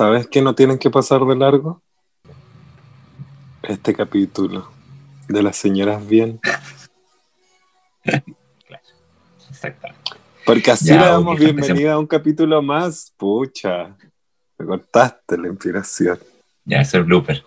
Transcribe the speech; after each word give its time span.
¿Sabes 0.00 0.26
que 0.26 0.40
no 0.40 0.54
tienen 0.54 0.78
que 0.78 0.88
pasar 0.88 1.20
de 1.26 1.36
largo? 1.36 1.82
Este 3.62 3.94
capítulo 3.94 4.66
de 5.28 5.42
las 5.42 5.56
señoras 5.56 6.08
bien. 6.08 6.40
Exactamente. 9.50 10.10
Porque 10.46 10.70
así 10.70 10.86
Ya, 10.86 11.00
le 11.00 11.06
damos 11.06 11.38
bienvenida 11.38 11.92
a 11.92 11.98
un 11.98 12.06
capítulo 12.06 12.62
más. 12.62 13.12
Pucha, 13.18 13.94
me 14.56 14.64
cortaste 14.64 15.36
la 15.36 15.48
inspiración. 15.48 16.18
Ya, 16.64 16.80
es 16.80 16.94
el 16.94 17.04
blooper. 17.04 17.44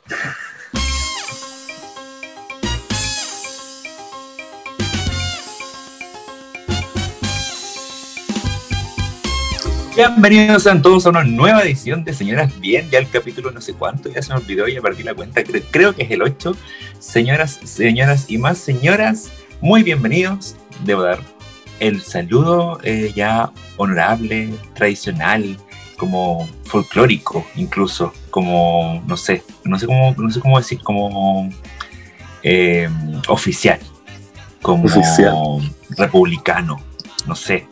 Bienvenidos 10.05 10.67
a 10.67 10.81
todos 10.81 11.05
a 11.05 11.11
una 11.11 11.23
nueva 11.23 11.61
edición 11.63 12.03
de 12.03 12.13
Señoras 12.13 12.59
Bien, 12.59 12.89
ya 12.89 12.99
el 12.99 13.09
capítulo 13.09 13.51
no 13.51 13.61
sé 13.61 13.73
cuánto, 13.73 14.09
ya 14.09 14.21
se 14.21 14.33
me 14.33 14.39
olvidó, 14.41 14.67
ya 14.67 14.81
perdí 14.81 15.01
la 15.01 15.13
cuenta, 15.13 15.41
creo, 15.45 15.61
creo 15.71 15.95
que 15.95 16.03
es 16.03 16.11
el 16.11 16.21
8. 16.21 16.57
Señoras, 16.99 17.57
señoras 17.63 18.25
y 18.27 18.37
más 18.37 18.57
señoras, 18.57 19.31
muy 19.61 19.81
bienvenidos. 19.81 20.57
Debo 20.83 21.03
dar 21.03 21.19
el 21.79 22.01
saludo 22.01 22.79
eh, 22.83 23.13
ya 23.15 23.53
honorable, 23.77 24.53
tradicional, 24.73 25.57
como 25.95 26.49
folclórico 26.65 27.45
incluso, 27.55 28.13
como, 28.29 29.01
no 29.07 29.15
sé, 29.15 29.41
no 29.63 29.79
sé 29.79 29.85
cómo, 29.85 30.13
no 30.17 30.29
sé 30.29 30.41
cómo 30.41 30.57
decir, 30.57 30.81
como 30.81 31.49
eh, 32.43 32.89
oficial, 33.29 33.79
como 34.61 34.83
Oficial. 34.83 35.33
republicano, 35.97 36.81
no 37.25 37.35
sé, 37.37 37.67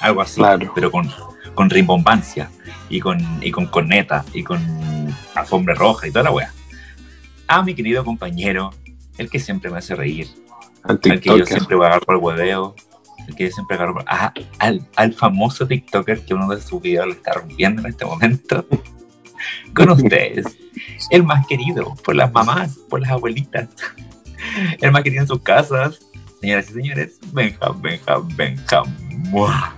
algo 0.00 0.20
así, 0.20 0.40
Claro. 0.40 0.72
pero 0.74 0.90
con, 0.90 1.08
con 1.56 1.68
rimbombancia 1.70 2.48
y 2.88 3.00
con, 3.00 3.18
y 3.42 3.50
con 3.50 3.66
corneta 3.66 4.24
y 4.32 4.44
con 4.44 4.60
alfombra 5.34 5.74
roja 5.74 6.06
y 6.06 6.12
toda 6.12 6.22
la 6.24 6.30
wea. 6.30 6.52
A 7.48 7.62
mi 7.64 7.74
querido 7.74 8.04
compañero, 8.04 8.72
el 9.18 9.28
que 9.28 9.40
siempre 9.40 9.70
me 9.70 9.78
hace 9.78 9.96
reír, 9.96 10.28
Al 10.84 10.92
al 10.92 11.00
que 11.00 11.08
yo 11.10 11.14
TikToker. 11.16 11.46
siempre 11.48 11.74
voy 11.76 11.84
a 11.84 11.88
agarrar 11.88 12.06
por 12.06 12.14
el 12.16 12.20
hueveo, 12.22 12.76
el 13.26 13.34
que 13.34 13.44
yo 13.46 13.50
siempre 13.50 13.76
agarro 13.76 13.94
por- 13.94 14.04
ah, 14.06 14.32
al, 14.60 14.86
al 14.94 15.12
famoso 15.12 15.66
TikToker 15.66 16.24
que 16.24 16.34
uno 16.34 16.46
de 16.48 16.60
sus 16.62 16.80
videos 16.80 17.06
lo 17.06 17.12
está 17.14 17.32
rompiendo 17.32 17.82
en 17.82 17.88
este 17.88 18.04
momento. 18.04 18.64
Con 19.74 19.90
ustedes, 19.90 20.44
el 21.10 21.22
más 21.24 21.46
querido 21.46 21.94
por 22.04 22.14
las 22.16 22.32
mamás, 22.32 22.78
por 22.88 23.00
las 23.00 23.10
abuelitas, 23.10 23.68
el 24.80 24.90
más 24.92 25.02
querido 25.02 25.22
en 25.22 25.28
sus 25.28 25.40
casas, 25.42 26.00
señoras 26.40 26.70
y 26.70 26.72
señores, 26.72 27.18
Benja, 27.32 27.70
Benja, 27.80 28.16
Benja. 28.34 28.82
¡Mua! 29.30 29.74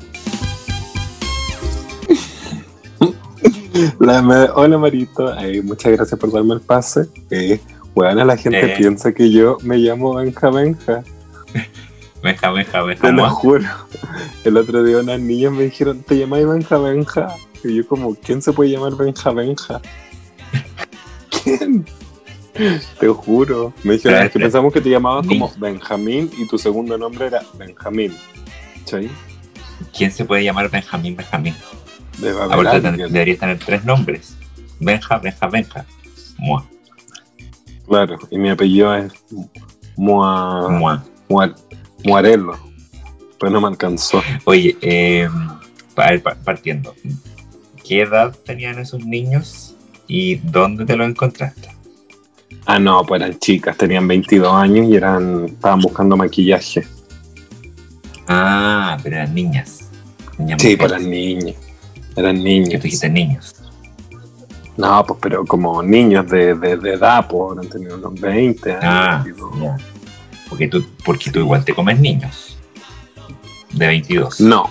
La 4.01 4.53
Hola 4.55 4.79
Marito, 4.79 5.37
eh, 5.39 5.63
muchas 5.63 5.93
gracias 5.93 6.19
por 6.19 6.33
darme 6.33 6.55
el 6.55 6.61
pase. 6.61 7.07
Eh, 7.31 7.61
bueno, 7.95 8.25
la 8.25 8.37
gente 8.37 8.73
Eh. 8.73 8.75
piensa 8.77 9.13
que 9.13 9.31
yo 9.31 9.59
me 9.63 9.77
llamo 9.79 10.15
Benja 10.15 10.51
Benja. 10.51 11.03
Benja, 12.23 12.51
Benja, 12.51 12.83
Benja. 12.83 13.03
Te 13.07 13.13
lo 13.13 13.29
juro. 13.31 13.65
El 14.45 14.57
otro 14.57 14.83
día 14.83 14.99
unas 14.99 15.21
niñas 15.21 15.53
me 15.53 15.65
dijeron, 15.65 16.03
¿te 16.03 16.19
llamáis 16.19 16.47
Benja 16.47 16.79
Benja? 16.79 17.29
Y 17.65 17.75
yo 17.77 17.87
como, 17.87 18.15
¿quién 18.15 18.41
se 18.43 18.53
puede 18.53 18.71
llamar 18.71 18.97
Benja 18.97 19.31
Benja? 19.31 19.81
¿Quién? 21.45 21.85
Te 22.99 23.09
juro. 23.09 23.73
Me 23.85 23.95
dijeron, 23.95 24.23
es 24.25 24.33
que 24.33 24.41
pensamos 24.41 24.73
que 24.73 24.81
te 24.81 24.91
llamabas 24.91 25.27
como 25.27 25.53
Benjamín 25.59 26.31
y 26.39 26.47
tu 26.49 26.59
segundo 26.59 26.99
nombre 26.99 27.27
era 27.27 27.43
Benjamín. 27.57 28.13
¿Chay? 28.85 29.09
¿Quién 29.97 30.11
se 30.11 30.25
puede 30.25 30.43
llamar 30.43 30.69
Benjamín, 30.69 31.15
Benjamín? 31.17 31.55
Debe 32.19 32.41
haber 32.41 32.53
Aparte, 32.59 32.81
ten- 32.81 32.87
alguien. 32.91 33.13
debería 33.13 33.39
tener 33.39 33.59
tres 33.59 33.85
nombres. 33.85 34.37
Benja, 34.81 35.19
Benja, 35.19 35.47
Benja. 35.49 35.87
Mua, 36.39 36.65
Claro, 37.87 38.19
y 38.31 38.39
mi 38.39 38.51
apellido 38.51 38.95
es 38.95 39.13
Mua, 39.97 40.69
mua. 40.69 41.05
Mua- 41.29 41.55
Muarelo. 42.05 42.57
Pues 43.41 43.51
no 43.53 43.61
me 43.61 43.69
alcanzó. 43.69 44.23
Oye, 44.45 44.77
eh, 44.81 45.29
pa- 45.95 46.11
pa- 46.23 46.35
partiendo. 46.37 46.95
¿Qué 47.87 48.03
edad 48.03 48.37
tenían 48.45 48.79
esos 48.79 49.05
niños 49.05 49.75
y 50.07 50.37
dónde 50.37 50.85
te 50.85 50.97
lo 50.97 51.05
encontraste? 51.05 51.69
Ah, 52.67 52.79
no, 52.79 53.03
pues 53.05 53.21
eran 53.23 53.39
chicas, 53.39 53.77
tenían 53.77 54.07
22 54.07 54.53
años 54.53 54.87
y 54.89 54.95
eran 54.97 55.47
estaban 55.47 55.81
buscando 55.81 56.17
maquillaje. 56.17 56.87
Ah, 58.27 58.99
pero 59.03 59.17
eran 59.17 59.35
niñas. 59.35 59.89
niñas 60.39 60.61
Sí, 60.63 60.77
mujeres. 60.77 60.79
pues 60.79 60.93
eran 62.19 62.43
niños. 62.43 62.69
Que 62.71 62.77
tú 62.79 62.83
dijiste 62.85 63.09
niños. 63.09 63.55
No, 64.77 65.05
pues 65.05 65.19
pero 65.21 65.45
como 65.45 65.83
niños 65.83 66.29
de, 66.29 66.55
de, 66.55 66.77
de 66.77 66.93
edad, 66.95 67.27
pues 67.29 67.59
han 67.59 67.69
tenido 67.69 67.97
unos 67.97 68.15
20 68.21 68.71
años. 68.73 68.85
Ah, 68.85 69.23
22. 69.25 69.61
ya. 69.61 69.77
Porque 70.49 70.69
tú, 70.69 70.85
porque 71.05 71.31
tú 71.31 71.41
igual 71.41 71.65
te 71.65 71.75
comes 71.75 71.99
niños. 72.01 72.57
De 73.73 73.87
22 73.87 74.41
No, 74.41 74.71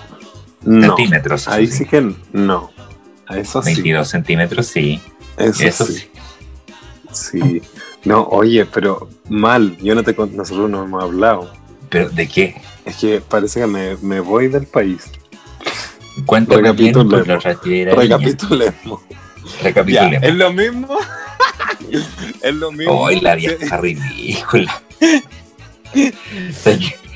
no. 0.63 0.95
centímetros. 0.95 1.47
Ahí 1.47 1.67
sí. 1.67 1.79
sí 1.79 1.85
que 1.85 2.15
no. 2.31 2.71
A 3.27 3.37
eso 3.37 3.61
sí. 3.61 3.73
22 3.73 4.07
centímetros, 4.07 4.67
sí. 4.67 5.01
Eso, 5.37 5.63
Eso 5.63 5.85
sí. 5.85 5.93
sí. 5.93 6.09
Sí. 7.11 7.61
No, 8.05 8.23
oye, 8.23 8.65
pero 8.65 9.09
mal. 9.29 9.75
Yo 9.77 9.93
no 9.93 10.03
te 10.03 10.13
nosotros 10.13 10.69
no 10.69 10.83
hemos 10.83 11.03
hablado. 11.03 11.51
¿Pero 11.89 12.09
de 12.09 12.27
qué? 12.27 12.61
Es 12.85 12.95
que 12.97 13.21
parece 13.21 13.59
que 13.61 13.67
me, 13.67 13.97
me 13.97 14.19
voy 14.19 14.47
del 14.47 14.65
país. 14.65 15.11
Cuéntame 16.25 16.71
bien, 16.73 16.93
Recapitulemos. 16.95 17.43
la 17.45 17.57
niña. 17.63 17.95
Recapitulemos. 17.95 19.01
Ya, 19.09 19.63
Recapitulemos. 19.63 20.23
es 20.23 20.35
lo 20.35 20.53
mismo. 20.53 20.97
es 22.43 22.53
lo 22.55 22.71
mismo. 22.71 22.93
Hoy 23.01 23.19
la 23.21 23.35
Sí. 23.39 23.47
vieja 23.47 23.77
ridícula. 23.77 24.81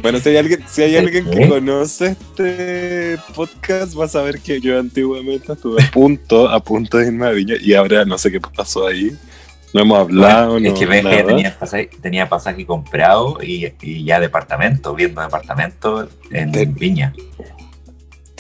Bueno, 0.02 0.20
si 0.20 0.30
hay 0.30 0.38
alguien, 0.38 0.64
si 0.68 0.82
hay 0.82 0.92
¿De 0.94 1.00
alguien 1.00 1.30
que 1.30 1.48
conoce 1.48 2.08
este 2.18 3.18
podcast, 3.36 3.98
va 4.00 4.06
a 4.06 4.08
saber 4.08 4.40
que 4.40 4.60
yo 4.60 4.80
antiguamente 4.80 5.54
estuve 5.54 5.84
a 5.84 5.92
punto, 5.92 6.50
a 6.50 6.60
punto 6.64 6.98
de 6.98 7.08
irme 7.08 7.28
a 7.28 7.30
Viña 7.32 7.56
y 7.62 7.74
ahora 7.76 8.06
no 8.06 8.18
sé 8.18 8.32
qué 8.32 8.40
pasó 8.40 8.88
ahí. 8.88 9.16
No 9.74 9.82
hemos 9.82 10.00
hablado, 10.00 10.52
Bueno, 10.54 10.68
es 10.68 10.74
no, 10.74 10.80
que 10.80 10.86
ves 10.86 11.02
que 11.06 11.10
nada. 11.10 11.26
tenía 11.28 11.58
pasaje, 11.58 11.90
tenía 12.02 12.28
pasaje 12.28 12.66
comprado 12.66 13.38
y, 13.42 13.72
y 13.82 14.04
ya 14.04 14.20
departamento, 14.20 14.94
viendo 14.96 15.22
departamento 15.22 16.10
en 16.32 16.52
Te- 16.52 16.66
Viña. 16.66 17.14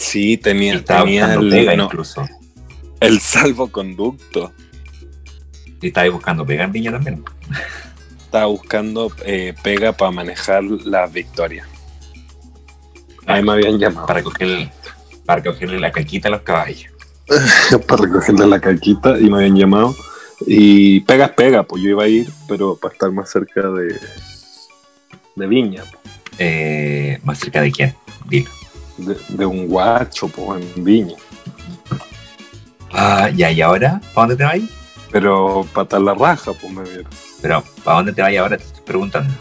Sí, 0.02 0.32
Y 0.32 0.38
tenía, 0.38 0.76
estaba 0.76 1.04
tenía 1.06 1.34
el, 1.34 1.50
pega 1.50 1.76
no, 1.76 1.86
incluso. 1.86 2.28
el 3.00 3.20
salvoconducto. 3.20 4.52
Y 5.82 5.88
estaba 5.88 6.10
buscando 6.10 6.46
pega 6.46 6.64
en 6.64 6.72
Viña 6.72 6.92
también. 6.92 7.24
Estaba 8.20 8.46
buscando 8.48 9.12
eh, 9.26 9.54
pega 9.64 9.92
para 9.94 10.12
manejar 10.12 10.64
las 10.64 11.12
victorias. 11.12 11.68
Ahí 13.28 13.44
me 13.44 13.52
habían 13.52 13.78
llamado 13.78 14.08
Para 14.08 14.24
cogerle, 14.24 14.72
para 15.26 15.44
cogerle 15.44 15.80
la 15.80 15.92
caquita 15.92 16.28
a 16.28 16.32
los 16.32 16.42
caballos. 16.42 16.92
para 17.88 18.04
recogerle 18.04 18.48
la 18.48 18.60
caquita 18.60 19.20
y 19.20 19.30
me 19.30 19.38
habían 19.38 19.56
llamado. 19.56 19.96
Y 20.48 21.02
pega 21.02 21.26
es 21.26 21.32
pega, 21.34 21.64
pues 21.64 21.84
yo 21.84 21.90
iba 21.90 22.04
a 22.04 22.08
ir, 22.08 22.28
pero 22.48 22.76
para 22.76 22.94
estar 22.94 23.12
más 23.12 23.30
cerca 23.30 23.70
de, 23.70 24.00
de 25.36 25.48
Viña. 25.48 25.84
Eh, 26.40 27.20
¿Más 27.24 27.38
cerca 27.38 27.62
de 27.62 27.72
quién? 27.72 27.96
Dilo. 28.28 28.50
De, 29.06 29.18
de 29.30 29.46
un 29.46 29.68
guacho 29.68 30.28
pues, 30.28 30.64
en 30.76 30.84
Viña. 30.84 31.16
Ah, 32.94 33.30
ya, 33.30 33.52
¿y 33.52 33.62
ahora? 33.62 34.02
¿Para 34.14 34.28
dónde 34.28 34.36
te 34.36 34.44
vas? 34.44 34.70
Pero 35.12 35.66
para 35.74 36.00
la 36.00 36.14
raja, 36.14 36.52
pues 36.54 36.74
me 36.74 36.84
vieron. 36.84 37.08
Pero, 37.42 37.64
¿para 37.84 37.98
dónde 37.98 38.14
te 38.14 38.22
vas 38.22 38.36
ahora? 38.38 38.58
Te 38.58 38.64
estoy 38.64 38.84
preguntando. 38.84 39.34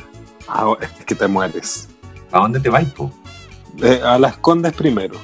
Ah, 0.48 0.72
es 0.80 1.04
que 1.04 1.14
te 1.14 1.26
mueres. 1.26 1.88
¿Para 2.30 2.42
dónde 2.42 2.60
te 2.60 2.68
vas, 2.68 2.84
po? 2.86 3.12
Eh, 3.82 4.00
a 4.04 4.18
las 4.18 4.36
Condes 4.38 4.72
primero, 4.72 5.16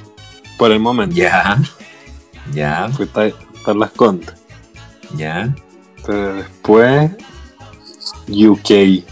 por 0.57 0.71
el 0.71 0.79
momento. 0.79 1.15
Ya. 1.15 1.57
Ya, 2.53 2.89
Fui 2.89 3.09
a 3.13 3.73
las 3.73 3.91
Condes. 3.91 4.33
ya. 5.15 5.53
Después, 6.07 7.11
UK. 8.27 9.03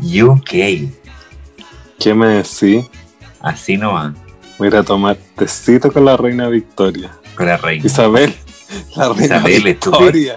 UK. 0.00 0.52
¿Qué 1.98 2.14
me 2.14 2.28
decís? 2.28 2.86
Así 3.40 3.76
no 3.76 3.94
va. 3.94 4.14
Voy 4.58 4.66
a 4.66 4.70
ir 4.70 4.76
a 4.76 4.82
tomar 4.82 5.16
tecito 5.36 5.92
con 5.92 6.04
la 6.04 6.16
reina 6.16 6.48
Victoria. 6.48 7.10
Con 7.34 7.46
la 7.46 7.56
reina. 7.56 7.84
Isabel, 7.86 8.34
la 8.96 9.08
reina 9.08 9.36
Isabel, 9.36 9.62
Victoria. 9.62 10.36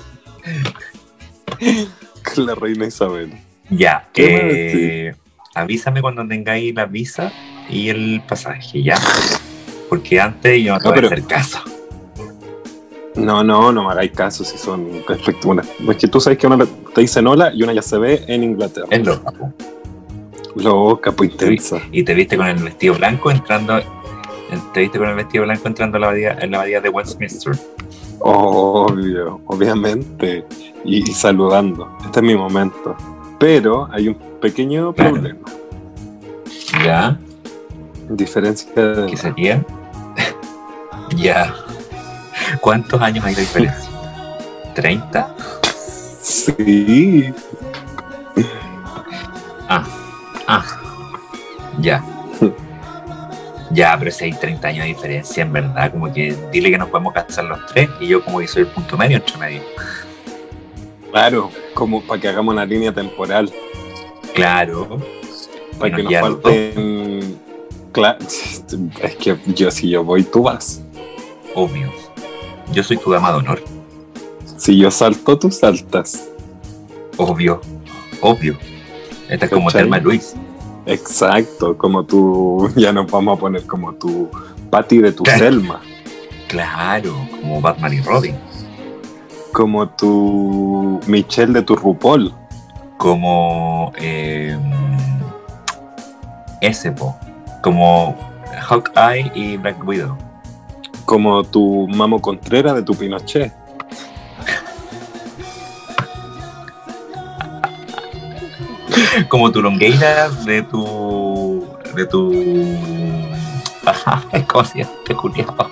con 2.35 2.45
la 2.45 2.55
reina 2.55 2.87
Isabel. 2.87 3.31
Ya, 3.69 4.07
¿Qué 4.13 4.23
me 4.23 5.07
eh, 5.09 5.15
avísame 5.53 6.01
cuando 6.01 6.25
tengáis 6.27 6.73
la 6.73 6.85
visa 6.85 7.31
y 7.69 7.89
el 7.89 8.21
pasaje, 8.27 8.81
¿ya? 8.81 8.97
Porque 9.89 10.19
antes 10.19 10.63
yo 10.63 10.73
no 10.73 10.79
te 10.79 10.85
No, 10.85 10.93
voy 10.93 11.03
a 11.03 11.05
hacer 11.07 11.23
caso. 11.25 11.59
No, 13.15 13.43
no, 13.43 13.71
no 13.71 13.83
me 13.83 13.91
hagáis 13.91 14.11
caso 14.11 14.43
si 14.43 14.57
son 14.57 15.03
respecto 15.07 15.49
una. 15.49 15.63
Es 15.89 15.97
que 15.97 16.07
tú 16.07 16.21
sabes 16.21 16.37
que 16.37 16.47
una 16.47 16.65
te 16.93 17.01
dicen 17.01 17.25
hola 17.27 17.51
y 17.53 17.63
una 17.63 17.73
ya 17.73 17.81
se 17.81 17.97
ve 17.97 18.23
en 18.27 18.43
Inglaterra. 18.43 18.87
Es 18.91 19.05
loca, 19.05 19.31
po. 19.31 19.53
Loca, 20.55 21.11
pues 21.11 21.31
intensa. 21.31 21.81
Y 21.91 22.03
te 22.03 22.13
viste 22.13 22.37
con 22.37 22.47
el 22.47 22.57
vestido 22.57 22.95
blanco 22.95 23.31
entrando. 23.31 23.81
Te 24.73 24.79
viste 24.81 24.97
con 24.97 25.09
el 25.09 25.15
vestido 25.15 25.43
blanco 25.43 25.67
entrando 25.67 25.97
a 25.97 25.99
la 25.99 26.07
abadía, 26.07 26.37
en 26.39 26.51
la 26.51 26.57
abadía 26.59 26.81
de 26.81 26.89
Westminster. 26.89 27.53
Obvio. 28.19 28.85
Obvio, 28.85 29.41
obviamente. 29.47 30.45
Y, 30.83 31.09
y 31.09 31.13
saludando. 31.13 31.89
Este 32.05 32.19
es 32.19 32.25
mi 32.25 32.35
momento. 32.35 32.95
Pero 33.39 33.87
hay 33.91 34.07
un 34.09 34.15
pequeño 34.41 34.93
Claro. 34.93 35.13
problema. 35.13 35.39
¿Ya? 36.83 37.17
Diferencia 38.09 38.71
de. 38.73 39.05
¿Qué 39.11 39.17
sería? 39.17 39.65
ya. 41.15 41.53
¿Cuántos 42.61 43.01
años 43.01 43.25
hay 43.25 43.35
de 43.35 43.41
diferencia? 43.41 43.89
¿30? 44.75 45.27
Sí. 46.21 47.33
Ah, 49.69 49.83
ah, 50.47 50.65
ya. 51.79 52.03
Ya, 53.71 53.95
pero 53.99 54.11
si 54.11 54.25
hay 54.25 54.33
30 54.33 54.67
años 54.67 54.83
de 54.83 54.87
diferencia, 54.87 55.43
en 55.43 55.51
verdad, 55.51 55.91
como 55.91 56.11
que 56.11 56.35
dile 56.51 56.71
que 56.71 56.77
nos 56.77 56.89
podemos 56.89 57.13
casar 57.13 57.45
los 57.45 57.65
tres 57.67 57.89
y 57.99 58.07
yo 58.07 58.23
como 58.23 58.39
que 58.39 58.47
soy 58.47 58.63
el 58.63 58.67
punto 58.69 58.97
medio 58.97 59.17
entre 59.17 59.37
medio. 59.37 59.61
Claro, 61.11 61.51
como 61.73 62.01
para 62.01 62.21
que 62.21 62.27
hagamos 62.29 62.53
una 62.53 62.65
línea 62.65 62.93
temporal. 62.93 63.51
Claro. 64.33 64.99
Para 65.79 65.95
que 65.95 66.03
nos 66.03 66.13
falten. 66.13 67.39
Claro, 67.91 68.19
es 68.21 69.15
que 69.15 69.37
yo 69.47 69.71
si 69.71 69.89
yo 69.89 70.03
voy, 70.03 70.23
tú 70.23 70.43
vas. 70.43 70.81
Obvio. 71.55 71.91
Yo 72.71 72.83
soy 72.83 72.97
tu 72.97 73.11
dama 73.11 73.31
de 73.31 73.37
honor. 73.39 73.63
Si 74.57 74.77
yo 74.77 74.91
salto, 74.91 75.37
tú 75.37 75.51
saltas. 75.51 76.29
Obvio. 77.17 77.61
Obvio. 78.21 78.57
Esta 79.27 79.45
es 79.45 79.51
como. 79.51 79.71
Telma 79.71 79.97
Luis. 79.97 80.35
Exacto, 80.87 81.77
como 81.77 82.03
tú, 82.05 82.69
ya 82.75 82.91
nos 82.93 83.09
vamos 83.11 83.37
a 83.37 83.39
poner 83.39 83.65
como 83.65 83.93
tu 83.93 84.29
Patty 84.69 84.99
de 85.01 85.11
tu 85.11 85.23
Claro. 85.23 85.39
Selma, 85.39 85.81
Claro, 86.47 87.13
como 87.41 87.59
Batman 87.61 87.93
y 87.93 88.01
Robin. 88.01 88.35
como 89.53 89.87
tu 89.89 90.99
Michelle 91.07 91.53
de 91.53 91.61
tu 91.61 91.75
RuPaul, 91.75 92.33
Como 92.97 93.91
eh, 93.97 94.57
ese 96.61 96.91
po. 96.91 97.15
Como 97.61 98.15
Hawkeye 98.69 99.31
y 99.35 99.57
Black 99.57 99.85
Widow. 99.85 100.17
como 101.05 101.43
tu 101.43 101.87
Mamo 101.89 102.19
Contreras 102.21 102.75
de 102.75 102.83
tu 102.83 102.93
Pinochet. 102.95 103.51
Como 109.29 109.51
tu 109.51 109.61
Longueira 109.61 110.29
de 110.29 110.61
tu. 110.63 111.65
de 111.95 112.05
tu. 112.05 112.31
¿cómo 114.47 114.65
se 114.65 114.79
llama 114.79 114.91
culiao? 115.21 115.55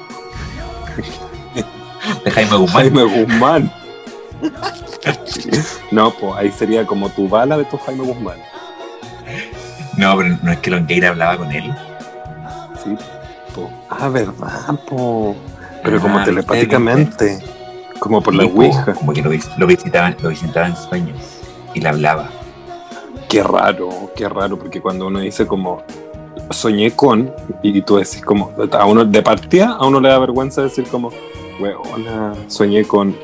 De 2.23 2.31
Jaime 2.31 2.55
Guzmán. 2.57 2.83
Jaime 2.83 3.03
Guzmán. 3.03 3.71
no, 5.91 6.11
pues 6.11 6.33
ahí 6.37 6.51
sería 6.51 6.85
como 6.85 7.09
tu 7.09 7.27
bala 7.27 7.57
de 7.57 7.65
tu 7.65 7.77
Jaime 7.77 8.03
Guzmán. 8.05 8.37
No, 9.97 10.15
pero 10.17 10.37
no 10.41 10.51
es 10.51 10.59
que 10.59 10.69
Longueira 10.71 11.09
hablaba 11.09 11.37
con 11.37 11.51
él. 11.51 11.73
Sí, 12.83 12.95
po. 13.55 13.69
Ah, 13.89 14.07
verdad, 14.09 14.75
po. 14.87 15.35
Pero 15.83 15.99
como 15.99 16.19
Ah, 16.19 16.23
telepáticamente, 16.25 17.39
como 17.99 18.21
por 18.21 18.33
la 18.35 18.43
Sí, 18.43 18.49
po, 18.49 18.61
Ouija. 18.61 18.93
Como 18.93 19.13
que 19.13 19.21
lo, 19.21 19.31
vis- 19.31 19.49
lo 19.57 19.67
visitaban, 19.67 20.15
lo 20.21 20.29
visitaba 20.29 20.67
en 20.67 20.75
sueños 20.77 21.17
y 21.73 21.81
le 21.81 21.89
hablaba. 21.89 22.29
Qué 23.29 23.43
raro, 23.43 23.89
qué 24.15 24.29
raro, 24.29 24.57
porque 24.57 24.79
cuando 24.81 25.07
uno 25.07 25.19
dice 25.19 25.45
como 25.47 25.83
soñé 26.51 26.91
con, 26.91 27.33
y 27.63 27.81
tú 27.81 27.95
decís 27.97 28.21
como, 28.23 28.51
a 28.71 28.85
uno 28.85 29.03
de 29.03 29.21
partida, 29.23 29.71
a 29.79 29.85
uno 29.85 29.99
le 29.99 30.09
da 30.09 30.19
vergüenza 30.19 30.61
decir 30.61 30.85
como, 30.87 31.09
weona, 31.59 32.33
soñé 32.47 32.85
con 32.85 33.15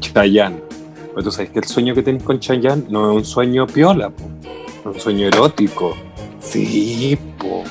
Chayanne. 0.00 0.62
Pero 1.10 1.22
tú 1.22 1.30
sabes 1.30 1.50
que 1.50 1.60
el 1.60 1.64
sueño 1.64 1.94
que 1.94 2.02
tenés 2.02 2.22
con 2.24 2.40
Chayanne 2.40 2.84
no 2.88 3.10
es 3.12 3.16
un 3.18 3.24
sueño 3.24 3.66
piola, 3.66 4.10
es 4.80 4.86
un 4.86 4.98
sueño 5.00 5.28
erótico. 5.28 5.94
Sí, 6.40 7.16
po. 7.38 7.62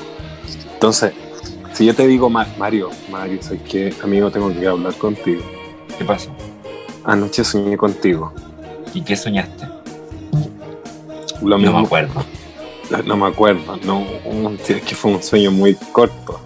Entonces, 0.74 1.14
si 1.74 1.86
yo 1.86 1.94
te 1.94 2.08
digo, 2.08 2.30
"Ma- 2.30 2.48
Mario, 2.58 2.90
Mario, 3.12 3.40
¿sabes 3.42 3.62
qué? 3.70 3.94
Amigo, 4.02 4.32
tengo 4.32 4.52
que 4.54 4.66
hablar 4.66 4.94
contigo. 4.96 5.42
¿Qué 5.98 6.06
pasó? 6.06 6.30
Anoche 7.04 7.44
soñé 7.44 7.76
contigo. 7.78 8.32
¿Y 8.94 9.02
qué 9.02 9.16
soñaste? 9.16 9.68
Lo 11.44 11.58
No 11.58 11.74
me 11.74 11.86
acuerdo. 11.86 12.24
No 13.06 13.18
me 13.18 13.28
acuerdo, 13.28 13.78
no, 13.86 14.04
es 14.68 14.82
que 14.84 14.94
fue 14.96 15.12
un 15.14 15.24
sueño 15.24 15.52
muy 15.52 15.74
corto. 15.92 16.40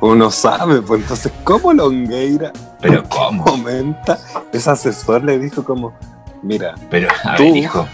Uno 0.00 0.30
sabe, 0.30 0.82
pues 0.82 1.02
entonces, 1.02 1.32
¿cómo 1.44 1.72
Longueira 1.72 2.52
Pero 2.80 3.04
¿cómo? 3.08 3.44
comenta? 3.44 4.18
Ese 4.52 4.70
asesor 4.70 5.22
le 5.24 5.38
dijo 5.38 5.62
como, 5.64 5.92
mira, 6.42 6.74
Pero, 6.90 7.08
a 7.24 7.36
Tú. 7.36 7.44
ver, 7.44 7.56
hijo. 7.56 7.86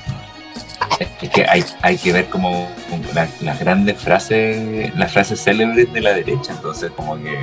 Es 0.98 1.30
que 1.30 1.44
hay, 1.48 1.64
hay 1.82 1.96
que 1.98 2.12
ver 2.12 2.28
como 2.28 2.68
como 2.90 3.02
la- 3.14 3.28
las 3.42 3.58
grandes 3.60 3.98
frases, 4.00 4.94
las 4.96 5.12
frases 5.12 5.42
célebres 5.42 5.92
de 5.92 6.00
la 6.00 6.10
derecha, 6.14 6.52
entonces 6.52 6.90
como 6.92 7.16
que 7.16 7.36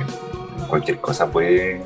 cualquier 0.68 1.00
cosa 1.00 1.30
puede 1.30 1.82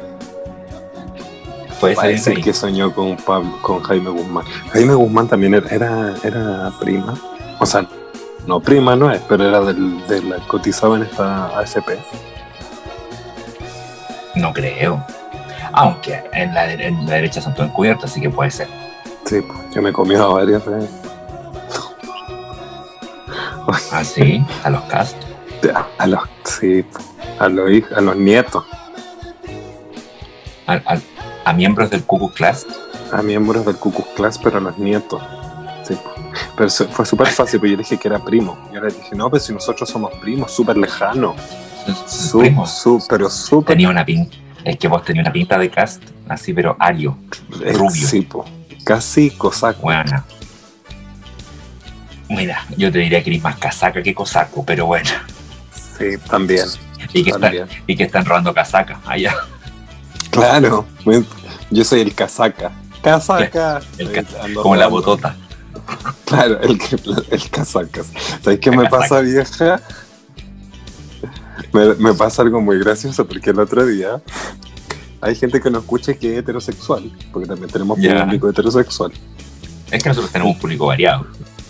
puede 1.80 2.08
decir 2.12 2.36
ahí. 2.36 2.42
que 2.42 2.52
soñó 2.52 2.92
con 2.94 3.16
Pablo, 3.16 3.58
con 3.62 3.82
Jaime 3.82 4.10
Guzmán. 4.10 4.44
Jaime 4.72 4.94
Guzmán 4.94 5.28
también 5.28 5.54
era, 5.54 5.68
era, 5.70 6.14
era 6.22 6.70
prima, 6.80 7.14
o 7.58 7.66
sea, 7.66 7.86
no 8.46 8.60
prima 8.60 8.96
no 8.96 9.10
es, 9.10 9.20
pero 9.28 9.46
era 9.48 9.60
del, 9.60 10.06
de 10.06 10.22
la 10.22 10.36
cotizaba 10.46 10.96
en 10.96 11.02
esta 11.02 11.58
AFP. 11.58 11.98
No 14.36 14.52
creo. 14.52 15.04
Aunque 15.72 16.22
en 16.32 16.52
la, 16.54 16.66
dere- 16.66 16.86
en 16.86 17.06
la 17.06 17.14
derecha 17.16 17.40
son 17.40 17.54
todo 17.54 17.66
encubiertos, 17.66 18.10
así 18.10 18.20
que 18.20 18.30
puede 18.30 18.50
ser. 18.50 18.68
Sí, 19.26 19.40
pues, 19.40 19.58
yo 19.74 19.82
me 19.82 19.90
he 19.90 19.92
comido 19.92 20.32
varias 20.34 20.64
veces. 20.64 20.90
Así, 23.92 24.42
a 24.64 24.70
los 24.70 24.82
cast. 24.84 25.16
A, 25.74 25.86
a 25.98 26.06
los, 26.06 26.20
sí, 26.44 26.84
a 27.38 27.48
los 27.48 27.70
hijos, 27.70 27.92
a 27.96 28.00
los 28.00 28.16
nietos. 28.16 28.64
A, 30.66 30.72
a- 30.74 30.98
a 31.50 31.52
miembros 31.52 31.90
del 31.90 32.02
Klux 32.04 32.34
Klan. 32.34 32.56
a 33.12 33.22
miembros 33.22 33.66
del 33.66 33.76
Klux 33.76 34.06
Klan, 34.16 34.32
pero 34.42 34.58
a 34.58 34.60
los 34.60 34.78
nietos. 34.78 35.22
Sí. 35.86 35.96
Pero 36.56 36.70
fue 36.70 37.04
súper 37.06 37.26
fácil, 37.28 37.58
porque 37.60 37.72
yo 37.72 37.78
dije 37.78 37.96
que 37.98 38.08
era 38.08 38.18
primo. 38.24 38.56
Yo 38.72 38.80
le 38.80 38.88
dije, 38.92 39.14
no, 39.16 39.28
pero 39.30 39.42
si 39.42 39.52
nosotros 39.52 39.88
somos 39.88 40.12
primos, 40.20 40.52
súper 40.52 40.76
lejanos. 40.76 41.34
sus 42.06 42.28
Su, 42.30 42.38
primos. 42.40 42.70
su- 42.70 43.04
pero 43.08 43.28
súper. 43.30 43.74
Tenía 43.76 43.88
una 43.88 44.04
pinta. 44.04 44.36
Es 44.64 44.76
que 44.78 44.86
vos 44.88 45.02
tenías 45.04 45.24
una 45.24 45.32
pinta 45.32 45.58
de 45.58 45.70
cast, 45.70 46.02
así, 46.28 46.52
pero 46.52 46.76
ario, 46.78 47.16
eh, 47.64 47.72
rubio. 47.72 48.06
Sí, 48.06 48.20
po. 48.20 48.44
Casi 48.84 49.30
cosaco. 49.30 49.80
buena. 49.82 50.24
Mira, 52.28 52.64
yo 52.76 52.92
te 52.92 52.98
diría 52.98 53.22
que 53.24 53.30
eres 53.30 53.42
más 53.42 53.56
casaca 53.56 54.02
que 54.02 54.14
cosaco, 54.14 54.64
pero 54.64 54.86
bueno. 54.86 55.10
Sí, 55.98 56.16
también. 56.28 56.66
Y 57.12 57.24
que, 57.24 57.30
están, 57.30 57.54
y 57.86 57.96
que 57.96 58.04
están 58.04 58.24
robando 58.24 58.54
casacas 58.54 58.98
allá. 59.06 59.34
Claro. 60.30 60.86
Yo 61.70 61.84
soy 61.84 62.00
el 62.00 62.14
casaca. 62.14 62.72
Casaca. 63.02 63.80
El 63.98 64.12
ca- 64.12 64.24
Como 64.62 64.76
la 64.76 64.88
botota. 64.88 65.36
Claro, 66.24 66.60
el, 66.60 66.78
el 67.30 67.50
casacas. 67.50 68.12
¿Sabes 68.42 68.60
qué 68.60 68.70
me 68.70 68.84
casaca. 68.84 68.98
pasa, 68.98 69.20
vieja? 69.20 69.80
Me, 71.72 71.94
me 71.94 72.14
pasa 72.14 72.42
algo 72.42 72.60
muy 72.60 72.78
gracioso 72.78 73.26
porque 73.26 73.50
el 73.50 73.58
otro 73.60 73.84
día 73.86 74.20
hay 75.20 75.34
gente 75.34 75.60
que 75.60 75.70
no 75.70 75.80
escucha 75.80 76.14
que 76.14 76.32
es 76.34 76.38
heterosexual, 76.38 77.10
porque 77.32 77.48
también 77.48 77.70
tenemos 77.70 77.98
público 77.98 78.48
heterosexual, 78.48 79.12
Es 79.90 80.02
que 80.02 80.08
nosotros 80.08 80.32
tenemos 80.32 80.54
un 80.54 80.60
público 80.60 80.86
variado. 80.86 81.26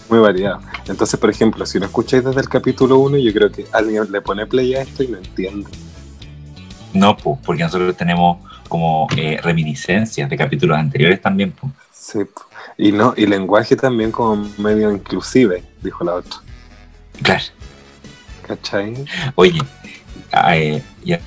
muy 0.08 0.18
variado. 0.18 0.60
Entonces, 0.86 1.18
por 1.18 1.30
ejemplo, 1.30 1.64
si 1.66 1.78
lo 1.78 1.86
escucháis 1.86 2.24
desde 2.24 2.40
el 2.40 2.48
capítulo 2.48 2.98
1, 2.98 3.16
yo 3.18 3.32
creo 3.32 3.50
que 3.50 3.66
alguien 3.72 4.10
le 4.12 4.20
pone 4.20 4.46
play 4.46 4.74
a 4.74 4.82
esto 4.82 5.02
y 5.02 5.08
no 5.08 5.16
entiende. 5.18 5.68
No, 6.92 7.16
pues, 7.16 7.38
porque 7.44 7.62
nosotros 7.64 7.96
tenemos 7.96 8.38
como 8.70 9.08
eh, 9.16 9.38
reminiscencias 9.42 10.30
de 10.30 10.36
capítulos 10.38 10.78
anteriores 10.78 11.20
también. 11.20 11.52
Sí, 11.92 12.20
y 12.78 12.92
no, 12.92 13.12
y 13.16 13.26
lenguaje 13.26 13.76
también 13.76 14.10
como 14.10 14.48
medio 14.56 14.90
inclusive, 14.90 15.62
dijo 15.82 16.04
la 16.04 16.14
otra. 16.14 16.40
Claro. 17.20 17.44
¿Cachai? 18.46 19.04
Oye, 19.34 19.60
ah, 20.32 20.56
eh, 20.56 20.82
ya, 21.04 21.20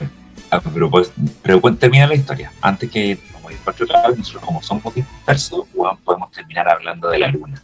a 0.50 0.60
propósito, 0.60 1.16
pero 1.44 1.62
termina 1.76 2.08
la 2.08 2.16
historia. 2.16 2.52
Antes 2.62 2.90
que 2.90 3.20
a 3.46 3.52
ir 3.52 3.60
para 3.60 3.76
otro 3.76 3.86
lado, 3.88 4.16
nosotros 4.16 4.44
como 4.44 4.64
somos 4.64 4.96
dispersos, 4.96 5.66
podemos 6.04 6.32
terminar 6.32 6.70
hablando 6.70 7.10
de 7.10 7.20
la 7.20 7.28
luna. 7.28 7.62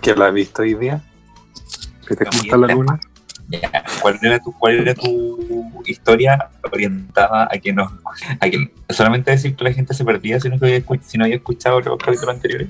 ¿Que 0.00 0.14
la 0.14 0.28
has 0.28 0.34
visto 0.34 0.62
hoy 0.62 0.74
día? 0.74 1.02
¿Viste 2.08 2.24
cómo 2.24 2.42
está 2.42 2.56
la 2.56 2.66
luna? 2.68 3.00
Ya, 3.48 3.84
¿Cuál 4.00 4.18
era 4.22 4.38
tu, 4.40 4.52
cuál 4.52 4.78
era 4.80 4.94
tu 4.94 5.82
historia 5.86 6.48
orientada 6.72 7.46
a 7.50 7.58
que 7.58 7.72
no, 7.72 7.90
a 8.40 8.48
que 8.48 8.70
solamente 8.88 9.30
decir 9.32 9.54
que 9.54 9.64
la 9.64 9.72
gente 9.72 9.92
se 9.92 10.04
perdía 10.04 10.40
si 10.40 10.48
no 10.48 10.56
había, 10.60 10.82
si 11.02 11.18
no 11.18 11.24
había 11.24 11.36
escuchado 11.36 11.80
los 11.80 11.98
capítulos 11.98 12.34
anteriores? 12.34 12.68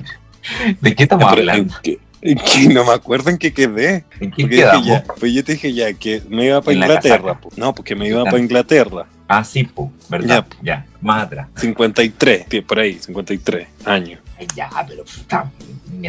¿De 0.81 0.95
qué 0.95 1.05
estamos 1.05 1.25
hablando? 1.31 1.73
¿en 1.75 1.81
qué- 1.83 1.99
en 2.23 2.39
qué? 2.39 2.69
no 2.75 2.85
me 2.85 2.93
acuerdo 2.93 3.31
en 3.31 3.39
qué 3.39 3.53
quedé. 3.53 4.05
¿En 4.19 4.31
qué 4.31 4.49
quedamos? 4.49 4.87
ya, 4.87 5.05
pues 5.21 5.33
yo 5.33 5.45
te 5.45 5.53
dije 5.53 5.73
ya 5.75 5.93
que 5.93 6.23
me 6.29 6.47
iba 6.47 6.61
para 6.63 6.75
Inglaterra. 6.77 7.39
po. 7.39 7.51
No, 7.57 7.75
porque 7.75 7.95
me 7.95 8.09
iba 8.09 8.23
Claro. 8.23 8.31
para 8.33 8.43
Inglaterra. 8.43 9.07
Ah, 9.29 9.45
sí, 9.45 9.65
po, 9.65 9.93
¿verdad? 10.09 10.47
Ya, 10.63 10.87
más 11.01 11.25
atrás. 11.25 11.49
53, 11.57 12.47
pie- 12.49 12.63
por 12.65 12.79
ahí, 12.81 12.95
53 12.99 13.69
años. 13.85 14.21
Ya, 14.57 14.69
pero 14.89 15.05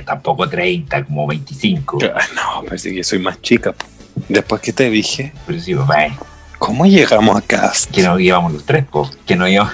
tampoco 0.05 0.49
30, 0.49 1.03
como 1.05 1.27
25. 1.27 1.99
Ah, 2.15 2.21
No, 2.35 2.63
parece 2.65 2.93
que 2.93 3.03
soy 3.03 3.19
más 3.19 3.41
chica. 3.41 3.71
po. 3.73 3.85
Después 4.29 4.61
que 4.61 4.73
te 4.73 4.89
dije, 4.89 5.33
Pero 5.45 5.59
sí, 5.59 5.73
bueno, 5.73 6.17
¿cómo 6.57 6.85
llegamos 6.85 7.35
acá? 7.37 7.71
que 7.91 8.01
nos 8.01 8.19
íbamos 8.19 8.53
los 8.53 8.65
tres, 8.65 8.85
po, 8.85 9.09
que 9.25 9.35
no 9.35 9.47
íbamos. 9.47 9.73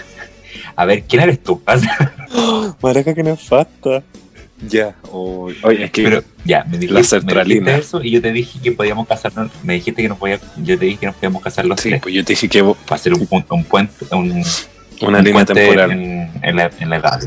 A 0.76 0.86
ver, 0.86 1.04
¿quién 1.04 1.22
eres 1.22 1.44
tú? 1.44 1.62
Maraca, 2.82 3.14
que 3.14 3.24
nos 3.24 3.42
falta. 3.42 4.04
Ya, 4.68 4.96
oye, 5.12 5.58
oye, 5.64 5.84
es 5.86 5.92
que 5.92 6.04
Pero 6.04 6.24
ya, 6.46 6.64
me 6.66 6.78
dijiste, 6.78 6.94
La 6.94 7.00
me 7.00 7.04
sertralina. 7.06 7.72
dijiste 7.72 7.88
eso 7.88 8.04
y 8.04 8.12
yo 8.12 8.22
te 8.22 8.32
dije 8.32 8.60
que 8.62 8.72
podíamos 8.72 9.08
casarnos. 9.08 9.52
Me 9.64 9.74
dijiste 9.74 10.02
que 10.04 10.10
nos 10.10 10.18
podía, 10.20 10.40
yo 10.58 10.78
te 10.78 10.86
dije 10.86 11.00
que 11.00 11.06
nos 11.08 11.16
podíamos 11.16 11.42
casar 11.42 11.66
los 11.66 11.80
sí, 11.82 11.90
tres 11.90 12.02
pues 12.02 12.14
yo 12.14 12.24
te 12.24 12.34
dije 12.34 12.48
que 12.48 12.64
para 12.64 12.96
hacer 12.96 13.14
un, 13.14 13.26
punto, 13.26 13.56
un 13.56 13.64
puente, 13.64 14.06
un, 14.12 14.44
una 15.02 15.18
un 15.20 15.24
línea 15.26 15.46
temporal. 15.46 15.92
En, 15.92 16.32
en 16.42 16.56
la, 16.56 16.70
en 16.80 16.90
la 16.90 16.96
edad. 16.98 17.20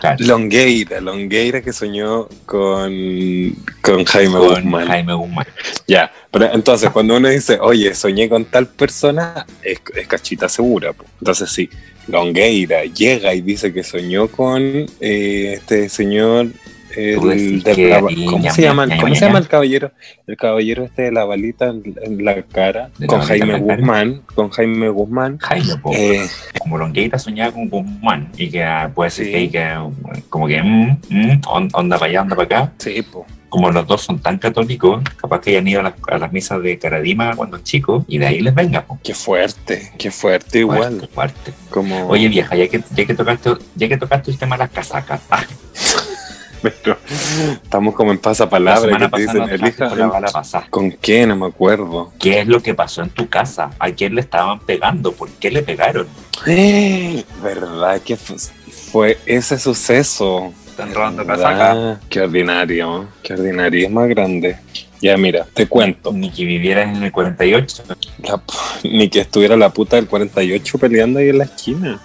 Claro, 0.00 0.16
Longueira, 0.24 1.00
Longueira 1.00 1.62
que 1.62 1.72
soñó 1.72 2.28
con, 2.46 3.54
con 3.82 4.04
Jaime 4.04 4.38
con 4.38 4.48
Guzmán. 4.48 4.86
Jaime 4.86 5.14
Guzmán. 5.14 5.46
Ya, 5.86 6.12
pero 6.30 6.52
entonces 6.52 6.90
cuando 6.90 7.16
uno 7.16 7.28
dice, 7.28 7.58
oye, 7.60 7.94
soñé 7.94 8.28
con 8.28 8.44
tal 8.44 8.66
persona, 8.66 9.46
es, 9.62 9.80
es 9.94 10.06
cachita 10.06 10.48
segura. 10.48 10.92
po. 10.92 11.04
Entonces 11.20 11.50
sí, 11.50 11.68
Longueira 12.08 12.84
llega 12.84 13.34
y 13.34 13.40
dice 13.40 13.72
que 13.72 13.82
soñó 13.82 14.28
con 14.28 14.62
eh, 15.00 15.54
este 15.54 15.88
señor. 15.88 16.48
El 16.96 17.62
de 17.62 17.74
que 17.74 17.88
la- 17.88 17.96
ahí, 18.08 18.24
¿Cómo, 18.26 18.50
se 18.50 18.62
llama, 18.62 18.86
ña, 18.86 18.96
¿Cómo 18.96 19.08
ña, 19.08 19.14
se 19.14 19.20
llama 19.26 19.38
ña. 19.38 19.42
el 19.44 19.48
caballero? 19.48 19.92
El 20.26 20.36
caballero 20.36 20.84
este 20.84 21.02
de 21.02 21.12
la 21.12 21.24
balita 21.24 21.66
en, 21.68 21.82
en 22.02 22.24
la 22.24 22.42
cara, 22.42 22.90
la 22.98 23.06
con 23.06 23.20
Jaime. 23.20 23.58
Guzmán, 23.58 24.22
con 24.34 24.50
Jaime 24.50 24.88
Guzmán. 24.88 25.38
Jaime, 25.38 25.76
po. 25.76 25.92
Eh, 25.94 26.26
como 26.58 26.78
Longueira 26.78 27.18
soñaba 27.18 27.52
con 27.52 27.68
Guzmán 27.68 28.28
y 28.36 28.50
que 28.50 28.64
ah, 28.64 28.90
puede 28.94 29.10
ser 29.10 29.26
Sí. 29.26 29.48
que, 29.50 29.68
como 30.28 30.46
que 30.46 30.62
mm, 30.62 30.98
mm, 31.08 31.40
on- 31.46 31.68
onda 31.72 31.98
para 31.98 32.10
allá, 32.10 32.22
onda 32.22 32.36
para 32.36 32.46
acá. 32.46 32.72
sí, 32.78 33.02
po. 33.02 33.26
Como 33.48 33.68
los 33.72 33.84
dos 33.84 34.02
son 34.02 34.20
tan 34.20 34.38
católicos, 34.38 35.02
capaz 35.16 35.40
que 35.40 35.50
hayan 35.50 35.66
ido 35.66 35.80
a 35.80 35.82
las, 35.82 35.94
a 36.06 36.18
las 36.18 36.32
misas 36.32 36.62
de 36.62 36.78
Caradima 36.78 37.34
cuando 37.34 37.58
chicos 37.58 38.04
y 38.06 38.18
de 38.18 38.28
ahí 38.28 38.40
les 38.42 38.54
venga. 38.54 38.82
Po. 38.86 38.96
Qué 39.02 39.12
fuerte, 39.12 39.90
qué 39.98 40.12
fuerte 40.12 40.60
igual. 40.60 40.78
Fuerte, 41.00 41.06
fuerte. 41.08 41.52
Como, 41.68 42.06
Oye 42.06 42.28
vieja, 42.28 42.54
ya 42.54 42.68
que, 42.68 42.80
ya 42.94 43.04
que 43.06 43.12
tocaste, 43.14 43.50
ya 43.74 43.88
que 43.88 43.96
tocaste 43.96 44.30
el 44.30 44.38
tema 44.38 44.54
de 44.54 44.60
las 44.60 44.70
casacas, 44.70 45.22
ah, 45.32 45.44
pero 46.62 46.96
estamos 47.62 47.94
como 47.94 48.10
en 48.10 48.16
la 48.16 48.22
pasapalabra 48.22 49.10
que 49.10 49.20
dicen, 49.20 49.42
elija. 49.48 49.90
pasada. 50.32 50.66
¿Con 50.70 50.92
qué? 50.92 51.26
No 51.26 51.36
me 51.36 51.46
acuerdo. 51.46 52.12
¿Qué 52.18 52.40
es 52.40 52.46
lo 52.46 52.60
que 52.62 52.74
pasó 52.74 53.02
en 53.02 53.10
tu 53.10 53.28
casa? 53.28 53.70
¿A 53.78 53.90
quién 53.90 54.14
le 54.14 54.20
estaban 54.20 54.60
pegando? 54.60 55.12
¿Por 55.12 55.28
qué 55.30 55.50
le 55.50 55.62
pegaron? 55.62 56.06
¿Verdad 57.42 58.00
que 58.02 58.16
fu- 58.16 58.36
fue 58.90 59.18
ese 59.26 59.58
suceso? 59.58 60.52
Están 60.68 60.94
robando 60.94 61.26
casacas. 61.26 61.98
Qué 62.08 62.20
ordinario, 62.20 63.08
qué 63.22 63.34
ordinario, 63.34 63.86
es 63.86 63.92
más 63.92 64.08
grande. 64.08 64.56
Ya 65.02 65.16
mira, 65.16 65.46
te 65.54 65.66
cuento. 65.66 66.12
Ni 66.12 66.30
que 66.30 66.44
vivieran 66.44 66.96
en 66.96 67.02
el 67.04 67.12
48. 67.12 67.82
La 68.22 68.40
ni 68.84 69.08
que 69.08 69.20
estuviera 69.20 69.56
la 69.56 69.70
puta 69.70 69.96
del 69.96 70.06
48 70.06 70.78
peleando 70.78 71.18
ahí 71.20 71.30
en 71.30 71.38
la 71.38 71.44
esquina. 71.44 72.00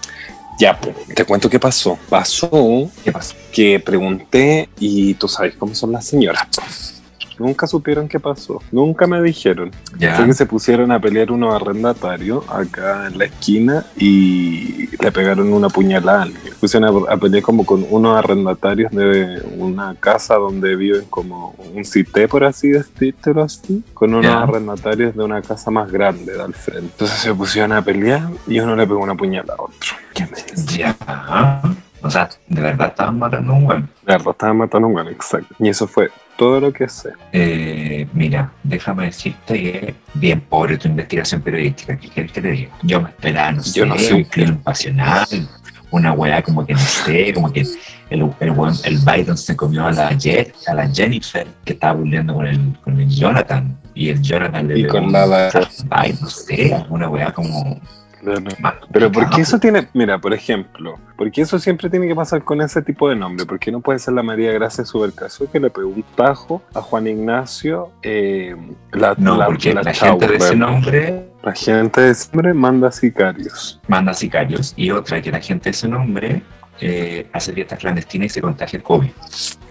Ya, 0.59 0.79
pues, 0.79 0.95
te 1.13 1.25
cuento 1.25 1.50
qué 1.50 1.59
pasó. 1.59 1.97
Pasó 2.09 2.89
¿Qué 3.03 3.12
pasó? 3.12 3.35
que 3.51 3.79
pregunté 3.79 4.69
y 4.79 5.13
tú 5.15 5.27
sabes 5.27 5.55
cómo 5.55 5.75
son 5.75 5.91
las 5.91 6.05
señoras. 6.05 7.03
Nunca 7.39 7.68
supieron 7.68 8.08
qué 8.08 8.20
pasó. 8.20 8.62
Nunca 8.72 9.08
me 9.08 9.22
dijeron. 9.22 9.72
Fue 10.15 10.25
que 10.25 10.34
se 10.34 10.46
pusieron 10.46 10.92
a 10.92 11.00
pelear 11.00 11.32
unos 11.32 11.54
arrendatarios 11.56 12.44
acá 12.50 13.08
en 13.08 13.18
la 13.18 13.25
esquina 13.25 13.86
y 13.98 14.88
le 15.01 15.12
pegaron 15.12 15.51
una 15.51 15.70
puñalada. 15.70 16.20
a 16.20 16.24
alguien. 16.24 16.54
Pusieron 16.60 17.08
a, 17.10 17.13
a 17.13 17.18
pelear 17.18 17.44
como 17.44 17.65
con 17.65 17.86
unos 17.89 18.18
arrendatarios 18.18 18.92
de 18.92 19.42
una 19.58 19.96
casa 19.96 20.36
donde 20.36 20.75
viven 20.75 21.06
como 21.10 21.56
un 21.74 21.84
cité, 21.86 22.27
por 22.27 22.44
así 22.44 22.70
decirlo 22.70 23.44
así, 23.44 23.84
con 23.94 24.13
unos 24.13 24.25
Ya. 24.32 24.44
arrendatarios 24.44 25.15
de 25.15 25.24
una 25.24 25.42
casa 25.42 25.72
más 25.72 25.92
grande 25.92 26.34
de 26.34 26.42
al 26.42 26.54
frente. 26.54 26.86
Entonces 26.92 27.18
se 27.20 27.34
pusieron 27.34 27.72
a 27.74 27.82
pelear 27.84 28.30
y 28.48 28.60
uno 28.60 28.75
le 28.75 28.88
pegó 28.88 29.00
una 29.00 29.15
puñalada 29.15 29.56
a 29.60 29.63
otro. 29.63 29.77
¿Qué 30.13 30.24
me 30.24 30.32
dices? 30.42 30.65
Ya. 30.68 30.96
O 32.05 32.09
sea, 32.12 32.29
de 32.47 32.62
verdad 32.62 32.88
estaban 32.89 33.17
matando 33.17 33.53
a 33.53 33.55
un 33.55 33.65
weón. 33.65 33.89
La 34.05 34.13
verdad, 34.17 34.31
estaba 34.31 34.53
matando 34.53 34.85
a 34.85 34.88
un 34.89 34.93
güey, 34.93 35.07
exacto. 35.09 35.55
Y 35.59 35.69
eso 35.69 35.88
fue 35.88 36.09
todo 36.38 36.59
lo 36.59 36.71
que 36.71 36.88
sé. 36.88 37.09
Eh, 37.31 38.07
mira, 38.13 38.51
déjame 38.63 39.05
decirte 39.05 39.53
que 39.55 39.95
bien 40.13 40.41
pobre 40.41 40.77
tu 40.77 40.88
investigación 40.88 41.41
periodística. 41.41 41.97
¿Qué 41.97 42.07
quieres 42.09 42.31
que 42.31 42.41
te 42.41 42.51
diga? 42.51 42.69
Yo 42.83 43.01
me 43.01 43.09
esperaba, 43.09 43.51
no 43.53 43.63
sé, 43.63 43.79
Yo 43.79 43.85
no 43.88 43.97
sé. 43.97 44.13
un 44.13 44.24
crimen 44.25 44.57
pasional, 44.57 45.25
una 45.89 46.12
weá 46.13 46.41
como 46.43 46.65
que 46.65 46.74
no 46.74 46.79
sé, 46.79 47.33
como 47.33 47.51
que 47.51 47.62
el, 48.12 48.21
el, 48.39 48.51
weón- 48.51 48.79
el 48.85 48.97
Biden 49.00 49.38
se 49.38 49.55
comió 49.55 49.88
a 49.88 49.91
la, 49.91 50.12
Jet, 50.13 50.53
a 50.67 50.74
la 50.75 50.88
Jennifer 50.88 51.47
que 51.63 51.74
estaba 51.74 51.93
burlando 51.93 52.35
con 52.35 52.45
el, 52.45 52.74
con 52.83 53.00
el 53.00 53.09
Jonathan. 53.09 53.75
Y 53.95 54.09
el 54.09 54.21
Jonathan 54.21 54.67
le 54.67 54.79
Y 54.79 54.88
con 54.88 55.12
la- 55.12 55.50
no 56.21 56.29
sé, 56.29 56.85
una 56.89 57.09
weá 57.09 57.31
como... 57.33 57.79
Pero 58.34 58.41
¿por 58.41 58.82
qué 58.91 59.01
complicada. 59.01 59.41
eso 59.41 59.60
tiene, 59.60 59.88
mira, 59.94 60.20
por 60.20 60.34
ejemplo, 60.34 61.00
¿por 61.17 61.32
qué 61.32 61.41
eso 61.41 61.60
siempre 61.60 61.89
tiene 61.89 62.08
que 62.08 62.15
pasar 62.15 62.44
con 62.44 62.62
ese 62.62 62.82
tipo 62.82 63.08
de 63.10 63.15
nombre? 63.15 63.46
¿Por 63.46 63.60
qué 63.60 63.72
no 63.72 63.79
puede 63.82 64.00
ser 64.00 64.13
la 64.15 64.24
María 64.24 64.51
Gracia 64.53 64.84
Supercaso 64.86 65.50
que 65.51 65.60
le 65.60 65.70
pegó 65.70 65.89
un 65.89 66.03
tajo 66.15 66.62
a 66.74 66.82
Juan 66.82 67.08
Ignacio? 67.08 67.91
eh, 68.03 68.55
la, 68.91 69.15
No, 69.17 69.38
la- 69.38 69.46
porque 69.48 69.74
la 69.74 69.84
la, 69.84 69.91
Chau, 69.91 70.12
gente 70.20 70.27
de 70.27 70.36
ese 70.38 70.55
nombre 70.55 71.29
La 71.44 71.53
gente 71.53 72.01
de 72.01 72.13
siempre 72.15 72.53
manda 72.53 72.91
sicarios. 72.91 73.79
manda 73.88 74.13
sicarios 74.13 74.74
y 74.75 74.91
otra 74.91 75.22
que 75.22 75.32
la 75.32 75.39
gente 75.41 75.65
de 75.65 75.72
ese 75.72 75.88
nombre 75.88 76.41
eh, 76.82 77.27
hace 77.32 77.53
fiestas 77.53 77.79
clandestinas 77.79 78.25
y 78.25 78.29
se 78.29 78.41
contagia 78.41 78.77
el 78.77 78.84
COVID. 78.84 79.10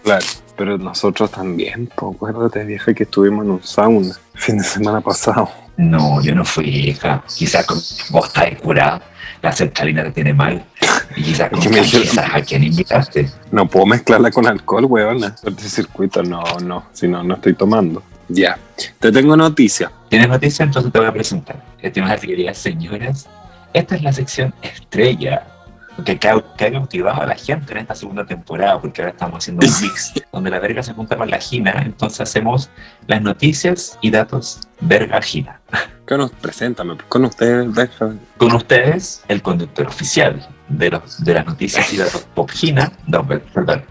Claro, 0.04 0.24
pero 0.56 0.78
nosotros 0.78 1.30
también, 1.30 1.90
pues, 1.94 2.14
acuérdate, 2.16 2.64
vieja, 2.64 2.94
que 2.94 3.02
estuvimos 3.04 3.44
en 3.44 3.50
un 3.52 3.62
sauna 3.62 4.08
el 4.34 4.40
fin 4.40 4.58
de 4.58 4.64
semana 4.64 5.00
pasado. 5.02 5.48
No, 5.76 6.22
yo 6.22 6.34
no 6.34 6.44
fui, 6.44 6.68
hija. 6.68 7.22
Quizás 7.36 7.66
con 7.66 7.78
vos 8.10 8.26
estás 8.26 8.60
curada, 8.60 9.02
la 9.42 9.52
sertralina 9.52 10.04
te 10.04 10.12
tiene 10.12 10.32
mal. 10.32 10.64
Y 11.16 11.22
quizás 11.22 11.50
con 11.50 11.58
me 11.70 11.82
quizás 11.82 12.30
a 12.32 12.40
quién 12.42 12.64
invitaste. 12.64 13.28
No 13.50 13.68
puedo 13.68 13.86
mezclarla 13.86 14.30
con 14.30 14.46
alcohol, 14.46 14.84
weona. 14.86 15.34
Este 15.42 15.68
circuito, 15.68 16.22
no, 16.22 16.42
no, 16.62 16.86
si 16.92 17.08
no, 17.08 17.22
no 17.22 17.34
estoy 17.34 17.54
tomando. 17.54 18.02
Ya, 18.28 18.58
te 18.98 19.12
tengo 19.12 19.36
noticia. 19.36 19.90
¿Tienes 20.08 20.28
noticias? 20.28 20.66
Entonces 20.66 20.92
te 20.92 20.98
voy 20.98 21.08
a 21.08 21.12
presentar. 21.12 21.62
Estimadas 21.80 22.20
queridas 22.20 22.56
señoras, 22.56 23.28
esta 23.72 23.96
es 23.96 24.02
la 24.02 24.12
sección 24.12 24.54
estrella 24.62 25.42
que, 26.04 26.18
que 26.18 26.28
ha 26.28 26.72
cautivado 26.72 27.22
a 27.22 27.26
la 27.26 27.34
gente 27.36 27.72
en 27.72 27.78
esta 27.78 27.94
segunda 27.94 28.24
temporada, 28.24 28.80
porque 28.80 29.02
ahora 29.02 29.12
estamos 29.12 29.38
haciendo 29.38 29.66
un 29.66 29.72
mix 29.82 30.12
donde 30.32 30.50
la 30.50 30.58
verga 30.58 30.82
se 30.82 30.92
junta 30.92 31.16
con 31.16 31.30
la 31.30 31.38
gina, 31.38 31.82
entonces 31.84 32.20
hacemos 32.20 32.70
las 33.06 33.22
noticias 33.22 33.98
y 34.00 34.10
datos 34.10 34.60
verga 34.80 35.20
gina. 35.22 35.60
Que 36.06 36.18
nos 36.18 36.32
preséntame, 36.32 36.98
con 37.08 37.24
ustedes, 37.24 37.74
deja. 37.74 38.12
Con 38.36 38.52
ustedes, 38.52 39.24
el 39.28 39.40
conductor 39.40 39.86
oficial 39.86 40.46
de, 40.68 40.90
los, 40.90 41.24
de 41.24 41.32
las 41.32 41.46
noticias 41.46 41.90
y 41.94 41.96
datos 41.96 42.26
pop 42.34 42.50
gina, 42.50 42.92
no, 43.06 43.26
per- 43.26 43.40
perdón. 43.40 43.84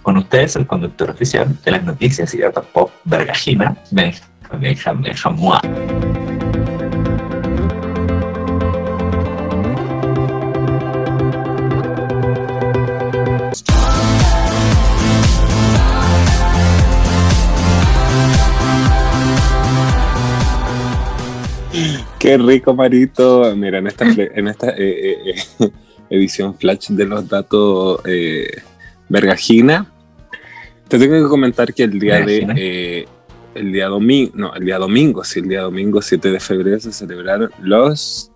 Con 0.00 0.16
ustedes, 0.16 0.56
el 0.56 0.66
conductor 0.66 1.10
oficial 1.10 1.54
de 1.62 1.70
las 1.70 1.84
noticias 1.84 2.32
y 2.32 2.38
datos 2.38 2.64
pop 2.72 2.90
verga 3.04 3.34
gina, 3.34 3.76
Benja, 3.90 4.24
Benja, 4.58 4.94
Qué 22.18 22.36
rico, 22.36 22.74
Marito. 22.74 23.54
Mira, 23.56 23.78
en 23.78 23.86
esta, 23.86 24.06
en 24.06 24.48
esta 24.48 24.70
eh, 24.70 24.76
eh, 24.78 25.34
eh, 25.60 25.70
edición 26.10 26.54
flash 26.54 26.88
de 26.88 27.06
los 27.06 27.28
datos 27.28 28.00
eh, 28.06 28.50
te 30.88 30.98
tengo 30.98 31.22
que 31.22 31.28
comentar 31.28 31.72
que 31.72 31.84
el 31.84 31.98
día 31.98 32.20
de 32.20 32.46
eh, 32.56 33.06
el 33.54 33.72
día 33.72 33.86
domingo, 33.86 34.32
no, 34.34 34.54
el 34.54 34.64
día 34.64 34.78
domingo, 34.78 35.24
sí, 35.24 35.40
el 35.40 35.48
día 35.48 35.62
domingo 35.62 36.02
7 36.02 36.30
de 36.30 36.40
febrero 36.40 36.78
se 36.78 36.92
celebraron 36.92 37.50
los 37.62 38.30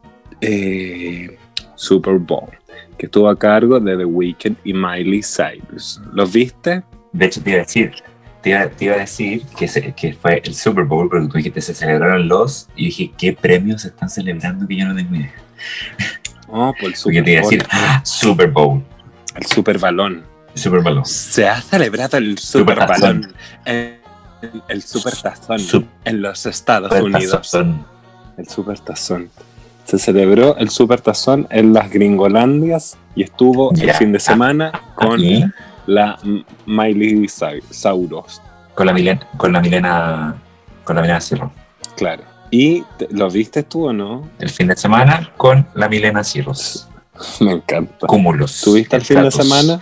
Super 1.75 2.15
Bowl, 2.15 2.51
que 2.97 3.07
estuvo 3.07 3.29
a 3.29 3.39
cargo 3.39 3.79
de 3.79 3.97
The 3.97 4.05
Weeknd 4.05 4.57
y 4.65 4.73
Miley 4.73 5.23
Cyrus. 5.23 6.01
¿Los 6.12 6.33
viste? 6.33 6.83
De 7.12 7.27
hecho, 7.27 7.43
te 7.43 7.51
iba 7.51 7.59
a 7.61 7.65
decir, 7.65 7.93
te 8.43 8.51
iba, 8.51 8.67
te 8.69 8.85
iba 8.87 8.95
a 8.95 8.99
decir 8.99 9.45
que, 9.59 9.69
se- 9.69 9.93
que 9.93 10.13
fue 10.15 10.43
el 10.45 10.55
Super 10.55 10.85
Bowl, 10.85 11.09
porque 11.09 11.27
tú 11.29 11.37
dijiste 11.39 11.61
se 11.61 11.75
celebraron 11.75 12.29
los, 12.29 12.69
y 12.77 12.87
dije, 12.87 13.13
¿qué 13.17 13.33
premios 13.33 13.83
se 13.83 13.89
están 13.89 14.11
celebrando 14.11 14.67
que 14.67 14.77
yo 14.77 14.87
no 14.87 14.95
tengo 14.95 15.15
idea? 15.17 15.33
Oh, 16.55 16.75
por 16.79 16.91
el 16.91 16.93
Porque 16.93 16.97
Super 16.97 17.25
te 17.25 17.31
iba 17.31 17.41
a 17.41 17.43
Bowl, 17.45 17.51
decir, 17.51 17.69
¡ah! 17.71 18.01
Super 18.05 18.51
Bowl, 18.51 18.83
el 19.37 19.47
Super 19.47 19.79
Balón. 19.79 20.23
Super 20.55 20.81
Bowl. 20.83 21.01
Se 21.07 21.49
ha 21.49 21.59
celebrado 21.63 22.19
el 22.19 22.37
Super, 22.37 22.75
Super 22.77 22.87
Tazón. 22.87 23.21
Balón, 23.23 23.35
en- 23.65 24.03
el 24.69 24.83
Super 24.83 25.15
Tazón 25.17 25.89
en 26.05 26.21
los 26.21 26.45
Estados 26.45 26.91
Super 26.91 27.05
Unidos. 27.05 27.31
Tazón. 27.31 27.87
El 28.37 28.49
Super 28.49 28.79
Tazón. 28.81 29.31
se 29.87 29.99
celebró 29.99 30.57
el 30.59 30.69
Supertazón 30.69 31.47
en 31.51 31.73
las 31.73 31.91
Gringolandias 31.91 32.99
y 33.15 33.23
estuvo 33.23 33.73
el 33.73 33.87
Ya. 33.87 33.95
fin 33.95 34.13
de 34.13 34.21
semana 34.21 34.73
con 34.95 35.21
la 35.87 36.19
Miley 36.67 37.29
Sa- 37.29 37.53
Sauros, 37.71 38.41
con 38.75 38.87
la 38.87 38.93
Milena, 38.93 39.27
con 39.37 39.53
la 39.53 39.61
Milena, 39.61 40.37
con 40.85 40.97
la 40.97 41.03
Milena 41.03 41.21
Cirro. 41.21 41.53
claro. 41.97 42.23
¿Y 42.55 42.83
te- 42.99 43.09
lo 43.11 43.31
viste 43.31 43.62
tú 43.62 43.87
o 43.87 43.93
no? 43.95 44.29
El 44.39 44.51
fin 44.51 44.67
de 44.67 44.77
semana 44.77 45.31
con 45.39 45.67
la 45.75 45.89
Milena 45.89 46.23
Cirros. 46.23 46.87
Me 47.41 47.53
encanta. 47.53 48.07
Cúmulos. 48.07 48.61
¿Tuviste 48.61 48.95
el 48.97 49.03
fin 49.03 49.23
de 49.23 49.31
semana? 49.31 49.81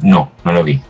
No, 0.00 0.32
no 0.42 0.52
lo 0.52 0.64
vi. 0.64 0.80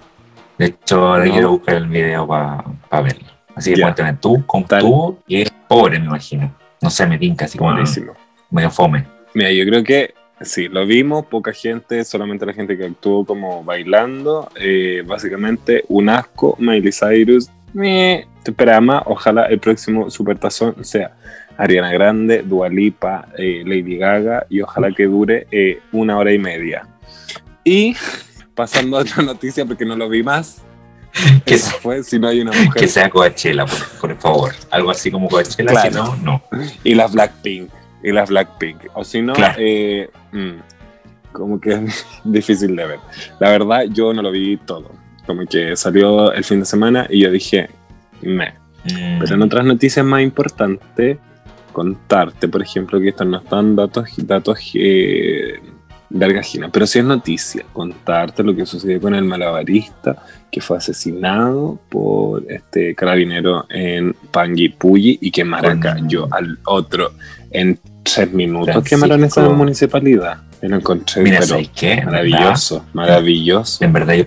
De 0.56 0.66
hecho, 0.66 1.04
ahora 1.08 1.24
No. 1.26 1.32
quiero 1.32 1.50
buscar 1.50 1.74
el 1.74 1.88
video 1.88 2.28
para 2.28 2.62
verlo. 3.02 3.26
Así 3.56 3.74
que 3.74 3.82
cuéntame 3.82 4.12
tú, 4.14 4.44
Tal. 4.68 4.78
estuvo. 4.80 5.18
Y 5.26 5.42
es 5.42 5.50
pobre, 5.68 5.98
me 5.98 6.06
imagino. 6.06 6.54
No 6.80 6.90
sé, 6.90 7.04
me 7.06 7.18
tinca 7.18 7.46
así 7.46 7.58
como 7.58 7.72
Buenísimo. 7.72 8.12
medio 8.52 8.70
fome. 8.70 9.04
Mira, 9.34 9.50
yo 9.50 9.64
creo 9.64 9.82
que 9.82 10.14
sí, 10.40 10.68
lo 10.68 10.86
vimos, 10.86 11.26
poca 11.26 11.52
gente, 11.52 12.04
solamente 12.04 12.46
la 12.46 12.52
gente 12.52 12.76
que 12.76 12.84
actuó 12.86 13.24
como 13.24 13.62
bailando. 13.64 14.50
eh, 14.56 15.02
básicamente, 15.06 15.84
un 15.88 16.08
asco, 16.08 16.56
Miley 16.58 16.92
Cyrus. 16.92 17.48
meh, 17.72 18.26
te 18.42 18.50
esperaba. 18.50 19.02
Ojalá 19.06 19.46
el 19.46 19.58
próximo 19.58 20.10
Supertazón 20.10 20.84
sea 20.84 21.12
Ariana 21.56 21.92
Grande, 21.92 22.42
Dualipa, 22.42 23.28
Lady 23.36 23.96
Gaga 23.98 24.46
y 24.48 24.60
ojalá 24.62 24.90
que 24.92 25.04
dure 25.04 25.46
eh, 25.50 25.80
una 25.92 26.16
hora 26.18 26.32
y 26.32 26.38
media. 26.38 26.86
Y 27.64 27.94
pasando 28.54 28.96
a 28.96 29.00
otra 29.00 29.22
noticia, 29.22 29.64
porque 29.66 29.84
no 29.84 29.94
lo 29.96 30.08
vi 30.08 30.22
más. 30.22 30.62
Que 31.44 31.54
Eso 31.54 31.72
fue 31.80 32.02
si 32.04 32.18
no 32.20 32.28
hay 32.28 32.40
una 32.40 32.52
mujer. 32.52 32.80
Que 32.82 32.88
sea 32.88 33.10
Coachella, 33.10 33.66
por, 33.66 33.78
por 34.00 34.16
favor. 34.18 34.52
Algo 34.70 34.90
así 34.90 35.10
como 35.10 35.28
Coachella, 35.28 35.70
Claro. 35.70 35.90
si 35.90 35.96
no, 35.96 36.16
no. 36.16 36.42
Y 36.84 36.94
las 36.94 37.12
Blackpink. 37.12 37.68
Y 38.02 38.12
las 38.12 38.30
Blackpink. 38.30 38.84
O 38.94 39.04
si 39.04 39.20
no, 39.20 39.32
Claro. 39.34 39.56
eh, 39.58 40.08
mm, 40.32 41.32
como 41.32 41.60
que 41.60 41.72
es 41.72 42.06
difícil 42.24 42.76
de 42.76 42.86
ver. 42.86 42.98
La 43.38 43.50
verdad, 43.50 43.84
yo 43.90 44.12
no 44.12 44.22
lo 44.22 44.30
vi 44.30 44.56
todo. 44.58 44.90
Como 45.26 45.46
que 45.46 45.76
salió 45.76 46.32
el 46.32 46.44
fin 46.44 46.60
de 46.60 46.66
semana 46.66 47.06
y 47.08 47.20
yo 47.22 47.30
dije, 47.30 47.70
me. 48.22 48.54
Mm, 48.84 49.18
Pero 49.20 49.34
en 49.34 49.42
otras 49.42 49.64
noticias 49.64 50.04
más 50.04 50.22
importantes, 50.22 51.18
contarte, 51.72 52.48
por 52.48 52.62
ejemplo, 52.62 53.00
que 53.00 53.10
estos 53.10 53.26
no 53.26 53.38
están 53.38 53.76
datos, 53.76 54.08
datos 54.16 54.58
eh, 54.74 55.60
de 56.10 56.24
Argagina, 56.24 56.68
pero 56.72 56.86
sí 56.86 56.98
es 56.98 57.04
noticia, 57.04 57.64
contarte 57.72 58.42
lo 58.42 58.54
que 58.54 58.66
sucedió 58.66 59.00
con 59.00 59.14
el 59.14 59.24
malabarista 59.24 60.22
que 60.50 60.60
fue 60.60 60.76
asesinado 60.76 61.78
por 61.88 62.44
este 62.50 62.94
carabinero 62.96 63.66
en 63.70 64.14
Panguipulli 64.32 65.18
y 65.20 65.30
que 65.30 65.48
cayó 65.80 66.26
al 66.32 66.58
otro 66.64 67.12
en 67.52 67.78
tres 68.02 68.32
minutos. 68.32 68.72
Francisco. 68.72 68.96
Quemaron 68.96 69.24
esa 69.24 69.48
municipalidad. 69.48 70.38
Yo 70.62 70.68
lo 70.68 70.76
encontré, 70.76 71.22
Mira, 71.22 71.36
pero 71.38 71.46
¿sabes 71.48 71.70
qué? 71.74 72.02
maravilloso, 72.02 72.84
maravilloso. 72.92 73.84
En 73.84 73.92
verdad, 73.92 74.14
yo 74.14 74.24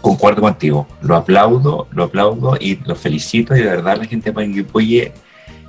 concuerdo 0.00 0.40
contigo. 0.42 0.86
Lo 1.02 1.16
aplaudo, 1.16 1.88
lo 1.92 2.04
aplaudo 2.04 2.56
y 2.58 2.76
lo 2.84 2.94
felicito. 2.96 3.54
Y 3.54 3.60
de 3.60 3.66
verdad, 3.66 3.98
la 3.98 4.04
gente 4.06 4.30
de 4.30 4.34
Panguipulli 4.34 5.10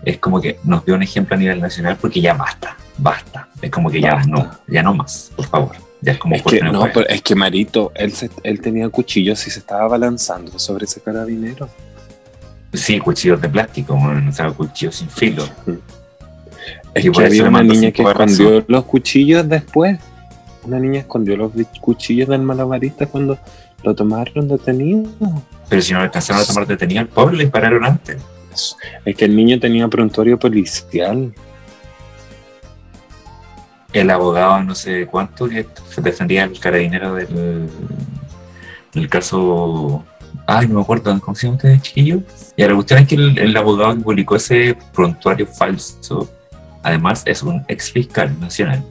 es 0.04 0.18
como 0.20 0.40
que 0.40 0.60
nos 0.64 0.86
dio 0.86 0.96
un 0.96 1.04
ejemplo 1.04 1.36
a 1.36 1.40
nivel 1.40 1.60
nacional 1.60 1.98
porque 2.00 2.22
ya 2.22 2.34
basta, 2.34 2.78
basta. 2.98 3.50
Es 3.62 3.70
como 3.72 3.90
que 3.90 4.00
ya 4.00 4.24
no, 4.26 4.50
ya 4.68 4.84
no 4.84 4.94
más, 4.94 5.32
por 5.36 5.46
favor. 5.48 5.76
Ya 6.00 6.12
es 6.12 6.20
como 6.20 6.36
Es 6.36 6.44
que, 6.44 6.62
no 6.62 6.88
pero 6.94 7.08
es 7.10 7.22
que 7.24 7.34
Marito, 7.36 7.92
él, 7.96 8.14
se- 8.14 8.30
él 8.44 8.62
tenía 8.62 8.88
cuchillos 8.90 9.46
y 9.48 9.50
se 9.50 9.60
estaba 9.60 9.88
balanzando 9.88 10.58
sobre 10.60 10.86
ese 10.86 11.02
carabinero. 11.02 11.68
Sí, 12.72 13.00
cuchillos 13.00 13.42
de 13.42 13.50
plástico, 13.50 13.96
o 13.96 14.32
sea, 14.32 14.52
cuchillos 14.52 14.96
sin 14.98 15.10
filo. 15.10 15.44
Es 16.94 17.06
Y 17.06 17.12
que 17.12 17.26
había 17.26 17.44
una 17.48 17.64
niña 17.64 17.92
que 17.92 18.02
escondió 18.02 18.64
los 18.68 18.86
cuchillos 18.86 19.48
después. 19.48 20.00
Una 20.64 20.80
niña 20.80 21.00
escondió 21.02 21.38
los 21.38 21.52
cuchillos 21.80 22.28
del 22.30 22.42
malabarista 22.42 23.06
cuando 23.06 23.38
lo 23.84 23.96
tomaron 23.96 24.48
detenido. 24.48 25.10
Pero 25.70 25.82
si 25.82 25.94
no 25.94 26.00
alcanzaron 26.00 26.42
a 26.42 26.46
tomar 26.46 26.68
detenido 26.68 27.02
al 27.02 27.08
pobre, 27.08 27.38
le 27.38 27.44
dispararon 27.44 27.86
antes. 27.86 28.18
Es 29.06 29.16
que 29.16 29.26
el 29.26 29.36
niño 29.36 29.60
tenía 29.60 29.88
prontuario 29.88 30.40
policial. 30.40 31.34
El 33.94 34.10
abogado, 34.10 34.64
no 34.64 34.76
sé 34.76 35.06
cuánto, 35.06 35.48
que 35.48 35.66
defendía 35.98 36.44
al 36.44 36.60
carabinero 36.60 37.16
del, 37.16 37.70
del 38.94 39.10
caso. 39.10 40.04
Ay, 40.46 40.68
no 40.68 40.76
me 40.76 40.82
acuerdo, 40.82 41.18
¿cómo 41.20 41.36
se 41.36 41.48
llama 41.48 41.58
usted, 41.58 41.80
chiquillo? 41.82 42.22
Y 42.56 42.64
la 42.64 42.74
cuestión 42.74 43.00
es 43.00 43.08
que 43.08 43.16
el, 43.16 43.38
el 43.38 43.58
abogado 43.58 43.96
que 43.96 44.02
publicó 44.02 44.36
ese 44.36 44.78
prontuario 44.94 45.46
falso, 45.46 46.30
además 46.88 47.24
es 47.26 47.44
un 47.44 47.64
ex 47.68 47.92
fiscal 47.92 48.40
nacional. 48.40 48.84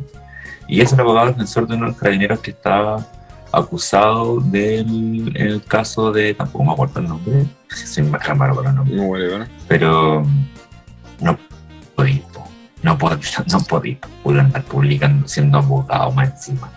Y 0.69 0.81
es 0.81 0.93
el 0.93 1.01
abogado 1.01 1.29
defensor 1.29 1.67
de 1.67 1.75
uno 1.77 1.87
de 1.87 1.91
los 1.93 1.99
carabineros 2.01 2.41
que 2.41 2.51
estaba 2.51 3.07
acusado 3.53 4.41
del 4.41 5.33
el 5.37 5.63
caso 5.65 6.13
de. 6.13 6.35
Tampoco 6.35 6.65
me 6.65 6.73
acuerdo 6.73 7.01
el 7.01 7.09
nombre, 7.09 7.47
soy 7.69 8.03
más 8.05 8.37
malo 8.37 8.55
con 8.57 8.65
los 8.65 8.75
nombres. 8.75 8.97
No, 8.99 9.47
pero 9.69 10.25
no 11.21 11.39
podí, 11.95 12.23
po. 12.33 12.47
no 12.83 12.99
podí, 12.99 13.99
no 14.25 14.41
andar 14.41 14.63
publicando 14.65 15.27
siendo 15.29 15.59
abogado 15.59 16.11
más 16.13 16.31
encima. 16.31 16.71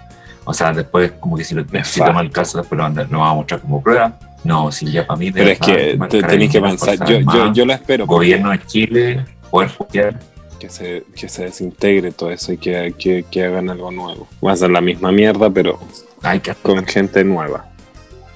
O 0.45 0.53
sea, 0.53 0.71
después 0.71 1.11
como 1.19 1.35
que 1.35 1.43
si, 1.43 1.53
lo, 1.53 1.63
si 1.83 1.99
toma 1.99 2.21
el 2.21 2.31
caso, 2.31 2.57
después 2.59 2.77
lo, 2.77 2.85
anda- 2.85 3.07
lo 3.09 3.19
va 3.19 3.31
a 3.31 3.33
mostrar 3.33 3.59
como 3.59 3.81
prueba. 3.81 4.17
No, 4.43 4.71
si 4.71 4.89
ya 4.91 5.05
para 5.05 5.19
mí... 5.19 5.31
Pero 5.31 5.49
es 5.49 5.59
que 5.59 5.99
tenéis 6.21 6.51
que 6.51 6.61
pensar. 6.61 6.97
Yo, 7.05 7.19
yo, 7.19 7.53
yo 7.53 7.65
lo 7.65 7.73
espero. 7.73 8.05
porque 8.07 8.17
Gobierno 8.17 8.51
de 8.51 8.65
Chile, 8.65 9.25
Poder 9.51 9.69
Judicial, 9.69 10.19
Que 10.59 10.69
se, 10.69 11.05
que 11.15 11.29
se 11.29 11.45
desintegre 11.45 12.11
todo 12.11 12.31
eso 12.31 12.51
y 12.51 12.57
que, 12.57 12.93
que, 12.99 13.23
que 13.23 13.45
hagan 13.45 13.69
algo 13.69 13.91
nuevo. 13.91 14.27
Va 14.45 14.51
a 14.51 14.55
ser 14.57 14.69
la 14.71 14.81
misma 14.81 15.11
mierda, 15.11 15.49
pero 15.49 15.79
hay 16.21 16.41
que, 16.41 16.53
con 16.55 16.85
gente 16.85 17.23
nueva. 17.23 17.65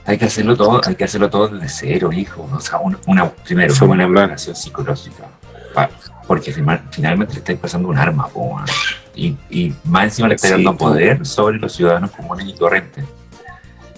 hay 0.05 0.17
que 0.17 0.25
hacerlo 0.25 0.55
todo, 0.55 0.79
hay 0.85 0.95
que 0.95 1.03
hacerlo 1.03 1.29
todo 1.29 1.49
desde 1.49 1.67
cero, 1.69 2.11
hijo. 2.13 2.47
O 2.51 2.59
sea, 2.61 2.79
una, 2.79 2.97
una- 3.07 3.29
primero, 3.29 3.73
Eso 3.73 3.85
una 3.85 4.07
preparación 4.07 4.55
psicológica. 4.55 5.25
Porque 6.25 6.53
final- 6.53 6.81
finalmente 6.91 7.33
le 7.33 7.39
estáis 7.39 7.59
pasando 7.59 7.89
un 7.89 7.97
arma, 7.97 8.27
po, 8.29 8.57
y, 9.13 9.35
y 9.49 9.73
más 9.83 10.05
encima 10.05 10.29
le 10.29 10.35
estáis 10.35 10.53
Sí, 10.55 10.63
dando 10.63 10.77
po. 10.77 10.85
poder 10.87 11.25
sobre 11.25 11.57
los 11.57 11.73
ciudadanos 11.73 12.11
comunes 12.11 12.47
y 12.47 12.53
corrientes. 12.53 13.03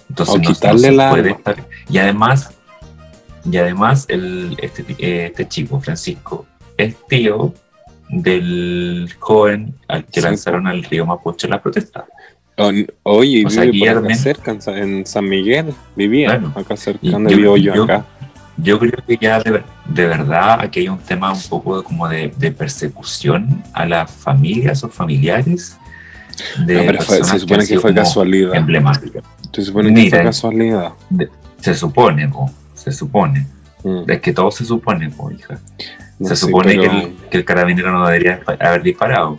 Entonces 0.09 0.35
O 0.35 0.37
no- 0.39 0.47
quitarle 0.49 0.91
la 0.91 1.11
puede 1.11 1.29
estar- 1.31 1.63
Y 1.89 1.99
además, 1.99 2.49
y 3.49 3.55
además 3.57 4.05
el, 4.07 4.57
este, 4.59 4.83
eh, 4.97 5.27
este 5.27 5.47
chico, 5.47 5.79
Francisco, 5.79 6.47
es 6.77 6.95
tío 7.07 7.53
del 8.09 9.09
joven 9.19 9.75
al 9.87 10.05
que 10.05 10.21
Sí, 10.21 10.27
lanzaron 10.27 10.67
al 10.67 10.83
río 10.83 11.05
Mapocho 11.05 11.47
en 11.47 11.51
la 11.51 11.61
protesta. 11.61 12.05
Oye, 13.03 13.45
O 13.45 13.49
sea, 13.49 13.63
vive 13.65 13.93
por 13.93 14.05
acá 14.05 14.15
cerca, 14.15 14.51
en 14.51 14.61
Sa- 14.61 14.77
en 14.77 15.05
San 15.05 15.27
Miguel. 15.27 15.73
Vivía 15.95 16.41
acá 16.55 16.77
cerca 16.77 16.99
donde 17.09 17.31
yo- 17.31 17.37
vivo 17.37 17.57
yo, 17.57 17.83
acá. 17.83 18.05
Yo 18.57 18.79
creo 18.79 18.93
que 19.05 19.17
ya 19.19 19.39
de, 19.41 19.51
ver- 19.51 19.63
de 19.85 20.07
verdad 20.07 20.61
aquí 20.61 20.79
hay 20.81 20.87
un 20.87 20.99
tema 20.99 21.33
un 21.33 21.41
poco 21.49 21.77
de, 21.77 21.83
como 21.83 22.07
de, 22.07 22.31
de 22.37 22.51
persecución 22.53 23.61
a 23.73 23.85
las 23.85 24.09
familias 24.09 24.81
o 24.85 24.89
familiares 24.89 25.77
de 26.65 26.75
No, 26.75 26.81
pero 26.85 27.01
fue- 27.01 27.17
personas 27.17 27.29
se 27.31 27.39
supone 27.39 27.67
que 27.67 27.79
fue 27.79 27.93
casualidad. 27.93 28.55
emblemáticas. 28.55 29.23
Se 29.51 29.61
supone 29.63 29.89
que 29.89 29.93
Mira, 30.01 30.17
fue 30.17 30.25
casualidad. 30.25 30.93
Se 31.59 31.75
supone, 31.75 32.29
po, 32.29 32.49
se 32.73 32.93
supone. 32.93 33.45
Mm, 33.85 34.09
Es 34.09 34.19
que 34.19 34.33
todo 34.33 34.49
se 34.51 34.65
supone, 34.65 35.09
po, 35.11 35.29
hija. 35.31 35.59
no 36.19 36.27
se 36.27 36.35
sé, 36.35 36.45
supone 36.47 36.75
pero- 36.75 36.81
que, 36.81 36.87
el, 36.97 37.15
que 37.29 37.37
el 37.37 37.45
carabinero 37.45 37.91
no 37.91 38.05
debería 38.05 38.41
haber 38.59 38.81
disparado. 38.81 39.37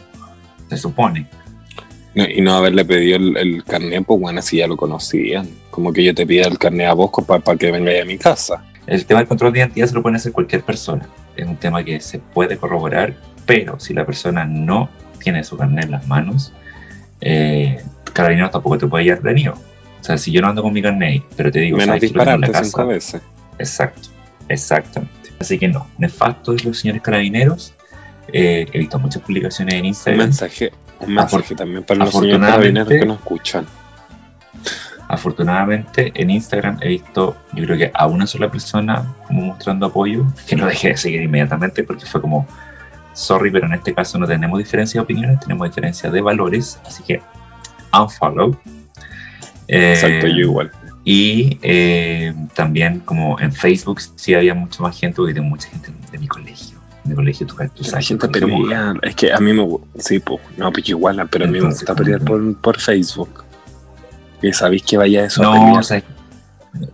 Se 0.70 0.76
supone. 0.76 1.26
no, 2.14 2.24
y 2.28 2.40
no 2.40 2.54
haberle 2.54 2.84
pedido 2.84 3.16
el, 3.18 3.36
el 3.36 3.64
carnet, 3.64 4.04
pues 4.06 4.20
bueno, 4.20 4.40
si 4.42 4.58
ya 4.58 4.66
lo 4.68 4.76
conocían. 4.76 5.48
Como 5.70 5.92
que 5.92 6.02
yo 6.04 6.14
te 6.14 6.24
pida 6.26 6.46
el 6.46 6.58
carnet 6.58 6.86
a 6.88 6.92
vos 6.94 7.10
para 7.26 7.58
que 7.58 7.70
vengáis 7.72 8.02
a 8.02 8.04
mi 8.06 8.16
casa. 8.18 8.64
El 8.86 9.04
tema 9.04 9.18
del 9.20 9.26
control 9.28 9.52
de 9.52 9.58
identidad 9.58 9.86
se 9.88 9.94
lo 9.94 10.02
puede 10.02 10.16
hacer 10.16 10.30
cualquier 10.32 10.62
persona. 10.62 11.08
Es 11.36 11.44
un 11.46 11.56
tema 11.56 11.82
que 11.84 12.00
se 12.00 12.18
puede 12.20 12.56
corroborar, 12.56 13.14
pero 13.44 13.78
si 13.80 13.92
la 13.94 14.06
persona 14.06 14.44
no 14.44 14.88
tiene 15.22 15.42
su 15.44 15.56
carnet 15.56 15.86
en 15.86 15.90
las 15.90 16.06
manos, 16.06 16.52
eh, 17.20 17.82
Carabineros 18.12 18.50
tampoco 18.52 18.78
te 18.78 18.86
puede 18.86 19.04
llevar 19.04 19.22
detenido. 19.22 19.54
O 20.00 20.04
sea, 20.04 20.16
si 20.16 20.30
yo 20.30 20.40
no 20.40 20.48
ando 20.48 20.62
con 20.62 20.72
mi 20.72 20.80
carnet, 20.80 21.22
pero 21.36 21.50
te 21.50 21.58
digo, 21.60 21.76
Menos 21.78 21.96
¿sabes 21.96 22.12
que 22.12 22.16
lo 22.16 22.24
tengo 22.24 22.34
en 22.36 22.40
la 22.40 22.46
dispararte 22.46 22.68
cinco 22.70 22.86
veces. 22.86 23.22
Exacto, 23.58 24.08
exactamente. 24.48 25.30
Así 25.38 25.58
que 25.58 25.68
no, 25.68 25.88
nefasto 25.98 26.52
de 26.52 26.64
los 26.64 26.78
señores 26.78 27.02
carabineros. 27.02 27.74
Eh, 28.32 28.66
he 28.72 28.78
visto 28.78 28.98
muchas 28.98 29.22
publicaciones 29.22 29.74
en 29.74 29.80
Un 29.80 29.86
Instagram. 29.86 30.26
mensaje, 30.26 30.72
un 31.00 31.14
mensaje 31.14 31.54
también 31.54 31.84
para 31.84 32.00
los 32.04 32.10
señores 32.12 32.40
carabineros 32.40 32.88
que 32.88 33.06
nos 33.06 33.18
escuchan. 33.18 33.66
Afortunadamente 35.08 36.10
en 36.14 36.30
Instagram 36.30 36.78
he 36.80 36.88
visto, 36.88 37.36
yo 37.52 37.64
creo 37.64 37.78
que 37.78 37.90
a 37.94 38.06
una 38.08 38.26
sola 38.26 38.50
persona 38.50 39.14
como 39.28 39.42
mostrando 39.42 39.86
apoyo, 39.86 40.26
que 40.48 40.56
no 40.56 40.66
dejé 40.66 40.88
de 40.88 40.96
seguir 40.96 41.22
inmediatamente 41.22 41.84
porque 41.84 42.04
fue 42.06 42.20
como, 42.20 42.46
sorry, 43.12 43.52
pero 43.52 43.66
en 43.66 43.74
este 43.74 43.94
caso 43.94 44.18
no 44.18 44.26
tenemos 44.26 44.58
diferencia 44.58 45.00
de 45.00 45.04
opiniones, 45.04 45.38
tenemos 45.38 45.68
diferencia 45.68 46.10
de 46.10 46.20
valores, 46.20 46.80
así 46.84 47.04
que 47.04 47.22
unfollow. 47.92 48.58
Eh, 49.68 49.92
Exacto, 49.92 50.26
yo 50.26 50.40
igual. 50.40 50.72
Y 51.08 51.58
eh, 51.62 52.34
también 52.54 52.98
como 52.98 53.38
en 53.38 53.52
Facebook 53.52 54.00
sí 54.16 54.34
había 54.34 54.54
mucha 54.54 54.82
más 54.82 54.98
gente, 54.98 55.16
porque 55.18 55.34
tengo 55.34 55.48
mucha 55.48 55.68
gente 55.68 55.92
de 56.10 56.18
mi 56.18 56.26
colegio, 56.26 56.78
de 57.04 57.14
colegio, 57.14 57.46
tú, 57.46 57.54
tú 57.72 57.84
sabes 57.84 58.08
gente 58.08 58.26
pelea. 58.28 58.92
Es 59.02 59.14
que 59.14 59.32
a 59.32 59.38
mí 59.38 59.52
me 59.52 59.64
Sí, 60.00 60.18
pues. 60.18 60.40
No, 60.56 60.72
pues 60.72 60.88
igual, 60.88 61.24
pero 61.30 61.44
a 61.44 61.48
mí 61.48 61.60
me 61.60 61.66
gusta 61.68 61.86
¿cómo 61.86 61.98
pelear 61.98 62.20
por, 62.22 62.56
por 62.56 62.80
Facebook. 62.80 63.44
Y 64.42 64.52
sabéis 64.52 64.82
que 64.82 64.96
vaya 64.96 65.24
eso 65.24 65.48
a 65.48 65.56
No, 65.56 65.80
sabes, 65.84 66.02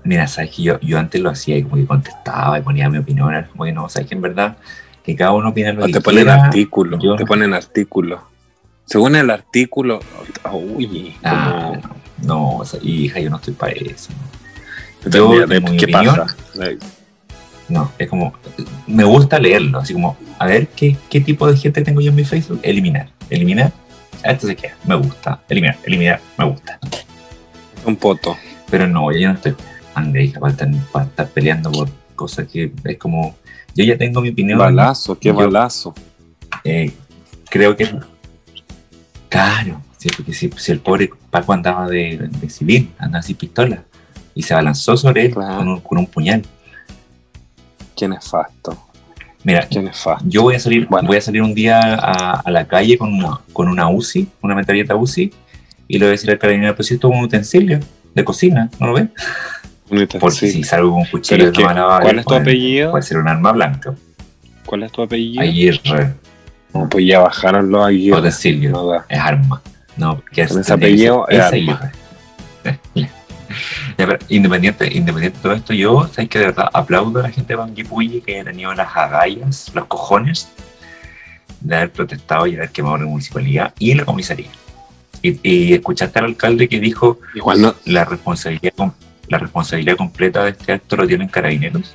mira, 0.04 0.26
sabes 0.26 0.50
que 0.50 0.62
yo, 0.62 0.78
yo 0.80 0.98
antes 0.98 1.18
lo 1.18 1.30
hacía 1.30 1.56
y 1.56 1.62
como 1.62 1.76
que 1.76 1.86
contestaba 1.86 2.58
y 2.58 2.62
ponía 2.62 2.90
mi 2.90 2.98
opinión, 2.98 3.32
como 3.50 3.64
que 3.64 3.72
no, 3.72 3.88
sabes 3.88 4.08
que 4.10 4.14
en 4.14 4.20
verdad 4.20 4.58
que 5.02 5.16
cada 5.16 5.32
uno 5.32 5.48
opina 5.48 5.72
lo 5.72 5.84
O 5.84 5.86
que 5.86 5.92
te 5.94 6.00
ponen 6.02 6.24
quiera. 6.24 6.44
artículos. 6.44 7.02
yo- 7.02 7.16
Te 7.16 7.24
ponen 7.24 7.54
artículos. 7.54 8.20
Según 8.86 9.16
el 9.16 9.30
artículo. 9.30 10.00
Uy, 10.52 11.14
Ah, 11.22 11.78
no, 12.22 12.58
o 12.58 12.64
sea, 12.64 12.80
hija, 12.82 13.20
yo 13.20 13.30
no 13.30 13.36
estoy 13.36 13.54
para 13.54 13.72
eso. 13.72 14.10
Yo, 15.10 15.46
qué 15.78 15.88
pasa. 15.88 16.26
No, 17.68 17.90
es 17.98 18.08
como, 18.08 18.34
me 18.86 19.04
gusta 19.04 19.38
leerlo, 19.38 19.78
así 19.78 19.94
como, 19.94 20.16
a 20.38 20.46
ver 20.46 20.68
qué, 20.68 20.96
qué 21.08 21.20
tipo 21.20 21.46
de 21.50 21.56
gente 21.56 21.80
tengo 21.82 22.00
yo 22.00 22.10
en 22.10 22.16
mi 22.16 22.24
Facebook, 22.24 22.60
eliminar, 22.62 23.08
eliminar, 23.30 23.72
esto 24.24 24.46
se 24.46 24.56
queda, 24.56 24.76
me 24.84 24.94
gusta, 24.96 25.40
eliminar, 25.48 25.78
eliminar, 25.84 26.20
me 26.36 26.44
gusta. 26.44 26.78
Un 27.86 27.96
poto. 27.96 28.36
Pero 28.70 28.86
no, 28.86 29.10
yo 29.12 29.28
no 29.28 29.34
estoy 29.34 29.54
ande, 29.94 30.24
hija, 30.24 30.38
para 30.40 30.52
estar, 30.52 30.68
para 30.92 31.04
estar 31.06 31.28
peleando 31.28 31.70
por 31.72 31.88
cosas 32.14 32.46
que 32.48 32.72
es 32.84 32.98
como, 32.98 33.36
yo 33.74 33.84
ya 33.84 33.96
tengo 33.96 34.20
mi 34.20 34.30
opinión. 34.30 34.58
Balazo, 34.58 35.18
qué 35.18 35.28
Yo- 35.28 35.34
balazo. 35.34 35.94
eh, 36.64 36.92
creo 37.48 37.74
que, 37.76 37.88
claro, 39.32 39.80
sí, 39.98 40.08
porque 40.16 40.32
si, 40.32 40.50
si 40.56 40.72
el 40.72 40.80
pobre 40.80 41.10
Paco 41.30 41.52
andaba 41.52 41.88
de, 41.88 42.28
de 42.30 42.50
civil, 42.50 42.90
andaba 42.98 43.22
sin 43.22 43.36
pistola, 43.36 43.82
y 44.34 44.42
se 44.42 44.54
abalanzó 44.54 44.96
sobre 44.96 45.26
él 45.26 45.32
Claro. 45.34 45.56
con, 45.58 45.68
un, 45.68 45.80
con 45.80 45.98
un 45.98 46.06
puñal. 46.06 46.42
Qué 47.96 48.08
nefasto. 48.08 48.88
Mira, 49.44 49.66
Qué 49.68 49.80
nefasto. 49.82 50.24
Yo 50.28 50.42
voy 50.42 50.54
a 50.54 50.60
salir, 50.60 50.86
Bueno. 50.86 51.08
voy 51.08 51.16
a 51.16 51.20
salir 51.20 51.42
un 51.42 51.54
día 51.54 51.80
a, 51.80 52.40
a 52.40 52.50
la 52.50 52.66
calle 52.66 52.96
con 52.96 53.12
una, 53.12 53.40
con 53.52 53.68
una 53.68 53.88
UCI, 53.88 54.28
una 54.42 54.54
metralleta 54.54 54.94
UCI, 54.96 55.32
y 55.88 55.98
le 55.98 56.04
voy 56.06 56.08
a 56.08 56.12
decir 56.12 56.30
al 56.30 56.38
carabinero, 56.38 56.74
pues 56.76 56.90
esto 56.90 57.10
es 57.10 57.14
un 57.18 57.24
utensilio 57.24 57.80
de 58.14 58.24
cocina, 58.24 58.70
¿no 58.78 58.86
lo 58.88 58.94
ves? 58.94 59.08
Porque 60.20 60.48
si 60.48 60.62
salgo 60.64 60.92
con 60.92 61.00
un 61.00 61.06
cuchillo 61.06 61.52
que, 61.52 61.64
mala 61.64 61.98
¿cuál 62.00 62.18
es 62.20 62.24
tu 62.24 62.34
apellido? 62.34 62.90
Puede 62.92 63.02
ser 63.02 63.18
un 63.18 63.28
arma 63.28 63.52
blanca. 63.52 63.94
¿Cuál 64.64 64.84
es 64.84 64.92
tu 64.92 65.02
apellido? 65.02 65.42
Aguirre, 65.42 66.14
No, 66.74 66.88
pues 66.88 67.06
ya 67.06 67.20
bajaron 67.20 67.70
los 67.70 67.90
utensilio, 67.90 68.70
No 68.70 68.86
da. 68.86 69.04
es 69.08 69.18
arma. 69.18 69.62
No, 69.96 70.22
que 70.32 70.46
Con 70.46 70.58
es, 70.60 70.64
ese 70.66 70.72
apellido 70.72 71.28
es 71.28 71.40
Aguirre. 71.40 71.92
Ya, 73.98 74.06
pero 74.06 74.18
independiente, 74.30 74.86
independiente 74.96 75.36
de 75.36 75.42
todo 75.42 75.52
esto, 75.52 75.74
yo 75.74 76.08
sé 76.08 76.26
que 76.26 76.38
de 76.38 76.46
verdad 76.46 76.70
aplaudo 76.72 77.20
a 77.20 77.24
la 77.24 77.30
gente 77.30 77.52
de 77.52 77.56
Banguipulli 77.56 78.22
que 78.22 78.36
haya 78.36 78.44
tenido 78.44 78.72
las 78.72 78.96
agallas, 78.96 79.70
los 79.74 79.84
cojones 79.84 80.48
de 81.60 81.76
haber 81.76 81.92
protestado 81.92 82.46
y 82.46 82.56
haber 82.56 82.70
quemado 82.70 82.96
la 82.96 83.04
municipalidad 83.04 83.74
y 83.78 83.92
la 83.92 84.06
comisaría. 84.06 84.48
Y, 85.20 85.38
y 85.42 85.74
escuchaste 85.74 86.18
al 86.18 86.24
alcalde 86.24 86.66
que 86.66 86.80
dijo 86.80 87.18
Igual 87.34 87.60
no. 87.60 87.74
la 87.84 88.06
responsabilidad 88.06 88.72
la 89.28 89.38
responsabilidad 89.38 89.96
completa 89.96 90.44
de 90.44 90.50
este 90.50 90.72
acto 90.72 90.96
lo 90.96 91.06
tienen 91.06 91.28
carabineros. 91.28 91.94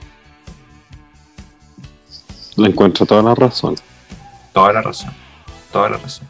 Le 2.56 2.68
encuentro 2.70 3.06
toda 3.06 3.22
la 3.22 3.36
razón. 3.36 3.76
Toda 4.58 4.74
la 4.74 4.82
razón, 4.82 5.12
toda 5.72 5.90
la 5.90 5.98
razón. 5.98 6.28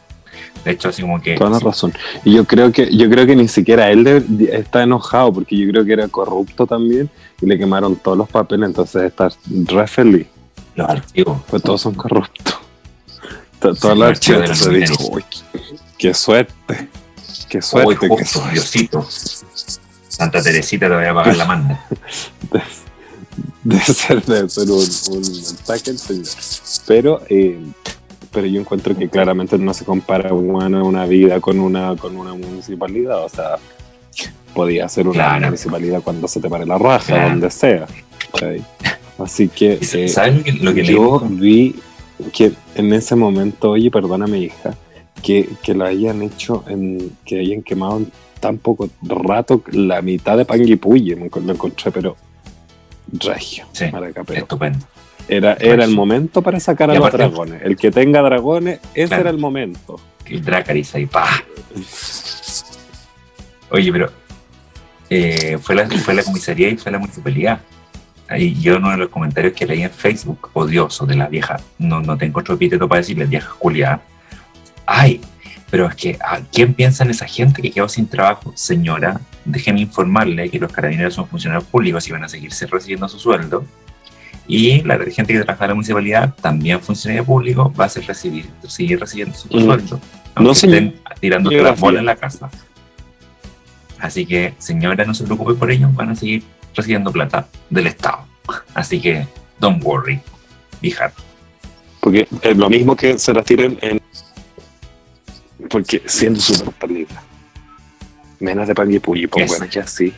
De 0.64 0.72
hecho, 0.72 0.88
así 0.90 1.00
como 1.02 1.20
que 1.22 1.34
Toda 1.36 1.50
la 1.50 1.58
razón. 1.60 1.92
Y 2.24 2.34
yo 2.34 2.44
creo 2.44 2.70
que, 2.72 2.94
yo 2.94 3.08
creo 3.08 3.26
que 3.26 3.34
ni 3.34 3.48
siquiera 3.48 3.90
él 3.90 4.04
de- 4.04 4.50
está 4.58 4.82
enojado, 4.82 5.32
porque 5.32 5.56
yo 5.56 5.70
creo 5.70 5.84
que 5.84 5.92
era 5.94 6.08
corrupto 6.08 6.66
también, 6.66 7.08
y 7.40 7.46
le 7.46 7.56
quemaron 7.56 7.96
todos 7.96 8.18
los 8.18 8.28
papeles, 8.28 8.68
entonces 8.68 9.02
está 9.04 9.30
re 9.48 9.86
feliz. 9.86 10.26
los 10.74 10.88
archivos. 10.88 11.38
Pues 11.48 11.62
todos 11.62 11.80
son 11.80 11.94
corruptos. 11.94 12.54
Sí, 13.06 13.18
Todos 13.58 13.98
los 13.98 14.08
archivo 14.08 14.38
de 14.38 14.44
archivos 14.44 14.58
se 14.58 14.70
dijo. 14.70 15.08
"Uy, 15.10 15.24
qué, 15.30 15.60
qué 15.98 16.14
suerte. 16.14 16.88
Qué 17.48 17.58
Uy, 17.58 17.62
suerte. 17.62 17.96
qué 18.00 18.08
justo, 18.08 18.38
suerte". 18.40 18.52
Diosito. 18.52 19.06
Santa 20.08 20.42
Teresita 20.42 20.88
te 20.88 20.94
voy 20.94 21.04
a 21.06 21.14
pagar 21.14 21.36
la 21.36 21.44
manda. 21.46 21.84
Debe 23.64 23.84
ser, 23.84 24.24
debe 24.24 24.48
ser 24.48 24.70
un, 24.70 24.78
un 24.78 25.20
mensaje 25.20 25.90
el 25.90 25.98
señor. 25.98 26.26
Pero, 26.86 27.22
eh, 27.28 27.58
pero 28.32 28.46
yo 28.46 28.60
encuentro 28.60 28.96
que 28.96 29.08
claramente 29.08 29.58
no 29.58 29.72
se 29.74 29.84
compara 29.84 30.32
bueno, 30.32 30.84
una 30.86 31.06
vida 31.06 31.40
con 31.40 31.58
una, 31.60 31.96
con 31.96 32.16
una 32.16 32.34
municipalidad. 32.34 33.24
O 33.24 33.28
sea, 33.28 33.56
podía 34.54 34.88
ser 34.88 35.06
una 35.06 35.14
Claro. 35.24 35.46
municipalidad 35.46 36.02
cuando 36.02 36.28
se 36.28 36.40
te 36.40 36.48
pare 36.48 36.66
la 36.66 36.78
raja, 36.78 37.06
Claro. 37.14 37.28
donde 37.30 37.50
sea. 37.50 37.86
¿cachai? 38.32 38.64
Así 39.18 39.48
que 39.48 39.78
¿Y 39.80 39.96
eh, 39.96 40.08
¿Sabes 40.08 40.62
lo 40.62 40.74
que, 40.74 40.84
yo 40.84 41.20
vi 41.28 41.74
que 42.32 42.52
en 42.74 42.92
ese 42.92 43.14
momento, 43.16 43.70
oye, 43.70 43.90
perdóname 43.90 44.38
hija, 44.38 44.74
que, 45.22 45.48
que 45.62 45.74
lo 45.74 45.84
hayan 45.84 46.22
hecho, 46.22 46.64
en, 46.68 47.16
que 47.24 47.40
hayan 47.40 47.62
quemado 47.62 47.98
en 47.98 48.12
tan 48.40 48.58
poco 48.58 48.88
rato 49.02 49.62
la 49.72 50.00
mitad 50.02 50.36
de 50.36 50.44
Panguipulli, 50.44 51.16
me 51.16 51.28
lo 51.28 51.52
encontré, 51.52 51.90
pero 51.90 52.16
regio, 53.12 53.66
Sí, 53.72 53.86
Estupendo. 54.34 54.78
Era, 55.28 55.54
era 55.54 55.72
el 55.74 55.78
regio. 55.80 55.94
momento 55.96 56.42
para 56.42 56.58
sacar 56.60 56.90
a 56.90 56.94
los 56.94 57.02
aparte- 57.06 57.18
dragones. 57.18 57.62
El 57.62 57.76
que 57.76 57.90
tenga 57.90 58.22
dragones, 58.22 58.80
ese 58.94 59.08
Claro. 59.08 59.20
era 59.22 59.30
el 59.30 59.38
momento. 59.38 60.00
El 60.26 60.44
Dracarys 60.44 60.94
ahí, 60.94 61.06
pa. 61.06 61.26
Oye, 63.70 63.92
pero 63.92 64.10
eh, 65.10 65.58
fue, 65.60 65.74
la, 65.74 65.86
fue 65.88 66.14
la 66.14 66.22
comisaría 66.22 66.68
y 66.68 66.76
fue 66.76 66.92
la 66.92 66.98
municipalidad. 66.98 67.60
Ahí 68.28 68.54
yo 68.60 68.76
uno 68.76 68.90
de 68.90 68.98
los 68.98 69.08
comentarios 69.08 69.54
que 69.54 69.66
leí 69.66 69.82
en 69.82 69.90
Facebook, 69.90 70.50
odioso 70.52 71.06
de 71.06 71.16
la 71.16 71.28
vieja, 71.28 71.58
no, 71.78 72.00
no 72.00 72.16
tengo 72.18 72.40
otro 72.40 72.54
epíteto 72.54 72.86
para 72.88 73.00
decirle 73.00 73.24
vieja 73.24 73.48
Julia. 73.58 74.00
Ay, 74.84 75.20
pero 75.70 75.86
es 75.86 75.94
que, 75.94 76.18
¿a 76.22 76.40
¿quién 76.52 76.74
piensa 76.74 77.04
en 77.04 77.10
esa 77.10 77.26
gente 77.26 77.62
que 77.62 77.70
quedó 77.70 77.88
sin 77.88 78.06
trabajo? 78.06 78.52
Señora, 78.54 79.20
déjeme 79.46 79.80
informarle 79.80 80.50
que 80.50 80.58
los 80.58 80.70
carabineros 80.72 81.14
son 81.14 81.26
funcionarios 81.26 81.64
públicos 81.68 82.06
y 82.08 82.12
van 82.12 82.24
a 82.24 82.28
seguirse 82.28 82.66
recibiendo 82.66 83.08
su 83.08 83.18
sueldo. 83.18 83.64
Y 84.50 84.80
la 84.82 84.96
gente 84.98 85.34
que 85.34 85.40
trabaja 85.40 85.64
en 85.66 85.68
la 85.68 85.74
municipalidad, 85.74 86.34
también 86.40 86.80
funcionario 86.80 87.24
público, 87.24 87.72
va 87.78 87.84
a 87.84 87.88
ser 87.90 88.06
recibir, 88.06 88.48
seguir 88.66 88.98
recibiendo 88.98 89.36
su 89.36 89.46
Mm. 89.48 89.60
sueldo. 89.64 89.96
No, 89.96 90.00
Aunque 90.36 90.54
señor. 90.54 90.76
estén 90.76 91.00
tirando 91.20 91.50
las 91.50 91.78
bolas 91.78 92.00
en 92.00 92.06
la 92.06 92.16
casa. 92.16 92.48
Así 93.98 94.24
que, 94.24 94.54
señora, 94.58 95.04
no 95.04 95.12
se 95.12 95.24
preocupe 95.24 95.54
por 95.54 95.70
ello, 95.70 95.90
van 95.92 96.10
a 96.10 96.14
seguir 96.14 96.42
recibiendo 96.74 97.12
plata 97.12 97.46
del 97.68 97.88
Estado. 97.88 98.20
Así 98.74 99.00
que, 99.00 99.26
don't 99.60 99.82
worry, 99.84 100.20
hija. 100.80 101.12
Porque 102.00 102.26
es 102.42 102.56
lo 102.56 102.70
mismo 102.70 102.96
que 102.96 103.18
se 103.18 103.34
la 103.34 103.42
tiren 103.42 103.76
en. 103.82 104.00
Porque 105.68 106.00
siendo 106.06 106.40
súper 106.40 106.72
perdida. 106.74 107.22
Menos 108.40 108.68
de 108.68 108.74
Panguipulli, 108.74 109.26
pues 109.26 109.50
Es- 109.52 109.58
bueno, 109.58 109.70
ya 109.72 109.86
sí. 109.86 110.14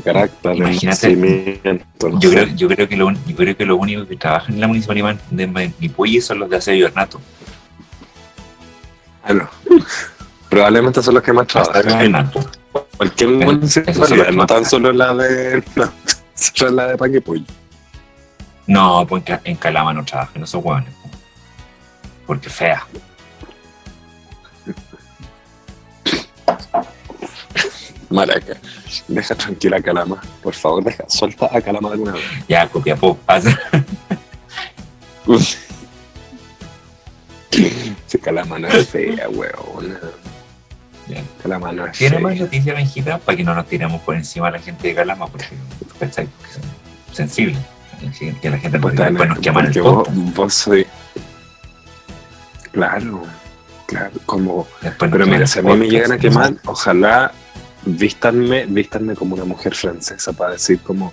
Carácter, 0.00 0.54
Imagínate. 0.56 1.16
no 1.16 2.20
Yo 2.20 2.30
creo, 2.30 2.46
yo, 2.54 2.68
creo 2.68 2.88
que 2.88 2.96
lo, 2.96 3.10
yo 3.10 3.36
creo 3.36 3.56
que 3.56 3.64
los 3.66 3.78
únicos 3.78 4.06
que 4.06 4.16
trabajan 4.16 4.54
en 4.54 4.60
la 4.60 4.66
municipalidad 4.68 5.16
de 5.30 5.46
Manipulli 5.46 6.20
son 6.20 6.38
los 6.40 6.50
de 6.50 6.56
aseo 6.56 6.74
y 6.74 6.82
ornato. 6.84 7.20
Claro. 9.24 9.48
Probablemente 10.48 11.02
son 11.02 11.14
los 11.14 11.22
que 11.22 11.32
más 11.32 11.46
trabajan. 11.46 12.30
Cualquier 12.96 13.30
son 13.30 13.38
municipalidad, 13.38 14.30
no 14.32 14.46
tan 14.46 14.64
solo 14.64 14.92
la 14.92 15.14
de. 15.14 15.62
No, 15.76 15.90
solo 16.34 16.70
la 16.72 16.86
de 16.88 16.96
Panguipulli. 16.96 17.46
No, 18.66 19.06
pues 19.08 19.20
en, 19.22 19.24
Ca- 19.26 19.40
en 19.44 19.56
Calama 19.56 19.92
no 19.92 20.04
trabajan 20.04 20.42
esos 20.42 20.62
hueones. 20.64 20.92
Porque 22.26 22.48
fea. 22.48 22.86
Maraca. 28.10 28.56
Deja 29.08 29.34
tranquila 29.34 29.76
a 29.78 29.82
Calama. 29.82 30.20
Por 30.42 30.54
favor, 30.54 30.82
deja. 30.84 31.04
Suelta 31.08 31.48
a 31.52 31.60
Calama 31.60 31.88
de 31.90 31.94
alguna 31.94 32.12
vez. 32.12 32.22
Ya, 32.48 32.68
Copiapó. 32.68 33.16
pasa. 33.16 33.58
Si 38.06 38.18
Calama 38.18 38.58
no 38.58 38.68
es 38.68 38.88
fea, 38.88 39.28
weón. 39.28 39.98
Calama 41.42 41.72
no 41.72 41.86
es 41.86 41.98
¿Tiene 41.98 42.16
fea. 42.16 42.26
más 42.26 42.36
noticias, 42.38 42.76
Benjita? 42.76 43.18
Para 43.18 43.36
que 43.36 43.44
no 43.44 43.54
nos 43.54 43.66
tiremos 43.66 44.00
por 44.02 44.14
encima 44.14 44.48
a 44.48 44.50
la 44.52 44.58
gente 44.58 44.88
de 44.88 44.94
Calama, 44.94 45.26
porque 45.26 45.46
tú 45.80 45.94
pensás 45.98 46.26
que 46.26 46.52
son 46.52 46.62
sensibles. 47.12 47.58
Que 48.40 48.50
la 48.50 48.58
gente 48.58 48.78
Pues 48.78 48.94
puede 48.94 49.10
después 49.10 49.28
nos 49.28 49.76
el 49.76 49.82
vos, 49.82 50.08
vos 50.34 50.54
soy. 50.54 50.86
Claro, 52.72 53.22
claro, 53.86 54.12
como. 54.24 54.66
Después 54.80 55.10
Pero 55.10 55.26
mira, 55.26 55.46
si 55.46 55.58
a 55.58 55.62
mí 55.62 55.74
me 55.74 55.88
llegan 55.88 56.12
a 56.12 56.14
¿no? 56.14 56.20
quemar, 56.20 56.54
ojalá 56.64 57.32
vístanme, 57.84 58.66
vístanme 58.66 59.14
como 59.14 59.34
una 59.34 59.44
mujer 59.44 59.74
francesa 59.74 60.32
para 60.32 60.52
decir 60.52 60.80
como 60.80 61.12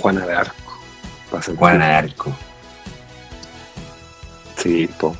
Juana 0.00 0.26
de 0.26 0.34
Arco. 0.34 0.80
Juana 1.56 1.88
de 1.88 1.94
Arco. 1.94 2.36
Sí, 4.56 4.88
po. 4.98 5.16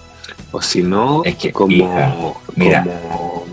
O 0.53 0.61
si 0.61 0.83
no, 0.83 1.25
Es 1.25 1.37
que, 1.37 1.53
como, 1.53 1.73
hija, 1.73 2.15
mira. 2.55 2.85
como 2.85 3.47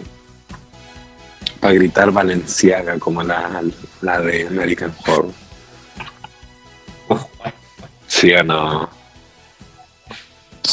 para 1.60 1.74
gritar 1.74 2.12
Valenciaga 2.12 3.00
como 3.00 3.24
la, 3.24 3.62
la 4.02 4.22
de 4.22 4.48
American 4.48 4.94
Horror. 5.08 5.32
Sí 8.08 8.34
o 8.34 8.44
no. 8.44 8.90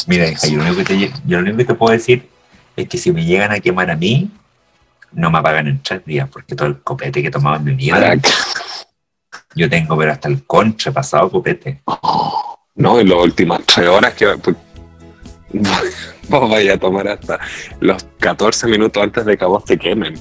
Mira, 0.05 0.29
hija, 0.29 0.47
yo 0.47 0.57
lo, 0.57 0.63
único 0.63 0.77
que 0.77 0.83
te, 0.83 0.99
yo 1.25 1.37
lo 1.37 1.39
único 1.39 1.57
que 1.57 1.65
te 1.65 1.73
puedo 1.73 1.93
decir 1.93 2.29
es 2.75 2.87
que 2.87 2.97
si 2.97 3.11
me 3.11 3.25
llegan 3.25 3.51
a 3.51 3.59
quemar 3.59 3.89
a 3.89 3.95
mí, 3.95 4.29
no 5.17 5.31
me 5.31 5.39
apagan 5.39 5.67
en 5.67 5.81
tres 5.81 6.05
días, 6.05 6.29
porque 6.31 6.55
todo 6.55 6.67
el 6.67 6.79
copete 6.81 7.21
que 7.21 7.27
he 7.29 7.31
tomado 7.31 7.57
en 7.57 7.63
mi 7.65 7.73
vida, 7.73 7.95
Maraca. 7.95 8.29
yo 9.55 9.67
tengo, 9.69 9.97
pero 9.97 10.11
hasta 10.11 10.27
el 10.27 10.45
concha 10.45 10.91
pasado 10.91 11.29
copete. 11.31 11.81
No, 12.75 12.99
en 12.99 13.09
las 13.09 13.17
últimas 13.17 13.61
tres 13.65 13.89
horas 13.89 14.13
que 14.13 14.27
pues, 14.37 14.55
vos 16.29 16.49
vayas 16.49 16.75
a 16.75 16.79
tomar 16.79 17.07
hasta 17.07 17.39
los 17.79 18.05
14 18.19 18.67
minutos 18.67 19.01
antes 19.01 19.25
de 19.25 19.35
que 19.37 19.43
a 19.43 19.47
vos 19.47 19.65
te 19.65 19.77
quemen. 19.77 20.15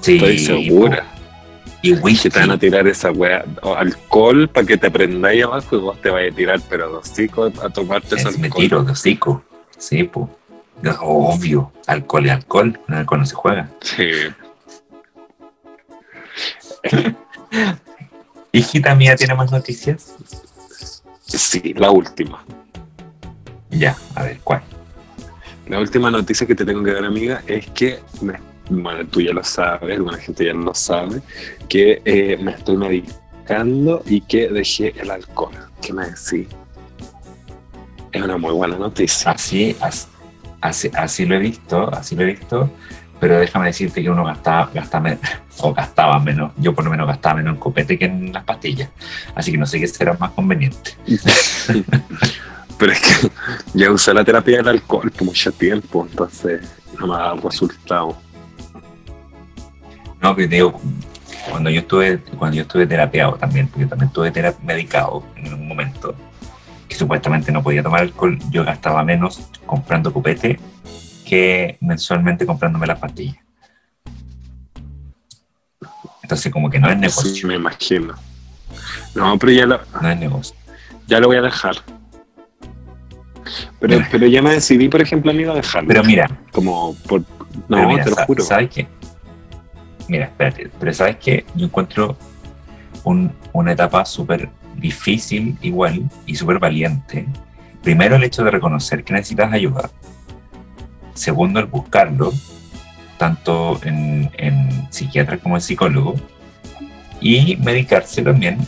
Sí, 0.00 0.16
Estoy 0.16 0.38
segura. 0.38 1.06
Y 1.82 1.94
whisky. 1.94 2.28
Que 2.28 2.30
te 2.30 2.40
van 2.40 2.50
a 2.52 2.58
tirar 2.58 2.86
esa 2.86 3.10
weá, 3.10 3.44
o 3.62 3.74
alcohol 3.74 4.48
para 4.48 4.66
que 4.66 4.76
te 4.76 4.90
prendáis 4.90 5.44
abajo 5.44 5.76
y 5.76 5.80
vos 5.80 6.00
te 6.00 6.10
vayas 6.10 6.32
a 6.32 6.36
tirar, 6.36 6.60
pero 6.70 6.88
dos 6.90 7.12
chicos 7.12 7.52
a 7.62 7.68
tomarte 7.70 8.14
ese 8.14 8.28
Es, 8.28 8.38
me 8.38 8.46
alcohol. 8.46 8.62
tiro 8.62 8.84
de 8.84 8.92
hocico. 8.92 9.42
Sí, 9.76 10.04
pues. 10.04 10.28
Obvio. 11.00 11.72
Alcohol 11.86 12.26
y 12.26 12.28
alcohol. 12.30 12.80
El 12.88 12.94
alcohol 12.94 13.20
no 13.20 13.26
se 13.26 13.34
juega. 13.34 13.68
Sí. 13.80 14.10
Hijita 18.52 18.94
mía, 18.94 19.16
¿tiene 19.16 19.34
más 19.34 19.50
noticias? 19.50 20.14
sí, 21.26 21.74
la 21.76 21.90
última. 21.90 22.44
Ya, 23.70 23.96
a 24.14 24.22
ver, 24.24 24.38
¿cuál? 24.44 24.62
La 25.66 25.80
última 25.80 26.10
noticia 26.10 26.46
que 26.46 26.54
te 26.54 26.64
tengo 26.64 26.84
que 26.84 26.92
dar, 26.92 27.04
amiga, 27.04 27.42
es 27.46 27.66
que, 27.70 27.98
me- 28.20 28.38
bueno, 28.68 29.04
tú 29.08 29.20
ya 29.20 29.32
lo 29.32 29.42
sabes, 29.42 29.96
alguna 29.96 30.18
gente 30.18 30.44
ya 30.44 30.52
lo 30.52 30.74
sabe, 30.74 31.20
que 31.68 32.00
eh, 32.04 32.36
me 32.40 32.52
estoy 32.52 32.76
medicando 32.76 34.02
y 34.06 34.20
que 34.20 34.48
dejé 34.48 34.94
el 35.00 35.10
alcohol. 35.10 35.54
¿Qué 35.80 35.92
me 35.92 36.04
decís? 36.04 36.46
Es 38.12 38.22
una 38.22 38.36
muy 38.36 38.52
buena 38.52 38.76
noticia. 38.78 39.32
Así, 39.32 39.74
as- 39.80 40.08
así, 40.64 40.90
así 40.94 41.26
lo 41.26 41.34
he 41.34 41.38
visto, 41.38 41.92
así 41.94 42.16
lo 42.16 42.22
he 42.22 42.26
visto, 42.26 42.70
pero 43.20 43.38
déjame 43.38 43.66
decirte 43.66 44.02
que 44.02 44.10
uno 44.10 44.24
gastaba, 44.24 44.70
gasta 44.72 44.98
men- 45.00 45.20
o 45.58 45.72
gastaba 45.72 46.18
menos, 46.18 46.52
yo 46.56 46.74
por 46.74 46.84
lo 46.84 46.90
menos 46.90 47.06
gastaba 47.06 47.36
menos 47.36 47.54
en 47.54 47.60
copete 47.60 47.98
que 47.98 48.06
en 48.06 48.32
las 48.32 48.44
pastillas, 48.44 48.88
así 49.34 49.52
que 49.52 49.58
no 49.58 49.66
sé 49.66 49.78
qué 49.78 49.86
será 49.86 50.14
más 50.14 50.30
conveniente. 50.30 50.92
Pero 52.78 52.90
es 52.92 53.00
que 53.00 53.30
ya 53.74 53.90
usé 53.92 54.12
la 54.12 54.24
terapia 54.24 54.56
del 54.56 54.68
alcohol 54.68 55.10
por 55.12 55.24
mucho 55.24 55.52
tiempo, 55.52 56.06
entonces 56.10 56.60
no 56.98 57.06
me 57.06 57.14
ha 57.14 57.18
dado 57.18 57.48
resultado. 57.48 58.16
No, 60.20 60.34
te 60.34 60.48
digo, 60.48 60.80
cuando 61.50 61.70
yo 61.70 61.80
estuve, 61.80 62.18
cuando 62.38 62.56
yo 62.56 62.62
estuve 62.62 62.86
terapiado 62.86 63.34
también, 63.34 63.68
porque 63.68 63.86
también 63.86 64.08
estuve 64.08 64.32
medicado 64.64 65.22
en 65.36 65.54
un 65.54 65.68
momento, 65.68 66.16
que 66.94 66.98
supuestamente 67.00 67.50
no 67.50 67.60
podía 67.60 67.82
tomar 67.82 68.02
alcohol, 68.02 68.38
yo 68.50 68.64
gastaba 68.64 69.02
menos 69.02 69.40
comprando 69.66 70.12
copete 70.12 70.60
que 71.26 71.76
mensualmente 71.80 72.46
comprándome 72.46 72.86
las 72.86 73.00
pastillas. 73.00 73.36
Entonces 76.22 76.52
como 76.52 76.70
que 76.70 76.78
no 76.78 76.88
es 76.88 76.96
negocio, 76.96 77.34
Sí, 77.34 77.46
me 77.46 77.56
imagino. 77.56 78.14
No, 79.16 79.36
pero 79.38 79.52
ya 79.52 79.66
lo, 79.66 79.80
no 80.00 80.08
es 80.08 80.18
negocio. 80.18 80.54
ya 81.08 81.18
lo 81.18 81.26
voy 81.26 81.36
a 81.38 81.42
dejar. 81.42 81.74
Pero, 83.80 83.96
Mira. 83.96 84.08
pero 84.12 84.26
ya 84.28 84.40
me 84.40 84.50
decidí, 84.52 84.88
por 84.88 85.02
ejemplo, 85.02 85.32
amigo, 85.32 85.50
a 85.52 85.56
dejarlo. 85.56 85.88
Pero 85.88 86.04
mira, 86.04 86.30
Como 86.52 86.94
por... 87.08 87.22
No, 87.68 87.88
mira, 87.88 88.04
te 88.04 88.10
lo 88.10 88.16
juro. 88.24 88.44
¿Sabes 88.44 88.70
qué? 88.70 88.86
Mira, 90.08 90.26
espérate, 90.26 90.70
pero 90.78 90.94
¿sabes 90.94 91.16
qué? 91.16 91.44
Yo 91.56 91.66
encuentro 91.66 92.16
un- 93.02 93.32
una 93.52 93.72
etapa 93.72 94.04
súper 94.04 94.48
difícil 94.84 95.56
igual 95.62 95.94
y 96.26 96.34
súper 96.36 96.58
valiente. 96.58 97.26
Primero, 97.82 98.16
el 98.16 98.24
hecho 98.24 98.44
de 98.44 98.50
reconocer 98.50 99.02
que 99.02 99.14
necesitas 99.14 99.50
ayuda. 99.50 99.90
Segundo, 101.14 101.58
el 101.58 101.66
buscarlo, 101.66 102.32
tanto 103.16 103.80
en, 103.82 104.30
en 104.36 104.86
psiquiatra 104.90 105.38
como 105.38 105.56
en 105.56 105.62
psicólogo. 105.62 106.14
Y 107.20 107.56
medicarse 107.56 108.22
también 108.22 108.58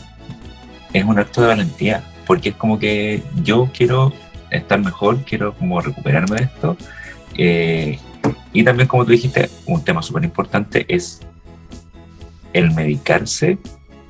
es 0.91 1.03
un 1.03 1.19
acto 1.19 1.41
de 1.41 1.47
valentía, 1.47 2.03
porque 2.25 2.49
es 2.49 2.55
como 2.55 2.79
que 2.79 3.21
yo 3.43 3.69
quiero 3.71 4.11
estar 4.49 4.79
mejor, 4.79 5.23
quiero 5.23 5.53
como 5.53 5.79
recuperarme 5.81 6.37
de 6.37 6.43
esto. 6.45 6.77
eh, 7.37 7.99
y 8.53 8.63
también, 8.63 8.87
como 8.87 9.05
tú 9.05 9.11
dijiste, 9.11 9.49
un 9.67 9.83
tema 9.83 10.01
súper 10.01 10.23
importante 10.23 10.85
es 10.89 11.21
el 12.53 12.71
medicarse, 12.71 13.59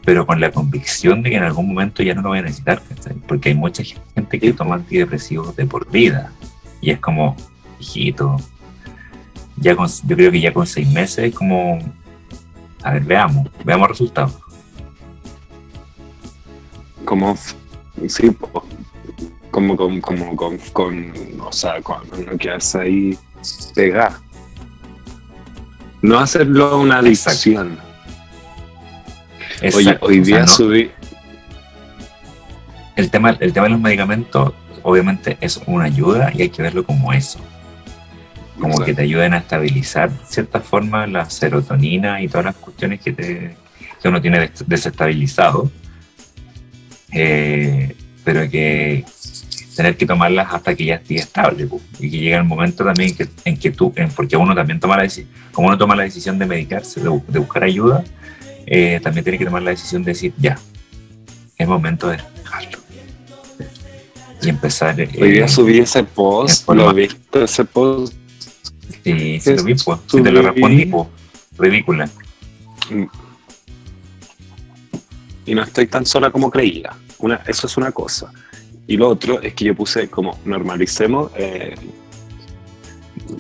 pero 0.08 0.26
con 0.26 0.40
la 0.40 0.52
convicción 0.54 1.22
de 1.22 1.32
que 1.32 1.36
en 1.36 1.44
algún 1.44 1.68
momento 1.68 2.02
ya 2.02 2.14
no 2.14 2.22
lo 2.22 2.30
voy 2.30 2.40
a 2.40 2.44
necesitar, 2.44 2.82
¿cachai? 2.82 3.16
porque 3.28 3.50
hay 3.50 3.56
mucha 3.56 3.84
gente 3.84 4.40
que 4.40 4.54
toma 4.54 4.76
antidepresivos 4.76 5.54
de 5.58 5.66
por 5.66 5.92
vida 5.92 6.32
y 6.80 6.92
es 6.92 7.00
como, 7.02 7.36
hijito, 7.78 8.38
ya 9.58 9.76
con- 9.76 9.90
yo 9.90 10.16
creo 10.16 10.32
que 10.32 10.40
ya 10.40 10.54
con 10.54 10.66
seis 10.66 10.88
meses 10.88 11.26
es 11.26 11.36
como, 11.36 11.80
a 12.84 12.94
ver, 12.94 13.04
veamos, 13.04 13.50
veamos 13.66 13.90
resultados. 13.90 14.34
Como... 17.04 17.38
Sí, 18.08 18.32
como 19.52 19.76
con, 19.76 20.00
como 20.00 20.36
con, 20.38 20.58
con, 20.72 21.12
o 21.42 21.52
sea, 21.52 21.82
cuando 21.82 22.16
no 22.16 22.38
quedas 22.38 22.76
ahí 22.76 23.20
pegado. 23.76 24.16
No 26.02 26.18
hacerlo 26.18 26.80
una 26.80 27.00
adicción. 27.00 27.72
Oye, 27.72 27.87
Exacto, 29.62 30.06
hoy 30.06 30.20
o 30.20 30.26
sea, 30.26 30.36
día 30.36 30.40
no- 30.42 30.48
subí... 30.48 30.92
el, 32.96 33.10
tema, 33.10 33.38
el 33.40 33.54
tema 33.54 33.66
de 33.66 33.72
los 33.72 33.80
medicamentos 33.82 34.54
obviamente 34.84 35.38
es 35.42 35.60
una 35.68 35.86
ayuda 35.86 36.32
y 36.34 36.44
hay 36.44 36.50
que 36.50 36.62
verlo 36.62 36.84
como 36.86 37.12
eso. 37.14 37.40
como 38.60 38.80
que 38.84 38.94
te 38.94 39.04
ayuden 39.04 39.34
a 39.34 39.38
estabilizar 39.38 40.10
de 40.10 40.26
cierta 40.26 40.60
forma 40.62 41.06
la 41.08 41.30
serotonina 41.30 42.22
y 42.22 42.28
todas 42.28 42.46
las 42.46 42.56
cuestiones 42.56 43.00
que, 43.02 43.14
te, 43.14 43.56
que 44.02 44.08
uno 44.08 44.22
tiene 44.22 44.40
des- 44.40 44.68
desestabilizado, 44.68 45.70
Eh, 47.12 47.96
pero 48.26 48.50
que 48.50 49.06
tener 49.76 49.96
que 49.96 50.06
tomarlas 50.06 50.54
hasta 50.54 50.76
que 50.76 50.84
ya 50.86 50.96
esté 50.96 51.16
estable 51.16 51.68
y 52.00 52.10
que 52.10 52.18
llega 52.20 52.38
el 52.40 52.44
momento 52.44 52.84
también 52.84 53.16
que, 53.16 53.28
en 53.46 53.58
que 53.58 53.72
tú, 53.72 53.94
en- 53.96 54.10
porque 54.10 54.36
uno 54.36 54.54
también 54.56 54.80
toma 54.80 54.98
la 54.98 55.04
decisión, 55.04 55.30
como 55.54 55.68
uno 55.68 55.78
toma 55.78 55.96
la 55.96 56.04
decisión 56.04 56.38
de 56.40 56.46
medicarse, 56.46 57.00
de 57.00 57.40
buscar 57.40 57.64
ayuda, 57.64 58.04
eh, 58.68 59.00
también 59.02 59.24
tiene 59.24 59.40
que 59.40 59.46
tomar 59.46 59.64
la 59.64 59.72
decisión 59.72 60.04
de 60.04 60.12
decir, 60.12 60.34
ya, 60.38 60.60
es 61.58 61.68
momento 61.68 62.10
de 62.10 62.18
dejarlo. 62.18 62.78
Y 64.42 64.50
empezar... 64.50 65.00
eh, 65.00 65.10
Hoy 65.20 65.32
día 65.32 65.48
subí 65.48 65.80
ese 65.80 66.04
post, 66.04 66.70
lo 66.70 66.94
viste 66.94 67.44
ese 67.44 67.66
post 67.66 68.14
Sí, 69.04 69.40
sí 69.40 69.56
lo 69.56 69.64
vi, 69.64 69.76
pues. 69.76 70.00
Sí 70.08 70.22
te 70.22 70.32
lo 70.32 70.42
respondí, 70.42 70.86
pues. 70.86 71.08
Ridícula. 71.58 72.10
y 75.46 75.56
no 75.56 75.64
estoy 75.64 75.88
tan 75.88 76.06
sola 76.06 76.30
como 76.30 76.52
creía. 76.52 76.94
Una, 77.20 77.42
eso 77.48 77.68
es 77.68 77.78
una 77.78 77.92
cosa. 77.92 78.32
Y 78.86 78.98
lo 78.98 79.10
otro 79.10 79.42
es 79.42 79.54
que 79.54 79.66
yo 79.66 79.76
puse 79.76 80.10
como 80.10 80.40
normalicemos 80.46 81.32
eh, 81.36 81.76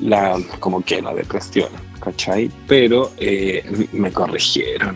la, 0.02 0.40
como 0.60 0.84
que 0.84 1.02
la 1.02 1.14
depresión, 1.14 1.70
¿cachai? 2.00 2.50
Pero 2.68 3.12
eh, 3.18 3.88
me 3.92 4.12
corrigieron 4.12 4.96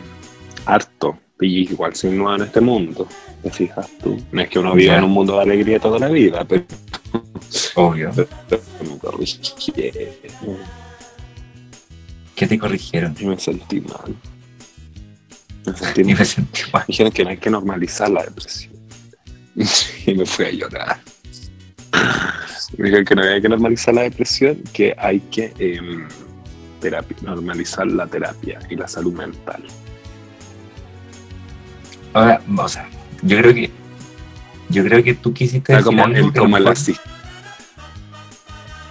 harto. 0.66 1.18
Y 1.40 1.62
igual 1.72 1.96
soy 1.96 2.12
nueva 2.12 2.36
en 2.36 2.44
este 2.44 2.62
mundo, 2.62 3.08
te 3.42 3.50
fijas 3.50 3.90
tú. 4.04 4.22
No 4.32 4.42
es 4.42 4.50
que 4.50 4.60
uno 4.60 4.76
viva 4.76 4.96
en 4.98 5.04
un 5.04 5.12
mundo 5.12 5.36
de 5.38 5.42
alegría 5.42 5.80
toda 5.80 5.98
la 5.98 6.08
vida, 6.08 6.46
pero 6.46 6.64
Obvio. 7.76 8.12
me 8.84 8.98
corrigieron 9.00 10.58
¿Qué 12.36 12.48
te 12.48 12.60
corrigieron? 12.60 13.16
me 13.24 13.40
sentí 13.40 13.82
mal. 13.82 14.16
Me 15.66 15.74
sentí 15.76 16.04
mal. 16.06 16.18
me 16.20 16.26
sentí 16.26 16.62
mal. 16.72 16.84
Dijeron 16.88 17.12
que 17.12 17.24
no 17.24 17.30
hay 17.32 17.38
que 17.38 17.50
normalizar 17.50 18.10
la 18.10 18.24
depresión. 18.24 18.74
Y 20.06 20.14
me 20.16 20.26
fui 20.26 20.46
a 20.46 20.52
llorar. 20.52 21.00
Me 22.78 22.86
dijeron 22.86 23.06
que 23.06 23.16
no 23.16 23.22
hay 23.24 23.42
que 23.42 23.50
normalizar 23.50 23.94
la 23.94 24.04
depresión, 24.04 24.62
que 24.74 24.96
hay 24.98 25.20
que 25.20 25.54
em, 25.60 26.08
terapi- 26.82 27.22
normalizar 27.22 27.86
la 27.88 28.08
terapia 28.08 28.60
y 28.70 28.76
la 28.76 28.88
salud 28.88 29.14
mental. 29.14 29.64
Ahora, 32.14 32.42
o 32.58 32.68
sea, 32.70 32.88
yo 33.22 33.38
creo 33.38 33.54
que. 33.54 33.72
Yo 34.70 34.84
creo 34.84 35.04
que 35.04 35.14
tú 35.14 35.34
quisiste. 35.34 35.74
Decir 35.74 35.86
como, 35.86 36.04
algo 36.06 36.58
el, 36.58 36.68
así. 36.68 36.96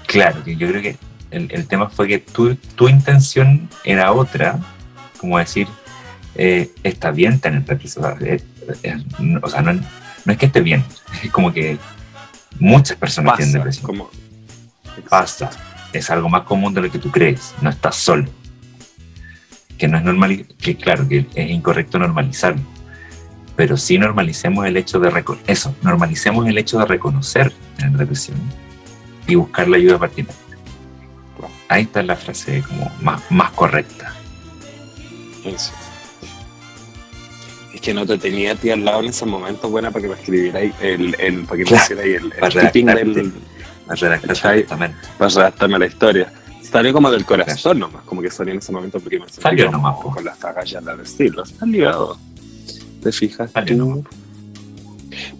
Claro, 0.06 0.42
que 0.44 0.56
yo 0.56 0.68
creo 0.68 0.83
que 0.83 0.96
el, 1.30 1.48
el 1.52 1.66
tema 1.66 1.88
fue 1.88 2.09
que 2.09 2.18
tu, 2.18 2.54
tu 2.56 2.88
intención 2.88 3.68
era 3.85 4.12
otra, 4.12 4.59
como 5.18 5.38
decir, 5.38 5.68
eh, 6.35 6.70
está 6.83 7.11
bien 7.12 7.38
tener 7.40 7.64
depresión. 7.64 8.04
O 8.04 8.09
sea, 8.18 8.26
eh, 8.26 8.42
eh, 8.83 9.02
no- 9.20 9.40
o 9.42 9.48
sea, 9.48 9.62
no, 9.62 9.72
no 9.72 10.33
es 10.33 10.38
que 10.38 10.46
esté 10.46 10.61
bien, 10.61 10.85
es 11.22 11.30
como 11.30 11.52
que 11.52 11.78
muchas 12.59 12.96
personas 12.96 13.37
tienen 13.37 13.54
depresión. 13.54 13.87
como, 13.87 14.11
pasa. 15.09 15.50
Es 15.92 16.11
algo 16.11 16.28
más 16.28 16.42
común 16.42 16.72
de 16.74 16.83
lo 16.83 16.90
que 16.90 16.98
tú 17.00 17.11
crees. 17.11 17.54
No 17.61 17.70
estás 17.70 17.96
solo. 17.96 18.28
Que 19.76 19.88
no 19.88 19.98
es 19.98 20.04
normal, 20.04 20.46
que 20.61 20.76
claro, 20.76 21.09
que 21.09 21.26
es 21.35 21.50
incorrecto 21.50 21.98
normalizarlo. 21.98 22.61
Pero 23.61 23.77
sí 23.77 23.99
normalicemos 23.99 24.64
el 24.64 24.75
hecho 24.79 24.99
de 24.99 25.12
eso, 25.46 25.75
normalicemos 25.83 26.49
el 26.49 26.57
hecho 26.57 26.79
de 26.79 26.87
reconocer 26.87 27.53
tener 27.77 27.92
depresión 27.92 28.38
y 29.27 29.35
buscar 29.35 29.68
la 29.68 29.77
ayuda 29.77 29.99
pertinente. 29.99 30.35
Ahí 31.68 31.83
está 31.83 32.03
la 32.03 32.16
frase 32.16 32.62
como 32.66 32.90
más, 33.03 33.20
más 33.31 33.51
correcta. 33.51 34.14
Eso. 35.44 35.73
Es 37.75 37.83
que 37.83 37.92
no 37.92 38.07
te 38.07 38.16
tenía 38.16 38.53
a 38.53 38.55
ti 38.55 38.70
al 38.70 38.83
lado 38.83 39.01
en 39.01 39.11
ese 39.11 39.27
momento 39.27 39.68
buena 39.68 39.90
para 39.90 40.05
que 40.05 40.09
me 40.09 40.14
escribierais 40.14 40.73
el, 40.81 41.14
el, 41.18 41.44
para 41.44 41.59
que 41.59 41.64
me 41.64 41.64
Claro, 41.64 41.85
hicierais 41.85 42.16
el, 42.16 42.33
el 42.33 42.40
para 42.40 42.70
del, 42.73 43.33
A 43.88 43.94
redactar 43.94 44.64
para 45.18 45.31
redactarme 45.35 45.79
la 45.79 45.87
historia. 45.87 46.33
Salió 46.62 46.94
como 46.94 47.11
del 47.11 47.27
corazón 47.27 47.79
nomás, 47.79 48.05
como 48.05 48.23
que 48.23 48.31
salió 48.31 48.55
en 48.55 48.61
ese 48.61 48.73
momento 48.73 48.99
porque 49.01 49.18
me 49.18 49.29
Salió 49.29 49.70
nomás, 49.70 49.96
con 50.01 50.25
las 50.25 50.42
agallas 50.42 50.83
de 50.83 50.96
decirlo. 50.96 51.44
Salió. 51.44 52.16
¿Te 53.02 53.12
fijas? 53.12 53.50
Tú? 53.66 54.04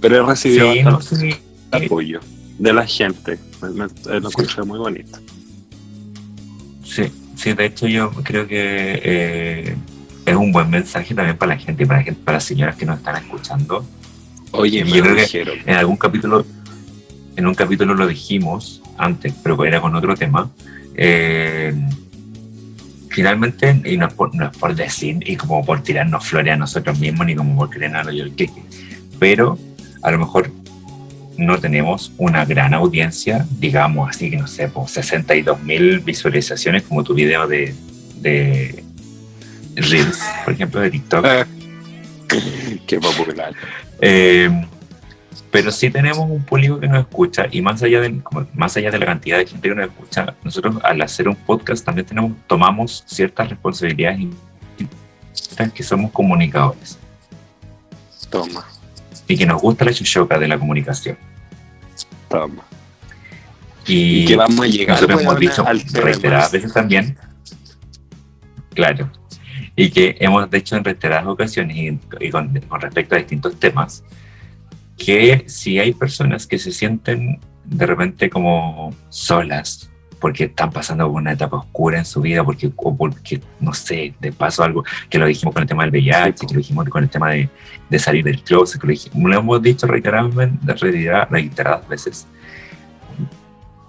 Pero 0.01 0.17
he 0.17 0.27
recibido 0.27 0.73
Sí, 0.73 0.83
no, 0.83 0.93
bastante 0.93 1.33
sí. 1.33 1.39
apoyo 1.87 2.21
de 2.59 2.73
la 2.73 2.87
gente. 2.87 3.39
Me, 3.63 3.71
me- 3.71 3.85
eh, 3.85 4.21
lo 4.21 4.29
encontré 4.29 4.63
muy 4.65 4.79
bonito. 4.79 5.19
Sí, 6.85 7.05
sí, 7.37 7.53
de 7.53 7.67
hecho 7.67 7.87
yo 7.87 8.11
creo 8.23 8.47
que 8.47 8.57
eh, 9.03 9.77
es 10.27 10.37
un 10.37 10.53
buen 10.53 10.69
mensaje 10.71 11.15
también 11.15 11.37
para 11.37 11.55
la 11.55 11.61
gente 11.61 11.85
y 11.85 11.87
para, 11.87 12.05
para 12.25 12.37
las 12.39 12.45
señoras 12.45 12.77
que 12.77 12.87
nos 12.87 12.99
están 12.99 13.17
escuchando. 13.17 13.85
Oye, 14.53 14.81
Yo 14.81 14.87
me 14.87 15.01
creo 15.15 15.15
que-. 15.29 15.63
En 15.67 15.77
algún 15.77 15.97
capítulo, 15.97 16.45
en 17.37 17.47
un 17.47 17.55
capítulo 17.55 17.95
lo 17.95 18.07
dijimos 18.07 18.83
antes, 18.99 19.33
pero 19.43 19.65
era 19.65 19.81
con 19.81 19.95
otro 19.95 20.17
tema. 20.17 20.51
eh, 20.97 21.73
finalmente, 23.21 23.79
y 23.85 23.99
no 23.99 24.07
es, 24.07 24.15
por, 24.15 24.35
no 24.35 24.47
es 24.47 24.57
por 24.57 24.75
decir, 24.75 25.19
y 25.29 25.37
como 25.37 25.63
por 25.63 25.83
tirarnos 25.83 26.27
flores 26.27 26.55
a 26.55 26.57
nosotros 26.57 26.99
mismos, 26.99 27.27
ni 27.27 27.35
como 27.35 27.55
por 27.55 27.69
querer 27.69 27.93
yo 28.15 28.25
el 28.25 28.35
queque, 28.35 28.63
pero 29.19 29.59
a 30.01 30.11
lo 30.11 30.21
mejor 30.21 30.51
no 31.37 31.59
tenemos 31.59 32.15
una 32.17 32.47
gran 32.47 32.73
audiencia, 32.73 33.47
digamos 33.59 34.09
así 34.09 34.31
que 34.31 34.39
no 34.39 34.47
sé, 34.47 34.69
pues 34.69 34.93
62 34.93 35.63
mil 35.63 36.01
visualizaciones 36.01 36.85
como 36.85 37.05
tu 37.05 37.13
video 37.13 37.47
de, 37.47 37.75
de 38.23 38.83
Reels, 39.77 40.19
por 40.43 40.55
ejemplo, 40.55 40.81
de 40.81 40.91
TikTok. 40.91 41.27
Ah, 41.27 41.47
Qué 42.87 42.99
popular. 42.99 43.53
Eh, 44.01 44.49
pero 45.51 45.71
sí 45.73 45.91
tenemos 45.91 46.31
un 46.31 46.43
público 46.45 46.79
que 46.79 46.87
nos 46.89 47.01
escucha 47.01 47.47
y 47.51 47.61
más 47.61 47.83
allá, 47.83 48.01
como- 48.23 48.47
más 48.55 48.77
allá 48.77 48.91
de 48.91 48.99
la 48.99 49.07
cantidad 49.07 49.39
de 49.39 49.47
gente 49.47 49.69
que 49.69 49.75
nos 49.75 49.87
escucha, 49.89 50.35
nosotros 50.45 50.77
al 50.85 51.03
hacer 51.03 51.29
un 51.29 51.35
podcast 51.37 51.85
también 51.85 52.07
tenemos, 52.07 52.33
tomamos 52.47 53.03
ciertas 53.07 53.49
responsabilidades 53.51 54.21
y- 54.21 54.31
que 55.75 55.83
somos 55.83 56.11
comunicadores 56.13 56.99
Toma, 58.31 58.65
y 59.27 59.37
que 59.37 59.45
nos 59.45 59.61
gusta 59.61 59.85
la 59.85 59.93
chuchoca 59.93 60.39
de 60.39 60.49
la 60.49 60.59
comunicación. 60.59 61.19
toma. 62.29 62.63
Y, 63.87 64.23
Y 64.23 64.27
que 64.27 64.37
vamos 64.37 64.61
a 64.61 64.67
llegar 64.67 64.97
nosotros 64.97 65.21
hemos 65.23 65.39
dicho 65.41 65.65
reiteradas 66.01 66.53
veces 66.53 66.73
también, 66.73 67.19
claro, 68.75 69.11
y 69.75 69.91
que 69.91 70.17
hemos 70.21 70.49
dicho 70.51 70.77
en 70.77 70.85
reiteradas 70.85 71.27
ocasiones 71.27 71.77
y, 71.77 71.99
y 72.21 72.31
con, 72.31 72.59
con 72.69 72.81
respecto 72.81 73.15
a 73.15 73.19
distintos 73.19 73.59
temas, 73.59 74.05
que 75.01 75.45
si 75.47 75.79
hay 75.79 75.93
personas 75.93 76.47
que 76.47 76.59
se 76.59 76.71
sienten 76.71 77.41
de 77.65 77.87
repente 77.87 78.29
como 78.29 78.95
solas, 79.09 79.91
porque 80.21 80.45
están 80.45 80.71
pasando 80.71 81.09
por 81.09 81.23
una 81.23 81.33
etapa 81.33 81.57
oscura 81.57 81.99
en 81.99 82.05
su 82.05 82.21
vida, 82.21 82.45
porque, 82.45 82.71
o 82.77 82.95
porque, 82.95 83.41
no 83.61 83.73
sé, 83.73 84.15
de 84.21 84.31
paso 84.31 84.63
algo, 84.63 84.85
que 85.09 85.19
lo 85.19 85.27
dijimos 85.27 85.55
con 85.55 85.63
el 85.63 85.69
tema 85.69 85.85
del 85.85 85.93
VIH, 85.93 86.35
Sí, 86.37 86.47
que 86.47 86.55
lo 86.55 86.59
dijimos 86.59 86.89
con 86.91 87.03
el 87.03 87.09
tema 87.09 87.31
de, 87.31 87.49
de 87.89 87.99
salir 87.99 88.23
del 88.23 88.43
closet, 88.43 88.79
que 88.79 88.87
lo, 88.87 88.91
dijimos, 88.91 89.31
lo 89.31 89.39
hemos 89.39 89.63
dicho 89.63 89.87
reiteradamente, 89.87 90.75
reiteradas, 90.75 91.31
reiteradas 91.31 91.89
veces. 91.89 92.27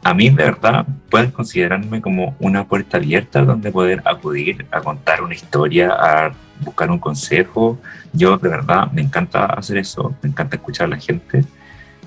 A 0.04 0.14
mí, 0.16 0.30
de 0.30 0.44
verdad, 0.44 0.86
pueden 1.10 1.32
considerarme 1.32 2.02
como 2.02 2.36
una 2.40 2.66
puerta 2.66 2.98
abierta 2.98 3.44
donde 3.44 3.72
poder 3.72 4.02
acudir 4.06 4.66
a 4.72 4.82
contar 4.82 5.22
una 5.22 5.36
historia, 5.36 5.92
a 5.92 6.34
buscar 6.62 6.90
un 6.90 6.98
consejo. 6.98 7.80
Yo, 8.12 8.38
de 8.38 8.50
verdad, 8.50 8.92
me 8.92 9.02
encanta 9.02 9.46
hacer 9.46 9.78
eso, 9.78 10.16
me 10.24 10.30
encanta 10.30 10.56
escuchar 10.56 10.86
a 10.86 10.90
la 10.90 10.98
gente. 10.98 11.44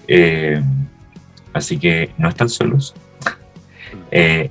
Eh, 0.08 0.60
así 1.52 1.78
que 1.78 2.10
no 2.18 2.28
están 2.28 2.48
solos. 2.48 2.94
Eh, 4.10 4.50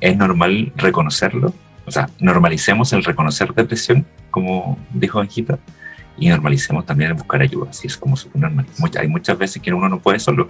es 0.00 0.16
normal 0.16 0.72
reconocerlo. 0.76 1.52
O 1.86 1.90
sea, 1.90 2.08
normalicemos 2.20 2.92
el 2.92 3.04
reconocer 3.04 3.52
depresión, 3.52 4.06
como 4.30 4.78
dijo 4.92 5.20
Anjita, 5.20 5.58
y 6.18 6.28
normalicemos 6.28 6.86
también 6.86 7.10
el 7.10 7.16
buscar 7.16 7.42
ayuda. 7.42 7.70
Así 7.70 7.86
es 7.86 7.96
como 7.96 8.16
normal. 8.34 8.66
Hay 8.98 9.08
muchas 9.08 9.36
veces 9.38 9.60
que 9.60 9.72
uno 9.72 9.88
no 9.88 9.98
puede 9.98 10.20
solo. 10.20 10.48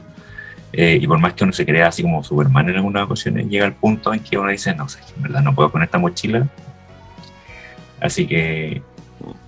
Eh, 0.79 0.99
y 1.01 1.07
por 1.07 1.19
más 1.19 1.33
que 1.33 1.43
uno 1.45 1.55
se 1.55 1.65
crea 1.65 1.89
así 1.89 2.03
como 2.03 2.23
Superman 2.23 2.69
en 2.69 2.77
algunas 2.77 3.05
ocasiones, 3.05 3.49
llega 3.49 3.65
el 3.65 3.73
punto 3.73 4.13
en 4.13 4.21
que 4.21 4.37
uno 4.37 4.51
dice, 4.51 4.75
no 4.75 4.87
sé, 4.91 4.99
en 5.17 5.23
verdad 5.23 5.41
no 5.43 5.55
puedo 5.55 5.73
con 5.73 5.83
esta 5.83 5.97
mochila. 5.99 6.47
Así 7.99 8.27
que 8.27 8.83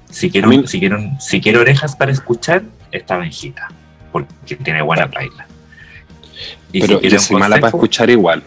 si 0.08 0.30
quiero, 0.30 0.48
mí- 0.48 0.66
si 0.66 0.80
quiero, 0.80 0.98
si 1.20 1.40
quiero 1.42 1.60
orejas 1.60 1.94
para 1.96 2.12
escuchar, 2.12 2.62
esta 2.90 3.18
benjita, 3.18 3.68
porque 4.10 4.56
tiene 4.56 4.80
buena 4.80 5.04
baila. 5.04 5.46
Y 6.72 6.80
Pero 6.80 6.98
quiero 7.00 7.16
yo 7.16 7.20
un 7.20 7.24
soy 7.26 7.36
mala 7.36 7.56
para 7.56 7.72
consejo- 7.72 7.76
escuchar 7.76 8.08
igual. 8.10 8.42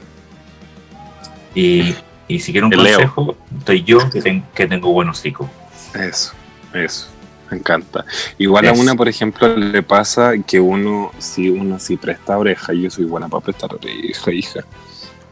Y, 1.53 1.93
y 2.27 2.39
si 2.39 2.51
quiero 2.51 2.65
un 2.67 2.71
Leo. 2.73 2.97
consejo, 2.97 3.37
estoy 3.59 3.83
yo 3.83 4.09
que, 4.09 4.21
ten- 4.23 4.43
que 4.55 4.65
tengo 4.65 4.91
buen 4.91 5.07
hocico. 5.09 5.47
Eso, 5.93 6.33
eso. 6.73 7.09
Me 7.51 7.57
encanta. 7.57 8.05
Igual 8.37 8.67
a 8.69 8.71
una, 8.73 8.95
por 8.95 9.09
ejemplo, 9.09 9.55
le 9.57 9.83
pasa 9.83 10.31
que 10.47 10.59
uno, 10.59 11.11
si 11.19 11.49
uno 11.49 11.77
sí 11.79 11.97
presta 11.97 12.37
oreja, 12.37 12.71
yo 12.73 12.89
soy 12.89 13.03
buena 13.05 13.27
para 13.27 13.43
prestar 13.43 13.75
oreja, 13.75 14.31
hija. 14.31 14.61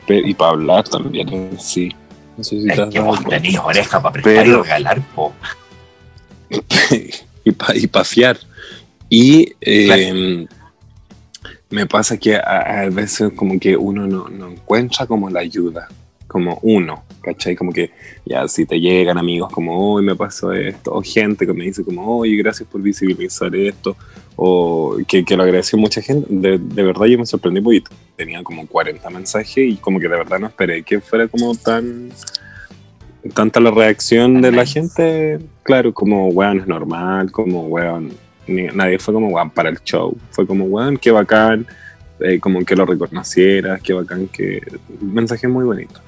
Y 0.07 0.33
para 0.33 0.51
hablar 0.51 0.83
también, 0.89 1.57
sí. 1.59 1.95
No 2.37 2.43
sé 2.43 2.61
si 2.61 2.69
Es 2.69 2.79
que 2.89 2.99
vos 2.99 3.23
tenés 3.23 3.57
oreja 3.57 4.01
para 4.01 4.13
prestar 4.13 4.45
y 4.45 4.49
Pero- 4.49 4.63
regalar, 4.63 5.01
po. 5.15 5.33
y 7.45 7.51
para 7.57 7.77
y 7.77 7.87
pa 7.87 8.03
fiar. 8.03 8.37
Y 9.07 9.53
eh, 9.61 10.45
me 11.69 11.85
pasa 11.85 12.17
que 12.17 12.35
a, 12.35 12.81
a 12.81 12.89
veces 12.89 13.31
como 13.35 13.59
que 13.59 13.77
uno 13.77 14.07
no, 14.07 14.27
no 14.29 14.49
encuentra 14.49 15.05
como 15.05 15.29
la 15.29 15.39
ayuda, 15.39 15.87
como 16.27 16.59
uno, 16.63 17.03
¿cachai? 17.21 17.55
Como 17.55 17.71
que 17.71 17.91
ya 18.25 18.47
si 18.47 18.65
te 18.65 18.79
llegan 18.79 19.17
amigos 19.17 19.51
como, 19.51 19.93
hoy 19.93 20.03
me 20.03 20.15
pasó 20.15 20.53
esto, 20.53 20.93
o 20.93 21.01
gente 21.01 21.45
que 21.45 21.53
me 21.53 21.65
dice 21.65 21.83
como, 21.83 22.19
oye, 22.19 22.35
gracias 22.35 22.67
por 22.67 22.81
visibilizar 22.81 23.55
esto, 23.55 23.95
o 24.35 24.97
que, 25.07 25.23
que 25.25 25.35
lo 25.35 25.43
agradeció 25.43 25.77
mucha 25.77 26.01
gente, 26.01 26.27
de, 26.29 26.57
de 26.57 26.83
verdad 26.83 27.05
yo 27.05 27.17
me 27.17 27.25
sorprendí 27.25 27.61
porque 27.61 27.83
tenía 28.15 28.41
como 28.43 28.65
40 28.67 29.09
mensajes 29.09 29.57
y 29.57 29.75
como 29.77 29.99
que 29.99 30.07
de 30.07 30.17
verdad 30.17 30.39
no 30.39 30.47
esperé 30.47 30.83
que 30.83 31.01
fuera 31.01 31.27
como 31.27 31.55
tan 31.55 32.11
tanta 33.33 33.59
la 33.59 33.71
reacción 33.71 34.41
de 34.41 34.51
la 34.51 34.65
gente, 34.65 35.39
claro, 35.63 35.93
como 35.93 36.29
weón 36.29 36.59
es 36.59 36.67
normal, 36.67 37.31
como 37.31 37.67
weón, 37.67 38.13
nadie 38.47 38.97
fue 38.99 39.13
como 39.13 39.27
weón 39.27 39.49
para 39.49 39.69
el 39.69 39.79
show, 39.83 40.15
fue 40.31 40.47
como 40.47 40.65
weón, 40.65 40.97
qué 40.97 41.11
bacán, 41.11 41.67
eh, 42.19 42.39
como 42.39 42.63
que 42.63 42.75
lo 42.75 42.85
reconocieras, 42.85 43.81
qué 43.81 43.93
bacán, 43.93 44.27
que 44.27 44.61
mensaje 45.01 45.47
muy 45.47 45.65
bonito. 45.65 45.99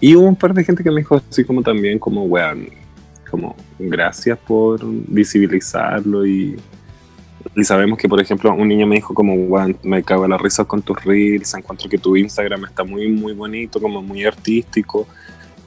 Y 0.00 0.14
hubo 0.14 0.26
un 0.26 0.36
par 0.36 0.52
de 0.54 0.62
gente 0.64 0.82
que 0.82 0.90
me 0.90 0.98
dijo 1.00 1.20
así 1.30 1.44
como 1.44 1.62
también, 1.62 1.98
como 1.98 2.24
weón, 2.24 2.68
como 3.30 3.56
gracias 3.78 4.38
por 4.38 4.80
visibilizarlo 4.82 6.26
y, 6.26 6.56
y 7.56 7.64
sabemos 7.64 7.98
que, 7.98 8.08
por 8.08 8.20
ejemplo, 8.20 8.52
un 8.54 8.68
niño 8.68 8.86
me 8.86 8.96
dijo 8.96 9.14
como, 9.14 9.34
weón, 9.34 9.76
me 9.82 10.02
cago 10.02 10.24
en 10.24 10.30
la 10.32 10.38
risa 10.38 10.64
con 10.64 10.82
tus 10.82 11.02
reels, 11.04 11.54
encuentro 11.54 11.88
que 11.88 11.98
tu 11.98 12.16
Instagram 12.16 12.64
está 12.66 12.84
muy, 12.84 13.08
muy 13.08 13.32
bonito, 13.32 13.80
como 13.80 14.02
muy 14.02 14.24
artístico, 14.24 15.06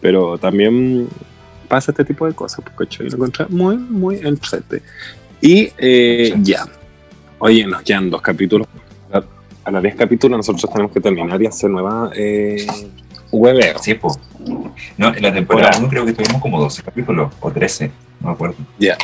pero 0.01 0.37
también 0.37 1.07
pasa 1.67 1.91
este 1.91 2.05
tipo 2.05 2.25
de 2.27 2.33
cosas, 2.33 2.63
porque 2.63 2.85
yo 2.95 3.03
lo 3.05 3.13
encontré 3.15 3.45
muy, 3.49 3.77
muy 3.77 4.15
entretenido. 4.17 4.85
Y 5.41 5.71
eh, 5.77 6.33
ya, 6.41 6.65
oye, 7.39 7.65
nos 7.65 7.81
quedan 7.81 8.09
dos 8.09 8.21
capítulos. 8.21 8.67
A- 9.11 9.23
A 9.65 9.71
los 9.71 9.81
10 9.83 9.95
capítulos 9.95 10.37
nosotros 10.37 10.71
tenemos 10.71 10.91
que 10.91 10.99
terminar 10.99 11.41
y 11.41 11.45
hacer 11.47 11.69
nueva 11.69 12.11
eh, 12.15 12.65
webeo. 13.31 13.79
Sí, 13.79 13.93
po. 13.93 14.17
No, 14.97 15.13
en 15.13 15.21
la 15.21 15.33
temporada 15.33 15.77
1 15.77 15.89
creo 15.89 16.05
que 16.05 16.13
tuvimos 16.13 16.41
como 16.41 16.59
12 16.59 16.83
capítulos, 16.83 17.31
o 17.39 17.51
13, 17.51 17.91
no 18.21 18.27
me 18.27 18.33
acuerdo. 18.33 18.55
Ya, 18.77 18.97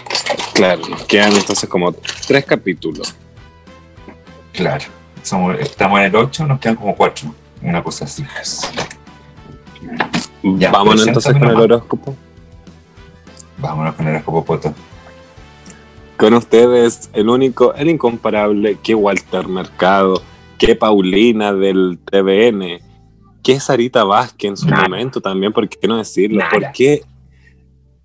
claro, 0.53 0.87
nos 0.87 1.03
quedan 1.03 1.33
entonces 1.33 1.69
como 1.69 1.91
tres 1.91 2.45
capítulos. 2.45 3.15
Claro. 4.53 4.85
Somos, 5.21 5.59
estamos 5.59 5.99
en 5.99 6.05
el 6.05 6.15
8, 6.15 6.45
nos 6.45 6.59
quedan 6.59 6.75
como 6.75 6.95
4, 6.95 7.33
una 7.61 7.83
cosa 7.83 8.05
así. 8.05 8.23
Ya, 10.43 10.71
Vámonos 10.71 11.07
entonces 11.07 11.33
con 11.33 11.49
el 11.49 11.55
horóscopo. 11.55 12.15
Vámonos 13.57 13.95
con 13.95 14.07
el 14.07 14.13
horóscopo 14.13 14.45
poto. 14.45 14.73
Con 16.17 16.33
ustedes, 16.33 17.09
el 17.13 17.27
único, 17.29 17.73
el 17.73 17.89
incomparable, 17.89 18.77
que 18.81 18.95
Walter 18.95 19.47
Mercado, 19.47 20.21
que 20.57 20.75
Paulina 20.75 21.51
del 21.51 21.99
TVN, 22.05 22.79
que 23.45 23.59
Sarita 23.59 24.03
Vázquez 24.03 24.49
en 24.49 24.57
su 24.57 24.65
Nada. 24.65 24.89
momento 24.89 25.21
también, 25.21 25.53
¿por 25.53 25.69
qué 25.69 25.87
no 25.87 25.97
decirlo? 25.97 26.39
Nada. 26.39 26.49
¿Por 26.49 26.71
qué, 26.71 27.03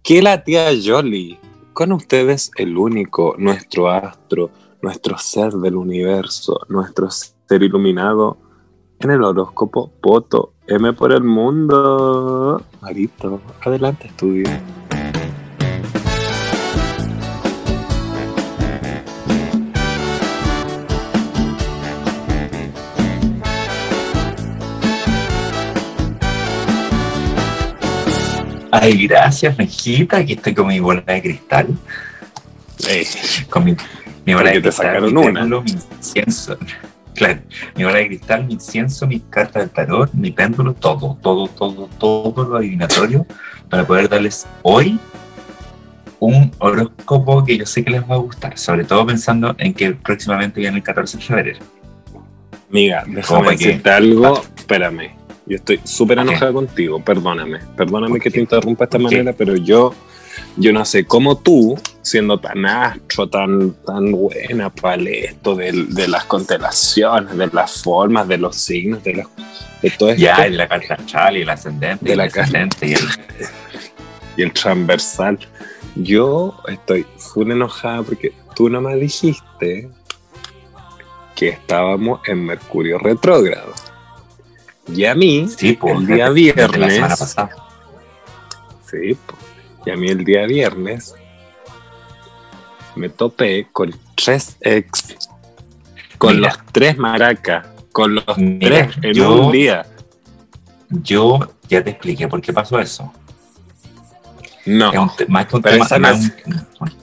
que 0.03 0.21
la 0.21 0.45
tía 0.45 0.69
Jolie? 0.85 1.41
Con 1.73 1.93
ustedes 1.93 2.51
el 2.57 2.77
único, 2.77 3.35
nuestro 3.39 3.89
astro, 3.89 4.51
nuestro 4.83 5.17
ser 5.17 5.53
del 5.53 5.77
universo, 5.77 6.61
nuestro 6.69 7.09
ser 7.11 7.63
iluminado 7.63 8.37
en 8.99 9.13
el 9.13 9.25
horóscopo 9.25 9.91
Poto 10.03 10.53
M 10.67 10.93
por 10.93 11.11
el 11.11 11.25
mundo. 11.25 12.63
Marito, 12.83 13.41
adelante 13.63 14.09
estudio. 14.09 14.45
Ay, 28.71 29.07
gracias, 29.07 29.57
Mejita. 29.59 30.19
Aquí 30.19 30.35
estoy 30.35 30.55
con 30.55 30.67
mi 30.67 30.81
bola 30.81 31.03
de 31.03 31.23
cristal. 31.23 31.67
Con 33.49 33.65
mi, 33.65 33.77
mi 34.25 34.35
bola 34.35 34.51
de 34.51 34.57
te 34.57 34.63
cristal, 34.63 34.87
sacaron 34.87 35.15
mi 35.15 35.21
una. 35.21 35.41
péndulo, 35.41 35.63
mi 35.63 35.73
incienso. 35.73 36.57
Claro, 37.15 37.41
mi 37.75 37.85
bola 37.85 37.99
de 37.99 38.07
cristal, 38.07 38.47
mi 38.47 38.55
incienso, 38.55 39.07
mi 39.07 39.21
carta 39.21 39.59
del 39.59 39.71
tarot, 39.71 40.13
mi 40.15 40.31
péndulo, 40.31 40.75
todo, 40.75 41.19
todo, 41.21 41.49
todo, 41.49 41.89
todo 41.99 42.45
lo 42.45 42.57
adivinatorio 42.57 43.27
para 43.69 43.87
poder 43.87 44.09
darles 44.09 44.47
hoy 44.63 44.99
un 46.21 46.53
horóscopo 46.59 47.45
que 47.45 47.57
yo 47.57 47.67
sé 47.67 47.83
que 47.83 47.91
les 47.91 48.03
va 48.03 48.15
a 48.15 48.19
gustar, 48.19 48.57
sobre 48.59 48.85
todo 48.85 49.07
pensando 49.07 49.55
en 49.59 49.75
que 49.75 49.93
próximamente 49.93 50.61
viene 50.61 50.77
el 50.77 50.83
14 50.83 51.17
de 51.17 51.23
febrero. 51.23 51.59
Amiga, 52.71 53.05
déjame 53.07 53.51
decirte 53.51 53.91
algo. 53.91 54.43
Espérame. 54.57 55.20
Yo 55.51 55.57
estoy 55.57 55.81
súper 55.83 56.21
enojada 56.21 56.53
contigo. 56.53 57.03
Perdóname. 57.05 57.59
Perdóname 57.77 58.13
¿Por 58.13 58.23
que 58.23 58.31
te 58.31 58.39
interrumpa 58.39 58.85
de 58.85 58.87
esta 58.87 58.99
manera, 59.01 59.33
pero 59.33 59.57
yo, 59.57 59.93
yo 60.57 60.73
no 60.73 60.85
sé 60.85 61.05
cómo 61.05 61.39
tú, 61.39 61.77
siendo 62.03 62.39
tan 62.39 62.65
astro, 62.65 63.29
tan, 63.29 63.73
tan 63.85 64.13
buena 64.13 64.71
para 64.71 65.03
esto 65.03 65.57
de, 65.57 66.07
las 66.07 66.25
constelaciones, 66.27 67.37
de 67.37 67.49
las 67.49 67.83
formas, 67.83 68.29
de 68.29 68.39
los 68.39 68.55
signos, 68.55 69.03
de, 69.03 69.15
los, 69.15 69.27
de 69.83 69.91
todo 69.91 70.11
esto, 70.11 70.23
Ya, 70.23 70.47
y 70.47 70.53
la 70.53 70.69
carta 70.69 70.95
astral 70.95 71.37
y 71.37 71.41
el 71.41 71.51
ascendente, 71.51 72.05
De 72.05 72.11
y 72.11 72.13
el 72.13 72.19
la 72.19 72.29
carta. 72.29 72.43
ascendente 72.43 72.87
y 72.87 72.93
el... 72.93 73.01
y 74.37 74.43
el 74.43 74.53
transversal. 74.53 75.37
Yo 75.97 76.63
estoy 76.69 77.05
full 77.17 77.51
enojada 77.51 78.05
porque 78.05 78.33
tú 78.55 78.69
no 78.71 78.81
me 78.81 78.95
dijiste 78.95 79.91
que 81.35 81.49
estábamos 81.49 82.21
en 82.29 82.45
Mercurio 82.45 82.99
retrógrado. 82.99 83.75
Y 84.95 85.05
a 85.05 85.15
mí, 85.15 85.49
Sí, 85.57 85.73
pues, 85.75 85.95
el 85.97 86.07
día 86.07 86.31
desde 86.31 86.55
la 86.57 86.69
semana 86.69 86.87
viernes, 86.89 87.19
pasada. 87.19 87.51
sí, 88.91 89.15
po, 89.27 89.35
y 89.87 89.91
a 89.91 89.97
mí 89.97 90.09
el 90.09 90.25
día 90.25 90.47
viernes 90.47 91.15
me 92.97 93.09
topé 93.09 93.69
con 93.73 93.95
tres 94.17 94.57
ex, 94.61 95.17
con 96.19 96.37
Mira. 96.37 96.49
los 96.49 96.59
tres 96.73 96.99
maracas, 96.99 97.67
con 97.93 98.15
los 98.17 98.25
Mira, 98.39 98.87
tres 98.89 98.97
en 99.03 99.15
yo- 99.15 99.47
un 99.47 99.53
día. 99.53 99.87
Yo 100.91 101.39
ya 101.69 101.85
te 101.85 101.91
expliqué 101.91 102.27
por 102.27 102.41
qué 102.43 102.53
pasó 102.53 102.79
eso. 102.81 103.13
No, 104.67 104.93
Es 104.93 104.99
un 104.99 105.17
te- 105.17 105.27
más 105.27 105.47
que 105.47 105.57
un 105.57 105.63
tema. 105.63 105.87
más 106.01 106.21
un- 106.81 106.95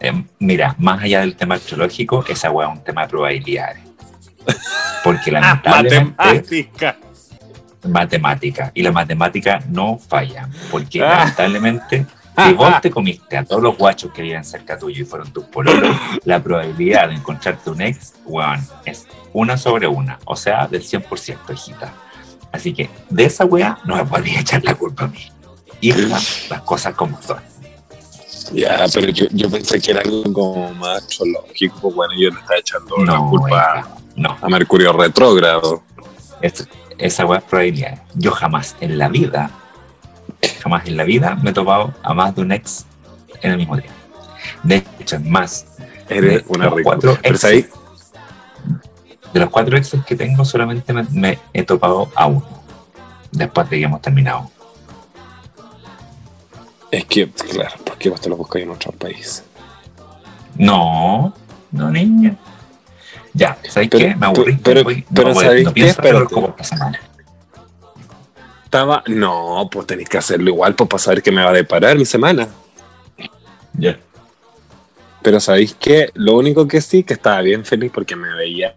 eh, 0.00 0.24
mira, 0.38 0.74
más 0.78 1.02
allá 1.02 1.20
del 1.20 1.36
tema 1.36 1.54
astrológico, 1.56 2.24
esa 2.28 2.50
weá 2.50 2.68
es 2.72 2.78
un 2.78 2.82
tema 2.84 3.02
de 3.02 3.08
probabilidades. 3.08 3.78
Porque 5.04 5.30
lamentablemente, 5.32 6.14
matemática. 6.16 6.96
Matemática. 7.86 8.70
Y 8.74 8.82
la 8.82 8.92
matemática 8.92 9.60
no 9.68 9.98
falla. 9.98 10.48
Porque 10.70 11.02
Ah. 11.04 11.18
lamentablemente, 11.20 12.06
si 12.44 12.52
vos 12.52 12.80
te 12.82 12.90
comiste 12.90 13.36
a 13.36 13.44
todos 13.44 13.62
los 13.62 13.76
guachos 13.78 14.12
que 14.12 14.22
viven 14.22 14.44
cerca 14.44 14.78
tuyo 14.78 15.02
y 15.02 15.06
fueron 15.06 15.32
tus 15.32 15.44
pololos, 15.44 15.96
la 16.24 16.42
probabilidad 16.42 17.08
de 17.08 17.14
encontrarte 17.14 17.70
un 17.70 17.80
ex, 17.80 18.14
weón, 18.24 18.60
es 18.84 19.06
una 19.32 19.56
sobre 19.56 19.86
una. 19.86 20.18
O 20.26 20.36
sea, 20.36 20.66
del 20.66 20.82
100%, 20.82 21.38
hijita. 21.54 21.92
Así 22.52 22.72
que 22.72 22.88
de 23.10 23.24
esa 23.24 23.44
weá 23.44 23.78
no 23.84 23.96
me 23.96 24.04
podría 24.04 24.40
echar 24.40 24.62
la 24.64 24.74
culpa 24.74 25.04
a 25.04 25.08
mí. 25.08 25.18
Hija, 25.80 26.18
las 26.50 26.60
cosas 26.62 26.94
como 26.94 27.20
son. 27.20 27.38
Ya, 28.52 28.86
pero 28.94 29.08
yo, 29.10 29.26
yo 29.32 29.50
pensé 29.50 29.80
que 29.80 29.90
era 29.90 30.00
algo 30.02 30.22
como 30.32 30.72
más 30.74 31.04
pues 31.58 31.94
bueno, 31.94 32.14
yo 32.16 32.30
le 32.30 32.38
estaba 32.38 32.58
echando 32.58 32.96
la 32.98 33.04
No, 33.14 33.28
culpa 33.30 33.48
hija, 33.48 33.88
no. 34.14 34.36
a 34.40 34.48
Mercurio 34.48 34.92
retrógrado. 34.92 35.82
Esa 36.98 37.26
weá 37.26 37.38
es 37.38 37.44
probabilidad. 37.44 38.02
Yo 38.14 38.30
jamás 38.30 38.76
en 38.80 38.98
la 38.98 39.08
vida, 39.08 39.50
jamás 40.62 40.86
en 40.86 40.96
la 40.96 41.04
vida 41.04 41.34
me 41.36 41.50
he 41.50 41.52
topado 41.52 41.94
a 42.02 42.14
más 42.14 42.34
de 42.34 42.42
un 42.42 42.52
ex 42.52 42.86
en 43.42 43.52
el 43.52 43.56
mismo 43.58 43.76
día. 43.76 43.90
De 44.62 44.84
hecho, 44.98 45.16
es 45.16 45.24
más, 45.24 45.66
Eres 46.08 46.44
una 46.48 46.70
cuatro 46.70 47.18
Pero 47.20 47.34
exes, 47.34 47.44
ahí, 47.44 47.66
de 49.32 49.40
los 49.40 49.50
cuatro 49.50 49.76
exes 49.76 50.04
que 50.04 50.14
tengo, 50.14 50.44
solamente 50.44 50.92
me, 50.92 51.04
me 51.10 51.38
he 51.52 51.64
topado 51.64 52.10
a 52.14 52.26
uno. 52.26 52.46
Después 53.32 53.68
de 53.68 53.78
que 53.78 53.84
hemos 53.84 54.00
terminado. 54.00 54.50
es 56.90 57.04
que, 57.06 57.28
claro, 57.28 57.74
¿por 57.84 57.98
qué 57.98 58.08
vos 58.08 58.20
te 58.20 58.28
lo 58.28 58.36
buscas 58.36 58.62
en 58.62 58.70
otro 58.70 58.92
país? 58.92 59.44
No, 60.56 61.34
no, 61.72 61.90
niña. 61.90 62.36
Ya, 63.36 63.58
¿sabes 63.68 63.88
Pero- 63.90 63.98
qué? 64.08 64.16
Me 64.16 64.26
aburrí. 64.26 64.58
pero- 64.62 64.82
voy- 64.82 65.04
pero 65.14 65.28
no, 65.28 65.34
voy- 65.34 65.44
¿sabéis 65.44 65.64
no 65.66 65.74
qué? 65.74 65.88
Espérate. 65.88 66.34
como 66.34 66.56
semana. 66.62 67.00
Estaba, 68.64 69.02
no, 69.06 69.68
pues 69.70 69.86
tenéis 69.86 70.08
que 70.08 70.18
hacerlo 70.18 70.50
igual 70.50 70.74
pues, 70.74 70.88
para 70.88 71.02
saber 71.02 71.22
qué 71.22 71.30
me 71.30 71.42
va 71.44 71.50
a 71.50 71.52
deparar 71.52 71.96
mi 71.96 72.04
semana. 72.04 72.48
Ya. 73.74 73.98
Pero 75.22 75.38
¿sabéis 75.40 75.76
qué? 75.78 76.10
Lo 76.14 76.34
único 76.36 76.66
que 76.66 76.80
sí, 76.80 77.02
que 77.02 77.14
estaba 77.14 77.40
bien 77.42 77.64
feliz 77.64 77.90
porque 77.94 78.16
me 78.16 78.32
veía 78.34 78.74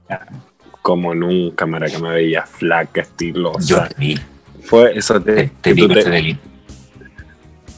como 0.81 1.13
nunca, 1.15 1.65
Mara, 1.65 1.87
que 1.89 1.97
me 1.99 2.09
veía 2.09 2.43
flaca, 2.45 2.91
Yo 2.95 3.01
estilosa. 3.01 3.89
vi, 3.97 4.19
Fue 4.63 4.97
eso 4.97 5.21
te, 5.21 5.33
te 5.33 5.51
que 5.61 5.73
vi 5.73 5.81
tú 5.81 5.87
con 5.87 5.93
te- 5.95 5.99
ese 6.01 6.09
deli- 6.09 6.37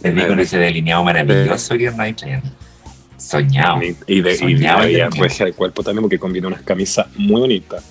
te 0.02 0.28
con 0.28 0.38
vi. 0.38 0.44
ese 0.44 0.58
delineado 0.58 1.04
maravilloso 1.04 1.78
que 1.78 1.92
no 1.92 2.04
hay 2.04 2.14
Soñado. 3.22 3.80
Y 4.08 4.22
de, 4.22 4.36
y 4.50 4.54
de 4.94 5.10
regia 5.22 5.46
de 5.46 5.54
cuerpo 5.54 5.84
también 5.84 6.02
porque 6.02 6.20
combina 6.20 6.48
unas 6.48 6.62
camisas 6.62 7.08
muy 7.16 7.40
bonitas. 7.42 7.84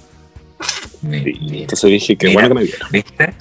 Y 1.03 1.63
entonces 1.63 1.91
dije, 1.91 2.17
qué 2.17 2.33
bueno 2.35 2.49
que 2.49 2.55
me 2.55 2.63
vieron. 2.65 2.89
¿Viste? 2.91 3.35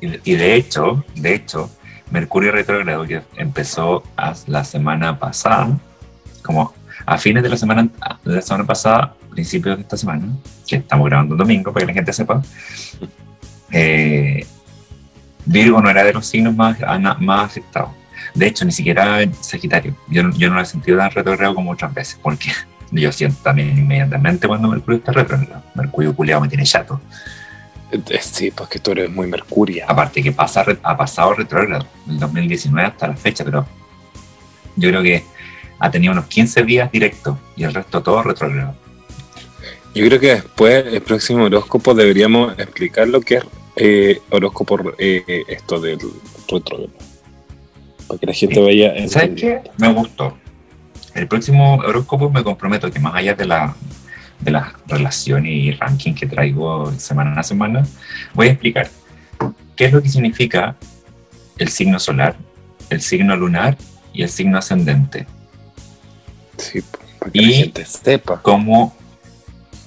Y, 0.00 0.32
y 0.32 0.36
de 0.36 0.54
hecho, 0.54 1.04
de 1.16 1.34
hecho, 1.34 1.70
Mercurio 2.10 2.52
retrógrado 2.52 3.04
que 3.06 3.20
empezó 3.36 4.02
a- 4.16 4.34
la 4.46 4.64
semana 4.64 5.18
pasada, 5.18 5.76
como 6.42 6.72
a 7.04 7.18
fines 7.18 7.42
de 7.42 7.48
la 7.48 7.56
semana 7.56 7.88
de 8.24 8.34
la 8.34 8.42
semana 8.42 8.66
pasada, 8.66 9.14
principios 9.30 9.76
de 9.76 9.82
esta 9.82 9.96
semana, 9.96 10.26
que 10.66 10.76
estamos 10.76 11.06
grabando 11.06 11.34
un 11.34 11.38
domingo 11.38 11.72
para 11.72 11.84
que 11.84 11.92
la 11.92 11.94
gente 11.94 12.12
sepa, 12.12 12.42
eh, 13.72 14.46
Virgo 15.44 15.80
no 15.80 15.88
era 15.90 16.04
de 16.04 16.12
los 16.12 16.26
signos 16.26 16.54
más, 16.54 16.78
más 17.20 17.44
afectados. 17.46 17.90
De 18.38 18.46
hecho, 18.46 18.64
ni 18.64 18.72
siquiera 18.72 19.18
Sagitario. 19.40 19.94
Yo, 20.08 20.22
no- 20.22 20.34
yo 20.36 20.48
no 20.48 20.56
lo 20.56 20.62
he 20.62 20.66
sentido 20.66 20.98
tan 20.98 21.10
retrógrado 21.10 21.54
como 21.54 21.72
otras 21.72 21.92
veces, 21.92 22.18
porque 22.22 22.50
yo 22.92 23.10
siento 23.12 23.38
también 23.42 23.76
inmediatamente 23.76 24.46
cuando 24.46 24.68
Mercurio 24.68 24.98
está 24.98 25.12
retrógrado. 25.12 25.62
Mercurio 25.74 26.14
culiado 26.14 26.40
me 26.42 26.48
tiene 26.48 26.64
chato. 26.64 27.00
Eh, 27.90 28.00
Sí, 28.20 28.50
pues 28.50 28.68
que 28.68 28.78
tú 28.78 28.92
eres 28.92 29.10
muy 29.10 29.26
mercuria. 29.26 29.86
Aparte 29.88 30.22
que 30.22 30.30
pasa, 30.32 30.64
ha 30.82 30.96
pasado 30.96 31.34
retrógrado, 31.34 31.86
del 32.06 32.18
2019 32.18 32.86
hasta 32.88 33.08
la 33.08 33.16
fecha, 33.16 33.44
pero 33.44 33.66
yo 34.76 34.88
creo 34.90 35.02
que 35.02 35.24
ha 35.80 35.90
tenido 35.90 36.12
unos 36.12 36.26
15 36.26 36.62
días 36.64 36.90
directos 36.92 37.36
y 37.56 37.64
el 37.64 37.72
resto 37.74 38.02
todo 38.02 38.22
retrógrado. 38.22 38.74
Yo 39.94 40.06
creo 40.06 40.20
que 40.20 40.34
después, 40.34 40.84
el 40.86 41.00
próximo 41.02 41.44
horóscopo, 41.44 41.94
deberíamos 41.94 42.56
explicar 42.58 43.08
lo 43.08 43.20
que 43.20 43.36
es 43.36 43.44
eh, 43.76 44.20
horóscopo, 44.30 44.78
eh, 44.98 45.44
esto 45.48 45.80
del 45.80 45.98
retrógrado. 46.48 46.90
Para 48.08 48.18
que 48.18 48.26
la 48.26 48.32
gente 48.32 48.60
vaya 48.60 49.08
¿Sabes 49.08 49.30
qué? 49.36 49.60
Me 49.76 49.92
gustó. 49.92 50.36
El 51.14 51.28
próximo 51.28 51.74
horóscopo 51.76 52.30
me 52.30 52.42
comprometo 52.42 52.90
que 52.90 52.98
más 52.98 53.14
allá 53.14 53.34
de 53.34 53.44
la 53.46 53.74
de 54.40 54.52
las 54.52 54.72
relaciones 54.86 55.50
y 55.52 55.72
ranking 55.72 56.14
que 56.14 56.24
traigo 56.26 56.92
semana 56.92 57.40
a 57.40 57.42
semana, 57.42 57.84
voy 58.34 58.46
a 58.46 58.50
explicar 58.52 58.88
qué 59.74 59.86
es 59.86 59.92
lo 59.92 60.00
que 60.00 60.08
significa 60.08 60.76
el 61.58 61.68
signo 61.70 61.98
solar, 61.98 62.36
el 62.88 63.00
signo 63.00 63.34
lunar 63.36 63.76
y 64.12 64.22
el 64.22 64.28
signo 64.28 64.58
ascendente. 64.58 65.26
Sí, 66.56 66.82
para 67.18 67.32
que 67.32 67.38
Y- 67.40 67.50
la 67.50 67.56
gente 67.56 67.84
sepa. 67.84 68.40
cómo 68.40 68.94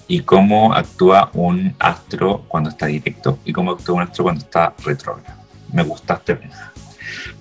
y 0.10 0.20
cómo 0.20 0.74
actúa 0.74 1.30
un 1.34 1.74
astro 1.80 2.44
cuando 2.50 2.70
está 2.72 2.88
directo 2.88 3.40
y 3.46 3.54
cómo 3.54 3.72
actúa 3.72 3.96
un 3.96 4.02
astro 4.02 4.26
cuando 4.26 4.44
está 4.44 4.74
retrógrado. 4.84 5.40
Me 5.72 5.84
gusta 5.84 6.18
tema. 6.20 6.71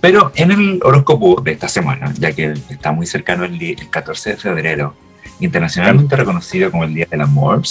Pero 0.01 0.33
en 0.35 0.51
el 0.51 0.81
horóscopo 0.83 1.41
de 1.41 1.53
esta 1.53 1.69
semana, 1.69 2.13
ya 2.19 2.33
que 2.33 2.53
está 2.69 2.93
muy 2.93 3.07
cercano 3.07 3.45
el, 3.45 3.59
di- 3.59 3.77
el 3.79 3.91
14 3.91 4.31
de 4.31 4.37
febrero, 4.37 4.95
internacionalmente 5.41 6.17
reconocido 6.17 6.71
como 6.71 6.85
el 6.85 6.95
Día 6.95 7.07
del 7.11 7.21
Amor, 7.23 7.63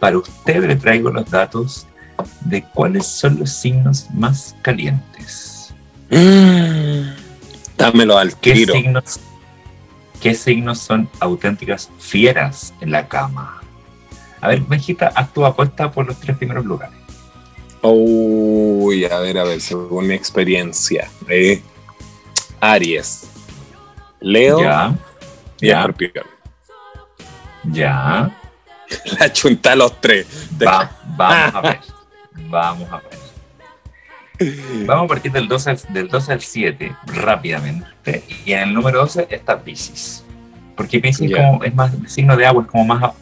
para 0.00 0.18
usted 0.18 0.64
le 0.66 0.76
traigo 0.76 1.10
los 1.10 1.30
datos 1.30 1.86
de 2.42 2.62
cuáles 2.62 3.06
son 3.06 3.38
los 3.38 3.50
signos 3.50 4.06
más 4.12 4.54
calientes. 4.62 5.74
Mm, 6.10 7.10
Dámelo 7.76 8.16
al 8.18 8.36
¿Qué 8.38 8.52
tiro. 8.54 8.74
signos, 8.74 9.20
¿Qué 10.20 10.34
signos 10.34 10.78
son 10.78 11.08
auténticas 11.20 11.90
fieras 11.98 12.72
en 12.80 12.90
la 12.90 13.06
cama? 13.08 13.60
A 14.40 14.48
ver, 14.48 14.60
Benjita, 14.62 15.12
haz 15.14 15.32
tu 15.32 15.44
apuesta 15.44 15.90
por 15.90 16.06
los 16.06 16.18
tres 16.20 16.36
primeros 16.36 16.64
lugares. 16.64 16.95
Uy, 17.82 19.04
a 19.04 19.18
ver, 19.20 19.38
a 19.38 19.44
ver, 19.44 19.60
según 19.60 20.06
mi 20.08 20.14
experiencia. 20.14 21.08
eh, 21.28 21.62
Aries, 22.60 23.28
Leo 24.20 24.60
Ya, 24.60 24.94
y 25.60 25.66
ya, 25.68 25.80
Escorpión. 25.80 26.26
ya. 27.64 28.36
La 29.20 29.32
chunta 29.32 29.72
a 29.72 29.76
los 29.76 30.00
tres. 30.00 30.26
Va- 30.64 30.90
vamos 31.16 31.54
a 31.54 31.60
ver. 31.60 31.80
Vamos 32.48 32.88
a 32.92 32.96
ver. 33.00 33.16
Vamos 34.86 35.04
a 35.06 35.08
partir 35.08 35.32
del 35.32 35.48
12, 35.48 35.70
al, 35.70 35.80
del 35.90 36.08
12 36.08 36.32
al 36.32 36.40
7 36.40 36.96
rápidamente. 37.06 38.22
Y 38.44 38.52
en 38.52 38.60
el 38.60 38.74
número 38.74 39.00
12 39.00 39.26
está 39.30 39.58
Pisces. 39.60 40.24
Porque 40.76 41.00
Pisces 41.00 41.30
Ya. 41.30 41.36
como 41.38 41.64
es 41.64 41.74
más 41.74 41.90
signo 42.06 42.36
de 42.36 42.46
agua, 42.46 42.62
es 42.62 42.68
como 42.70 42.84
más, 42.84 43.12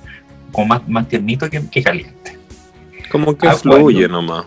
como 0.53 0.67
más, 0.67 0.87
más 0.89 1.09
tiernito 1.09 1.49
que, 1.49 1.67
que 1.71 1.83
caliente. 1.83 2.39
Como 3.15 3.39
que 3.39 3.47
Acuario. 3.47 3.79
fluye 3.79 4.09
nomás. 4.09 4.45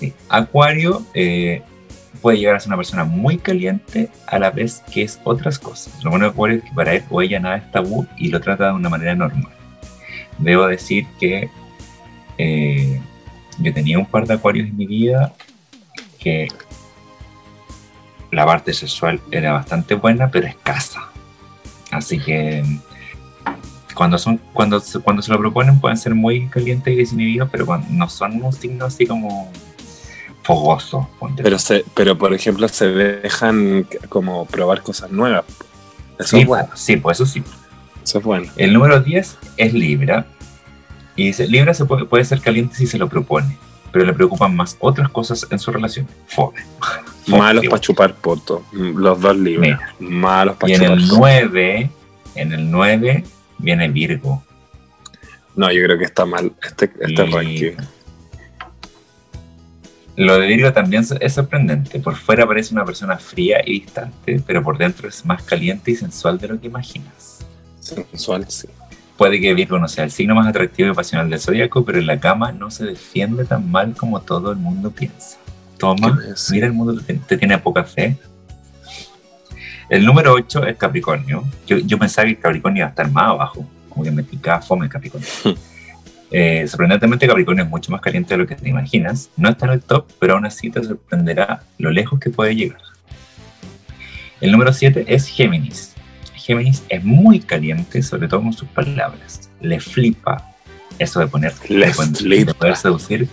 Sí. 0.00 0.12
Acuario 0.28 1.06
eh, 1.14 1.62
puede 2.20 2.38
llegar 2.38 2.56
a 2.56 2.58
ser 2.58 2.70
una 2.70 2.76
persona 2.76 3.04
muy 3.04 3.38
caliente 3.38 4.10
a 4.26 4.40
la 4.40 4.50
vez 4.50 4.82
que 4.92 5.04
es 5.04 5.20
otras 5.22 5.60
cosas. 5.60 6.02
Lo 6.02 6.10
bueno 6.10 6.24
de 6.24 6.32
Acuario 6.32 6.58
es 6.58 6.64
que 6.64 6.72
para 6.74 6.92
él 6.92 7.04
o 7.08 7.22
ella 7.22 7.38
nada 7.38 7.58
es 7.58 7.70
tabú 7.70 8.04
y 8.18 8.30
lo 8.30 8.40
trata 8.40 8.66
de 8.66 8.72
una 8.72 8.88
manera 8.88 9.14
normal. 9.14 9.52
Debo 10.38 10.66
decir 10.66 11.06
que 11.20 11.48
eh, 12.36 13.00
yo 13.58 13.72
tenía 13.72 13.96
un 13.96 14.06
par 14.06 14.26
de 14.26 14.34
acuarios 14.34 14.66
en 14.66 14.76
mi 14.76 14.86
vida 14.88 15.32
que 16.18 16.48
la 18.32 18.44
parte 18.44 18.74
sexual 18.74 19.20
era 19.30 19.52
bastante 19.52 19.94
buena, 19.94 20.32
pero 20.32 20.48
escasa. 20.48 21.10
Así 21.92 22.18
que 22.18 22.64
cuando 23.94 24.18
son 24.18 24.40
cuando 24.52 24.80
se, 24.80 25.00
cuando 25.00 25.22
se 25.22 25.32
lo 25.32 25.38
proponen 25.38 25.80
pueden 25.80 25.96
ser 25.96 26.14
muy 26.14 26.48
calientes 26.48 26.92
y 26.92 26.96
desinhibidos, 26.96 27.48
pero 27.50 27.66
cuando 27.66 27.86
no 27.90 28.08
son 28.08 28.42
un 28.42 28.52
signo 28.52 28.86
así 28.86 29.06
como 29.06 29.50
fogoso. 30.42 31.08
Pero, 31.36 31.58
se, 31.58 31.84
pero 31.94 32.18
por 32.18 32.34
ejemplo, 32.34 32.68
se 32.68 32.88
dejan 32.88 33.86
como 34.08 34.46
probar 34.46 34.82
cosas 34.82 35.10
nuevas. 35.10 35.44
Eso 36.18 36.28
sí, 36.36 36.40
es 36.40 36.46
bueno. 36.46 36.68
sí, 36.74 36.96
pues 36.96 37.18
eso 37.18 37.26
sí. 37.26 37.42
Eso 38.02 38.18
es 38.18 38.24
bueno. 38.24 38.50
El 38.56 38.72
número 38.72 39.00
10 39.00 39.38
es 39.56 39.72
Libra. 39.72 40.26
Y 41.14 41.26
dice, 41.26 41.46
Libra 41.46 41.74
se 41.74 41.84
puede, 41.84 42.04
puede 42.06 42.24
ser 42.24 42.40
caliente 42.40 42.74
si 42.74 42.86
se 42.86 42.98
lo 42.98 43.08
propone, 43.08 43.56
pero 43.92 44.04
le 44.04 44.12
preocupan 44.12 44.56
más 44.56 44.76
otras 44.80 45.08
cosas 45.10 45.46
en 45.50 45.58
su 45.58 45.70
relación. 45.70 46.06
Fome. 46.26 46.60
Fome, 47.26 47.38
Malos 47.38 47.66
para 47.66 47.80
chupar 47.80 48.14
poto. 48.14 48.64
Los 48.72 49.20
dos 49.20 49.36
libres. 49.36 49.78
Malos 50.00 50.56
para 50.56 50.72
Y 50.72 50.74
en 50.74 50.80
chupar 50.80 50.98
el 50.98 51.04
poto. 51.04 51.16
9, 51.18 51.90
en 52.34 52.52
el 52.52 52.70
9 52.70 53.24
viene 53.62 53.88
Virgo. 53.88 54.44
No, 55.56 55.70
yo 55.72 55.82
creo 55.84 55.98
que 55.98 56.04
está 56.04 56.26
mal 56.26 56.52
este, 56.62 56.92
este 57.00 57.26
ranking. 57.26 57.76
Lo 60.16 60.38
de 60.38 60.46
Virgo 60.46 60.72
también 60.72 61.04
es 61.20 61.32
sorprendente. 61.32 61.98
Por 62.00 62.16
fuera 62.16 62.46
parece 62.46 62.74
una 62.74 62.84
persona 62.84 63.16
fría 63.16 63.62
y 63.64 63.80
distante, 63.80 64.42
pero 64.46 64.62
por 64.62 64.76
dentro 64.76 65.08
es 65.08 65.24
más 65.24 65.42
caliente 65.42 65.90
y 65.90 65.96
sensual 65.96 66.38
de 66.38 66.48
lo 66.48 66.60
que 66.60 66.66
imaginas. 66.66 67.46
Sensual, 67.80 68.44
sí. 68.48 68.68
Puede 69.16 69.40
que 69.40 69.54
Virgo 69.54 69.78
no 69.78 69.88
sea 69.88 70.04
el 70.04 70.10
signo 70.10 70.34
más 70.34 70.46
atractivo 70.46 70.90
y 70.90 70.94
pasional 70.94 71.30
del 71.30 71.40
zodiaco, 71.40 71.84
pero 71.84 71.98
en 71.98 72.06
la 72.06 72.18
cama 72.18 72.52
no 72.52 72.70
se 72.70 72.84
defiende 72.84 73.44
tan 73.44 73.70
mal 73.70 73.94
como 73.94 74.20
todo 74.20 74.50
el 74.52 74.58
mundo 74.58 74.90
piensa. 74.90 75.38
Toma, 75.78 76.18
mira, 76.50 76.66
el 76.66 76.72
mundo 76.72 77.00
te, 77.00 77.14
te 77.14 77.36
tiene 77.36 77.58
poca 77.58 77.84
fe. 77.84 78.16
El 79.92 80.06
número 80.06 80.32
8 80.32 80.66
es 80.68 80.76
Capricornio. 80.78 81.44
Yo, 81.66 81.76
yo 81.76 81.98
pensaba 81.98 82.26
que 82.26 82.36
Capricornio 82.36 82.80
iba 82.80 82.86
a 82.86 82.90
estar 82.90 83.10
más 83.10 83.24
abajo, 83.24 83.68
como 83.90 84.02
que 84.02 84.10
me 84.10 84.22
picaba 84.22 84.62
fome 84.62 84.88
Capricornio. 84.88 85.28
Eh, 86.34 86.66
sorprendentemente, 86.66 87.26
Capricornio 87.26 87.62
es 87.64 87.68
mucho 87.68 87.92
más 87.92 88.00
caliente 88.00 88.32
de 88.32 88.38
lo 88.38 88.46
que 88.46 88.54
te 88.54 88.66
imaginas. 88.66 89.28
No 89.36 89.50
está 89.50 89.66
en 89.66 89.72
el 89.72 89.82
top, 89.82 90.06
pero 90.18 90.32
aún 90.32 90.46
así 90.46 90.70
te 90.70 90.82
sorprenderá 90.82 91.62
lo 91.76 91.90
lejos 91.90 92.18
que 92.18 92.30
puede 92.30 92.56
llegar. 92.56 92.80
El 94.40 94.50
número 94.50 94.72
7 94.72 95.04
es 95.08 95.26
Géminis. 95.26 95.92
Géminis 96.34 96.84
es 96.88 97.04
muy 97.04 97.38
caliente, 97.40 98.02
sobre 98.02 98.28
todo 98.28 98.40
con 98.40 98.54
sus 98.54 98.66
palabras. 98.70 99.50
Le 99.60 99.78
flipa 99.78 100.54
eso 100.98 101.20
de 101.20 101.26
poner, 101.26 101.52
Le 101.68 101.88
de, 101.88 101.92
poner- 101.92 102.46
de 102.46 102.54
poder 102.54 102.76
seducir, 102.76 103.28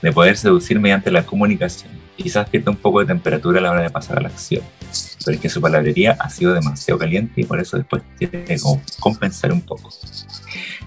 de 0.00 0.10
poder 0.10 0.38
seducir 0.38 0.80
mediante 0.80 1.10
la 1.10 1.24
comunicación. 1.26 1.90
Quizás 2.16 2.48
pierde 2.48 2.70
un 2.70 2.76
poco 2.76 3.00
de 3.00 3.06
temperatura 3.06 3.58
a 3.58 3.62
la 3.62 3.70
hora 3.72 3.82
de 3.82 3.90
pasar 3.90 4.16
a 4.18 4.22
la 4.22 4.28
acción, 4.28 4.62
pero 5.24 5.34
es 5.36 5.40
que 5.40 5.48
su 5.48 5.60
palabrería 5.60 6.16
ha 6.18 6.30
sido 6.30 6.54
demasiado 6.54 6.98
caliente 6.98 7.40
y 7.40 7.44
por 7.44 7.60
eso 7.60 7.76
después 7.76 8.02
tiene 8.18 8.44
que 8.44 8.56
compensar 8.98 9.52
un 9.52 9.60
poco. 9.60 9.90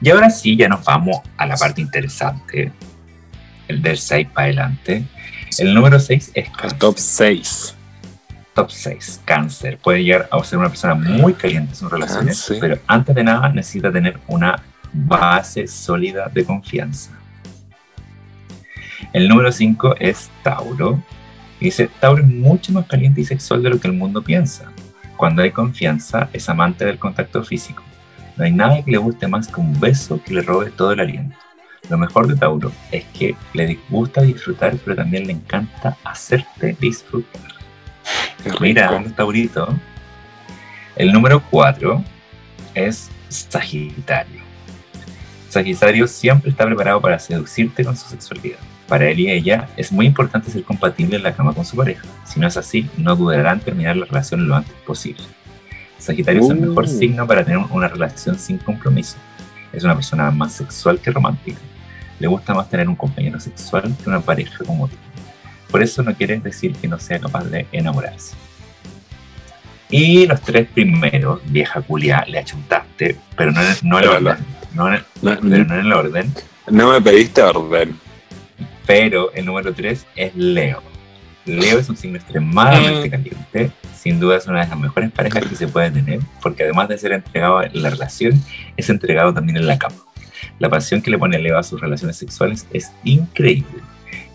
Y 0.02 0.10
ahora 0.10 0.30
sí, 0.30 0.56
ya 0.58 0.68
nos 0.68 0.84
vamos 0.84 1.18
a 1.38 1.46
la 1.46 1.56
parte 1.56 1.82
interesante, 1.82 2.72
el 3.68 3.82
del 3.82 3.98
6 3.98 4.28
para 4.34 4.46
adelante. 4.46 5.04
El 5.60 5.74
número 5.74 6.00
6 6.00 6.32
es 6.34 6.46
El 6.48 6.52
Cáncer. 6.52 6.80
top 6.80 6.98
6. 6.98 7.76
Top 8.56 8.70
6, 8.70 9.22
cáncer. 9.26 9.80
Puede 9.80 10.04
llegar 10.04 10.30
a 10.32 10.44
ser 10.44 10.60
una 10.60 10.70
persona 10.70 10.94
muy 10.94 11.34
caliente 11.34 11.72
en 11.72 11.76
sus 11.76 11.92
relaciones, 11.92 12.38
Cáncer. 12.38 12.58
pero 12.60 12.80
antes 12.86 13.16
de 13.16 13.24
nada 13.24 13.50
necesita 13.50 13.92
tener 13.92 14.20
una 14.28 14.62
base 14.94 15.68
sólida 15.68 16.30
de 16.32 16.46
confianza. 16.46 17.12
El 19.12 19.28
número 19.28 19.52
5 19.52 19.96
es 20.00 20.30
Tauro. 20.44 21.04
Dice, 21.64 21.90
Tauro 22.02 22.22
es 22.22 22.28
mucho 22.28 22.74
más 22.74 22.86
caliente 22.88 23.22
y 23.22 23.24
sexual 23.24 23.64
de 23.64 23.70
lo 23.70 23.80
que 23.80 23.88
el 23.88 23.94
mundo 23.94 24.22
piensa. 24.22 24.70
Cuando 25.16 25.42
hay 25.42 25.52
confianza, 25.52 26.28
es 26.34 26.50
amante 26.50 26.84
del 26.84 27.00
contacto 27.00 27.42
físico. 27.42 27.82
No 28.36 28.44
hay 28.44 28.52
nada 28.52 28.84
que 28.84 28.92
le 28.92 28.98
guste 28.98 29.30
más 29.30 29.48
que 29.48 29.62
un 29.62 29.80
beso 29.80 30.22
que 30.22 30.34
le 30.34 30.42
robe 30.42 30.72
todo 30.72 30.92
el 30.92 31.00
aliento. 31.00 31.38
Lo 31.90 31.98
mejor 31.98 32.28
de 32.28 32.36
Tauro 32.36 32.70
es 32.92 33.06
que 33.18 33.38
le 33.54 33.80
gusta 33.90 34.24
disfrutar, 34.24 34.76
pero 34.84 34.98
también 34.98 35.26
le 35.26 35.32
encanta 35.32 35.96
hacerte 36.04 36.76
disfrutar. 36.82 37.54
Mira, 38.60 39.00
los 39.00 39.16
tauritos. 39.16 39.70
El 40.98 41.14
número 41.14 41.42
4 41.50 42.04
es 42.74 43.10
Sagitario. 43.30 44.42
Sagitario 45.48 46.08
siempre 46.08 46.52
está 46.52 46.66
preparado 46.66 47.00
para 47.00 47.18
seducirte 47.20 47.86
con 47.86 47.96
su 47.96 48.10
sexualidad. 48.10 48.60
Para 48.88 49.10
él 49.10 49.20
y 49.20 49.32
ella 49.32 49.70
es 49.78 49.92
muy 49.92 50.06
importante 50.06 50.52
ser 50.52 50.64
compatible 50.64 51.16
en 51.18 51.24
la 51.24 51.34
cama 51.34 51.54
con 51.54 51.66
su 51.66 51.76
pareja. 51.76 52.04
Si 52.26 52.40
no 52.40 52.48
es 52.48 52.58
así, 52.58 52.90
no 52.98 53.16
dudarán 53.16 53.60
terminar 53.60 53.96
la 53.96 54.06
relación 54.06 54.48
lo 54.48 54.56
antes 54.56 54.74
posible. 54.86 55.24
Sagitario 55.98 56.42
es 56.44 56.50
el 56.50 56.58
Uh. 56.58 56.68
mejor 56.68 56.88
signo 56.88 57.26
para 57.26 57.44
tener 57.46 57.60
una 57.70 57.88
relación 57.88 58.38
sin 58.38 58.58
compromiso. 58.58 59.16
Es 59.72 59.84
una 59.84 59.96
persona 59.96 60.30
más 60.32 60.52
sexual 60.54 61.00
que 61.00 61.12
romántica. 61.12 61.60
Le 62.20 62.28
gusta 62.28 62.54
más 62.54 62.70
tener 62.70 62.88
un 62.90 62.96
compañero 62.96 63.40
sexual 63.40 63.96
que 64.04 64.10
una 64.10 64.20
pareja 64.20 64.64
como 64.66 64.88
tú. 64.88 64.96
Por 65.72 65.82
eso 65.82 66.04
no 66.04 66.14
quiere 66.14 66.40
decir 66.40 66.76
que 66.76 66.88
no 66.88 67.00
sea 67.00 67.20
capaz 67.20 67.46
de 67.46 67.66
enamorarse. 67.72 68.36
Y 69.90 70.26
los 70.28 70.42
tres 70.42 70.68
primeros, 70.74 71.40
vieja 71.46 71.82
culia, 71.82 72.24
le 72.28 72.40
achuntaste, 72.40 73.18
pero 73.38 73.52
no 73.84 74.00
el 74.00 74.08
orden. 74.08 74.38
No, 74.74 74.90
pero 75.22 75.42
no 75.44 75.56
en 75.56 75.72
el 75.72 75.94
orden. 75.94 76.34
no 76.70 76.92
me 76.92 77.02
pediste 77.02 77.42
orden. 77.42 77.98
Pero 78.86 79.32
el 79.34 79.46
número 79.46 79.74
3 79.74 80.06
es 80.16 80.36
Leo. 80.36 80.82
Leo 81.46 81.80
es 81.80 81.90
un 81.90 81.98
signo 81.98 82.18
extremadamente 82.18 83.08
Mm. 83.08 83.12
caliente. 83.12 83.72
Sin 83.98 84.20
duda 84.20 84.38
es 84.38 84.48
una 84.48 84.62
de 84.64 84.68
las 84.68 84.80
mejores 84.80 85.12
parejas 85.12 85.46
que 85.46 85.56
se 85.56 85.68
puede 85.68 85.92
tener, 85.92 86.20
porque 86.42 86.64
además 86.64 86.90
de 86.90 86.98
ser 86.98 87.14
entregado 87.14 87.64
en 87.64 87.82
la 87.82 87.90
relación, 87.90 88.42
es 88.76 88.90
entregado 88.90 89.34
también 89.34 89.58
en 89.58 89.68
la 89.68 89.78
cama. 89.78 89.96
La 90.60 90.70
pasión 90.70 91.02
que 91.02 91.12
le 91.12 91.18
pone 91.18 91.40
Leo 91.40 91.58
a 91.58 91.64
sus 91.64 91.80
relaciones 91.80 92.18
sexuales 92.18 92.68
es 92.72 92.92
increíble. 93.04 93.82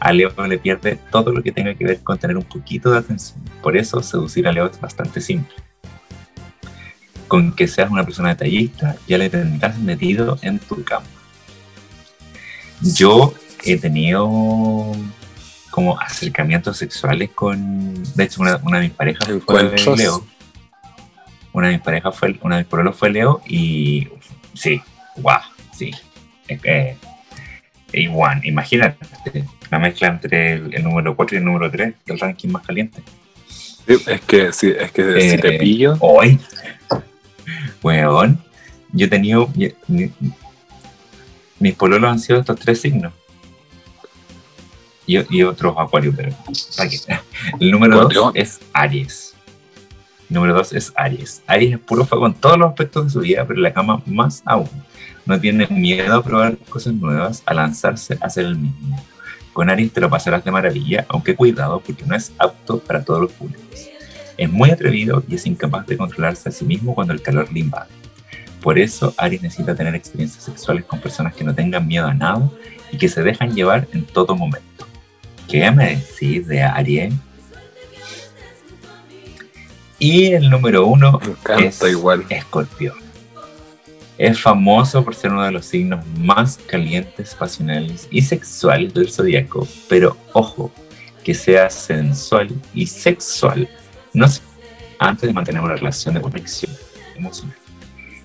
A 0.00 0.12
Leo 0.12 0.32
le 0.46 0.58
pierde 0.58 0.98
todo 1.10 1.32
lo 1.32 1.42
que 1.42 1.52
tenga 1.52 1.74
que 1.74 1.84
ver 1.84 2.00
con 2.02 2.18
tener 2.18 2.36
un 2.36 2.44
poquito 2.44 2.90
de 2.90 2.98
atención. 2.98 3.38
Por 3.62 3.76
eso 3.76 4.02
seducir 4.02 4.46
a 4.48 4.52
Leo 4.52 4.66
es 4.66 4.80
bastante 4.80 5.20
simple. 5.20 5.54
Con 7.26 7.54
que 7.54 7.68
seas 7.68 7.90
una 7.90 8.04
persona 8.04 8.30
detallista, 8.30 8.96
ya 9.06 9.18
le 9.18 9.28
tendrás 9.28 9.78
metido 9.78 10.38
en 10.40 10.58
tu 10.58 10.82
cama. 10.82 11.06
Yo 12.80 13.34
he 13.64 13.78
tenido 13.78 14.92
como 15.70 15.98
acercamientos 16.00 16.76
sexuales 16.76 17.30
con. 17.34 17.94
De 18.14 18.24
hecho, 18.24 18.42
una, 18.42 18.56
una 18.58 18.78
de 18.78 18.84
mis 18.84 18.92
parejas 18.96 19.28
fue. 19.46 19.96
Leo. 19.96 20.26
Una 21.52 21.68
de 21.68 21.74
mis 21.74 21.82
parejas 21.82 22.14
fue. 22.16 22.38
Una 22.42 22.56
de 22.56 22.62
mis 22.62 22.68
pololos 22.70 22.96
fue 22.96 23.10
Leo 23.10 23.40
y. 23.46 24.08
Sí, 24.54 24.80
guau, 25.16 25.40
sí. 25.76 25.90
Es 26.46 26.60
que. 26.60 26.96
Igual, 27.92 28.44
imagínate 28.44 28.96
la 29.70 29.78
mezcla 29.78 30.08
entre 30.08 30.52
el, 30.52 30.74
el 30.74 30.82
número 30.84 31.16
4 31.16 31.36
y 31.36 31.38
el 31.38 31.44
número 31.46 31.70
3 31.70 31.94
del 32.04 32.18
ranking 32.18 32.48
más 32.50 32.66
caliente. 32.66 33.02
Sí, 33.48 33.96
es 34.06 34.20
que, 34.20 34.52
sí, 34.52 34.74
es 34.78 34.92
que 34.92 35.20
si 35.22 35.28
Eh, 35.36 35.38
te 35.38 35.52
pillo, 35.58 35.96
Hoy, 36.00 36.38
weón, 37.82 38.38
yo 38.92 39.06
he 39.06 39.08
tenido. 39.08 39.48
mi- 39.54 39.72
mi- 39.86 40.12
mis 41.60 41.74
pololos 41.74 42.10
han 42.10 42.18
sido 42.20 42.40
estos 42.40 42.58
tres 42.60 42.80
signos. 42.80 43.12
Y, 45.08 45.36
y 45.36 45.42
otros 45.42 45.74
acuarios, 45.76 46.14
pero 46.14 46.32
¿para 46.76 46.88
qué? 46.88 46.98
El 47.60 47.70
número 47.70 47.96
Acuario. 47.96 48.20
dos 48.20 48.32
es 48.34 48.60
Aries. 48.74 49.34
Número 50.28 50.52
dos 50.54 50.74
es 50.74 50.92
Aries. 50.94 51.42
Aries 51.46 51.72
es 51.72 51.78
puro 51.78 52.04
fuego 52.04 52.26
en 52.26 52.34
todos 52.34 52.58
los 52.58 52.68
aspectos 52.68 53.06
de 53.06 53.10
su 53.10 53.20
vida, 53.20 53.46
pero 53.46 53.58
en 53.58 53.62
la 53.62 53.72
cama 53.72 54.02
más 54.04 54.42
aún. 54.44 54.68
No 55.24 55.40
tiene 55.40 55.66
miedo 55.68 56.14
a 56.14 56.22
probar 56.22 56.58
cosas 56.68 56.92
nuevas, 56.92 57.42
a 57.46 57.54
lanzarse 57.54 58.18
a 58.20 58.26
hacer 58.26 58.44
el 58.44 58.56
mismo. 58.56 59.02
Con 59.54 59.70
Aries 59.70 59.92
te 59.92 60.00
lo 60.02 60.10
pasarás 60.10 60.44
de 60.44 60.50
maravilla, 60.50 61.06
aunque 61.08 61.34
cuidado 61.34 61.80
porque 61.80 62.04
no 62.04 62.14
es 62.14 62.32
apto 62.38 62.78
para 62.78 63.02
todos 63.02 63.22
los 63.22 63.32
públicos. 63.32 63.88
Es 64.36 64.50
muy 64.50 64.70
atrevido 64.70 65.24
y 65.26 65.36
es 65.36 65.46
incapaz 65.46 65.86
de 65.86 65.96
controlarse 65.96 66.50
a 66.50 66.52
sí 66.52 66.64
mismo 66.66 66.94
cuando 66.94 67.14
el 67.14 67.22
calor 67.22 67.50
le 67.50 67.60
invade. 67.60 67.88
Por 68.60 68.78
eso 68.78 69.14
Aries 69.16 69.42
necesita 69.42 69.74
tener 69.74 69.94
experiencias 69.94 70.44
sexuales 70.44 70.84
con 70.84 71.00
personas 71.00 71.34
que 71.34 71.44
no 71.44 71.54
tengan 71.54 71.86
miedo 71.86 72.06
a 72.06 72.12
nada 72.14 72.50
y 72.92 72.98
que 72.98 73.08
se 73.08 73.22
dejan 73.22 73.54
llevar 73.54 73.88
en 73.92 74.04
todo 74.04 74.36
momento. 74.36 74.87
¿Qué 75.48 75.70
me 75.70 75.96
decís 75.96 76.46
de 76.46 76.62
Aries? 76.62 77.14
Y 79.98 80.26
el 80.26 80.50
número 80.50 80.86
uno 80.86 81.18
es 81.58 81.82
igual. 81.82 82.24
Escorpión. 82.28 82.96
Es 84.18 84.40
famoso 84.40 85.04
por 85.04 85.14
ser 85.14 85.32
uno 85.32 85.44
de 85.44 85.52
los 85.52 85.64
signos 85.64 86.04
más 86.18 86.58
calientes, 86.66 87.34
pasionales 87.34 88.08
y 88.10 88.20
sexuales 88.20 88.92
del 88.92 89.10
zodiaco, 89.10 89.66
pero 89.88 90.16
ojo, 90.32 90.70
que 91.24 91.34
sea 91.34 91.70
sensual 91.70 92.48
y 92.74 92.86
sexual, 92.86 93.68
no 94.12 94.26
antes 94.98 95.28
de 95.28 95.32
mantener 95.32 95.62
una 95.62 95.76
relación 95.76 96.14
de 96.14 96.20
conexión 96.20 96.72
emocional. 97.16 97.56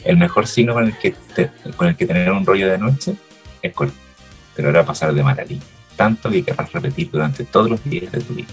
El 0.03 0.17
mejor 0.17 0.47
signo 0.47 0.73
con 0.73 0.85
el 0.85 0.97
que, 0.97 1.15
con 1.77 1.87
el 1.87 1.95
que 1.95 2.05
tener 2.05 2.31
un 2.31 2.45
rollo 2.45 2.69
de 2.69 2.77
noche 2.77 3.11
es 3.61 3.69
Escorpión, 3.71 3.99
pero 4.55 4.69
ahora 4.69 4.85
pasar 4.85 5.13
de 5.13 5.23
maravilla, 5.23 5.63
tanto 5.95 6.29
que 6.29 6.43
querrás 6.43 6.71
repetir 6.71 7.09
durante 7.11 7.43
todos 7.43 7.69
los 7.69 7.83
días 7.83 8.11
de 8.11 8.21
tu 8.21 8.33
vida. 8.33 8.49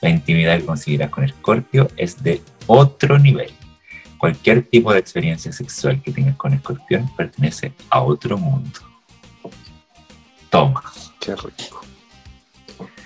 La 0.00 0.08
intimidad 0.08 0.58
que 0.58 0.64
conseguirás 0.64 1.10
con 1.10 1.24
Escorpio 1.24 1.88
es 1.96 2.22
de 2.22 2.40
otro 2.66 3.18
nivel. 3.18 3.52
Cualquier 4.18 4.62
tipo 4.62 4.92
de 4.92 4.98
experiencia 4.98 5.52
sexual 5.52 6.00
que 6.02 6.12
tengas 6.12 6.36
con 6.36 6.52
Escorpión 6.54 7.10
pertenece 7.16 7.72
a 7.90 8.00
otro 8.00 8.38
mundo. 8.38 8.80
Toma. 10.48 10.82
Qué 11.20 11.36
rico. 11.36 11.80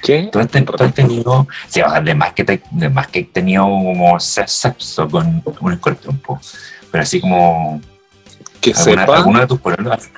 ¿Qué? 0.02 0.28
Tú 0.30 0.38
has, 0.38 0.48
tenido, 0.94 1.48
sí, 1.66 1.80
además 1.80 2.34
que, 2.34 2.44
te, 2.44 2.62
además 2.76 3.08
que 3.08 3.20
he 3.20 3.24
tenido 3.24 3.64
como 3.64 4.20
sexo 4.20 5.08
con 5.08 5.42
un 5.60 5.72
escorpión, 5.72 6.20
pero 6.90 7.02
así 7.02 7.20
como... 7.20 7.80
Que 8.60 8.72
alguna, 8.72 9.02
sepa. 9.02 9.16
¿Alguno 9.16 9.40
de 9.40 9.46
tus 9.46 9.60
pololos, 9.60 10.10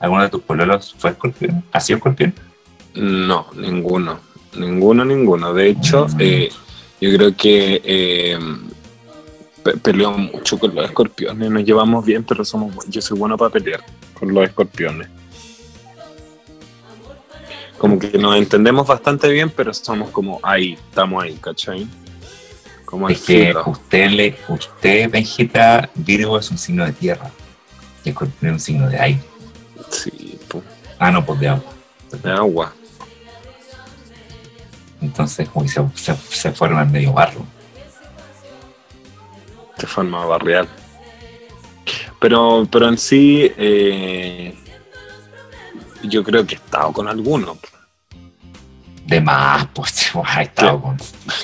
alguno 0.00 0.22
de 0.22 0.28
tus 0.30 0.42
pololos 0.42 0.94
fue 0.98 1.10
escorpión? 1.10 1.62
¿Ha 1.70 1.80
sido 1.80 1.98
escorpión? 1.98 2.34
No, 2.96 3.46
ninguno. 3.54 4.20
Ninguno, 4.56 5.04
ninguno. 5.04 5.52
De 5.52 5.68
hecho, 5.68 6.06
eh, 6.18 6.50
yo 7.00 7.16
creo 7.16 7.36
que 7.36 7.82
eh, 7.84 8.38
peleo 9.82 10.12
mucho 10.12 10.58
con 10.58 10.74
los 10.74 10.84
escorpiones. 10.84 11.50
Nos 11.50 11.64
llevamos 11.64 12.04
bien, 12.04 12.24
pero 12.24 12.44
somos 12.44 12.74
yo 12.88 13.02
soy 13.02 13.18
bueno 13.18 13.36
para 13.36 13.50
pelear 13.50 13.84
con 14.18 14.32
los 14.32 14.44
escorpiones. 14.44 15.08
Como 17.78 17.98
que 17.98 18.16
nos 18.16 18.36
entendemos 18.36 18.86
bastante 18.86 19.28
bien, 19.28 19.50
pero 19.50 19.74
somos 19.74 20.08
como 20.10 20.40
ahí, 20.42 20.78
estamos 20.88 21.22
ahí, 21.22 21.34
¿cachai? 21.34 21.86
Como 22.86 23.08
es 23.10 23.20
que 23.20 23.54
usted, 23.66 24.10
le, 24.10 24.36
usted, 24.48 25.10
Benjita, 25.10 25.90
Virgo 25.94 26.38
es 26.38 26.50
un 26.50 26.56
signo 26.56 26.86
de 26.86 26.92
tierra. 26.92 27.30
Y 28.04 28.10
Escorpión 28.10 28.54
es 28.54 28.54
un 28.54 28.60
signo 28.60 28.88
de 28.88 28.98
aire. 28.98 29.20
Sí, 29.90 30.38
pues. 30.48 30.64
Ah, 30.98 31.10
no, 31.10 31.26
pues 31.26 31.40
de 31.40 31.48
agua. 31.48 31.72
De 32.22 32.30
agua. 32.30 32.72
Entonces, 35.00 35.48
como 35.48 35.66
que 35.66 35.72
se, 35.94 36.52
forma 36.52 36.82
en 36.82 36.92
medio 36.92 37.12
barro. 37.12 37.44
Se 39.76 39.86
forma 39.86 40.24
barrial. 40.24 40.68
Pero, 42.18 42.66
pero 42.70 42.88
en 42.88 42.98
sí, 42.98 43.52
eh, 43.56 44.54
yo 46.02 46.24
creo 46.24 46.46
que 46.46 46.54
he 46.54 46.58
estado 46.58 46.92
con 46.92 47.08
alguno. 47.08 47.58
De 49.04 49.20
más, 49.20 49.66
pues, 49.74 50.10
ha 50.24 50.42
estado 50.42 50.80
con. 50.80 50.96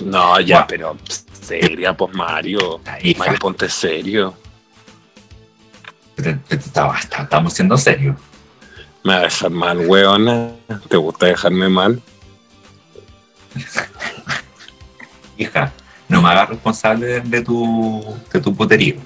No, 0.04 0.40
ya, 0.40 0.66
pero 0.66 0.96
seria, 1.40 1.94
pues 1.96 2.14
Mario. 2.14 2.80
Mario, 3.18 3.38
ponte 3.38 3.68
serio. 3.68 4.34
Estamos 6.48 7.52
siendo 7.52 7.76
serios. 7.76 8.16
Me 9.04 9.14
va 9.14 9.20
a 9.20 9.22
dejar 9.22 9.50
mal, 9.50 9.78
weona. 9.86 10.52
¿Te 10.88 10.96
gusta 10.96 11.26
dejarme 11.26 11.68
mal? 11.68 12.00
Hija, 15.36 15.72
no 16.08 16.22
me 16.22 16.28
hagas 16.28 16.50
responsable 16.50 17.20
de, 17.20 17.42
tu, 17.42 18.04
de 18.32 18.40
tu 18.40 18.54
puterío. 18.54 18.96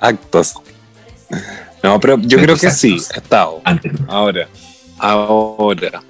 Actos. 0.00 0.54
No, 1.82 1.98
pero 2.00 2.18
yo 2.18 2.38
creo 2.38 2.56
que 2.56 2.70
sí, 2.70 2.96
he 3.14 3.18
estado. 3.18 3.62
Ahora, 4.08 4.48
ahora, 4.98 6.02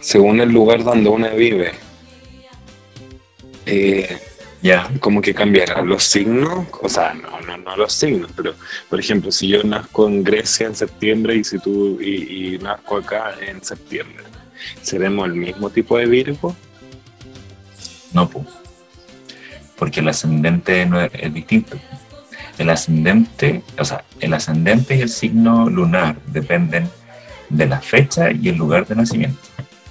según 0.00 0.40
el 0.40 0.50
lugar 0.50 0.84
donde 0.84 1.08
uno 1.08 1.30
vive, 1.30 1.72
eh, 3.66 4.18
ya. 4.62 4.88
como 5.00 5.20
que 5.20 5.34
cambiarán 5.34 5.88
los 5.88 6.04
signos, 6.04 6.66
o 6.80 6.88
sea, 6.88 7.14
no, 7.14 7.40
no, 7.40 7.58
no 7.58 7.76
los 7.76 7.92
signos, 7.92 8.30
pero 8.34 8.54
por 8.88 8.98
ejemplo, 8.98 9.30
si 9.30 9.48
yo 9.48 9.62
nazco 9.62 10.08
en 10.08 10.24
Grecia 10.24 10.66
en 10.66 10.74
septiembre 10.74 11.36
y 11.36 11.44
si 11.44 11.58
tú 11.58 11.98
y, 12.00 12.54
y 12.54 12.58
nazco 12.58 12.96
acá 12.96 13.34
en 13.40 13.62
septiembre, 13.62 14.24
¿seremos 14.82 15.26
el 15.26 15.34
mismo 15.34 15.70
tipo 15.70 15.98
de 15.98 16.06
Virgo? 16.06 16.54
No, 18.12 18.30
porque 19.76 20.00
el 20.00 20.08
ascendente 20.08 20.84
no 20.86 21.00
es, 21.00 21.34
distinto. 21.34 21.78
El 22.58 22.70
ascendente, 22.70 23.62
o 23.78 23.84
sea, 23.84 24.04
el 24.20 24.34
ascendente 24.34 24.96
y 24.96 25.00
el 25.02 25.08
signo 25.08 25.68
lunar 25.68 26.16
dependen 26.26 26.90
de 27.48 27.66
la 27.66 27.80
fecha 27.80 28.30
y 28.32 28.48
el 28.48 28.56
lugar 28.56 28.86
de 28.86 28.96
nacimiento 28.96 29.40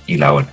y 0.05 0.17
la 0.17 0.33
hora. 0.33 0.47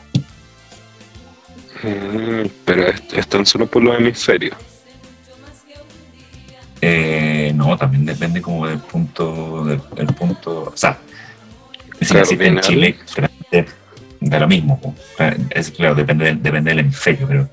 Mm, 1.83 2.49
pero 2.65 2.87
están 3.15 3.45
solo 3.45 3.67
por 3.67 3.83
los 3.83 3.99
hemisferios. 3.99 4.57
Eh, 6.81 7.53
no, 7.55 7.77
también 7.77 8.05
depende 8.05 8.43
como 8.43 8.67
del 8.67 8.79
punto, 8.79 9.65
del, 9.65 10.07
punto, 10.15 10.65
o 10.65 10.77
sea, 10.77 10.99
si 12.01 12.15
en 12.41 12.61
Chile, 12.61 12.99
de 14.25 14.41
lo 14.41 14.49
mismo. 14.49 14.81
Es 15.51 15.71
claro, 15.71 15.95
depende, 15.95 16.25
del, 16.27 16.43
depende 16.43 16.71
del 16.71 16.81
hemisferio, 16.81 17.29
pero 17.29 17.49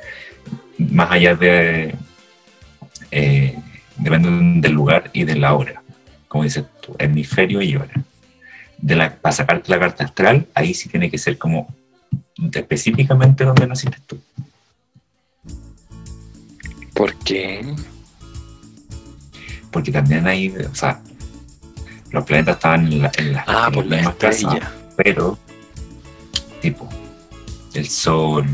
más 0.78 1.12
allá 1.12 1.36
de. 1.36 1.96
Eh, 3.12 3.58
depende 3.98 4.68
del 4.68 4.76
lugar 4.76 5.10
y 5.14 5.26
de 5.26 5.36
la 5.36 5.54
hora, 5.54 5.84
como 6.28 6.44
dices 6.44 6.66
tú, 6.82 6.96
hemisferio 6.98 7.62
y 7.62 7.76
hora. 7.76 7.94
De 8.78 8.96
la, 8.96 9.16
para 9.16 9.34
sacarte 9.34 9.70
la 9.70 9.80
carta 9.80 10.06
astral, 10.06 10.48
ahí 10.56 10.74
sí 10.74 10.90
tiene 10.90 11.12
que 11.12 11.18
ser 11.18 11.38
como 11.38 11.68
específicamente 12.54 13.44
donde 13.44 13.68
naciste 13.68 13.98
tú. 14.08 14.20
¿Por 16.94 17.16
qué? 17.16 17.66
Porque 19.72 19.92
también 19.92 20.26
hay, 20.26 20.50
o 20.50 20.76
sea, 20.76 21.02
los 22.12 22.26
planetas 22.26 22.56
estaban 22.56 22.92
en, 22.92 23.02
la, 23.04 23.12
en 23.18 23.34
las 23.34 23.44
ah, 23.48 23.70
por 23.72 23.86
la 23.86 24.14
pero 24.98 25.38
tipo 26.62 26.88
el 27.74 27.88
sol, 27.88 28.46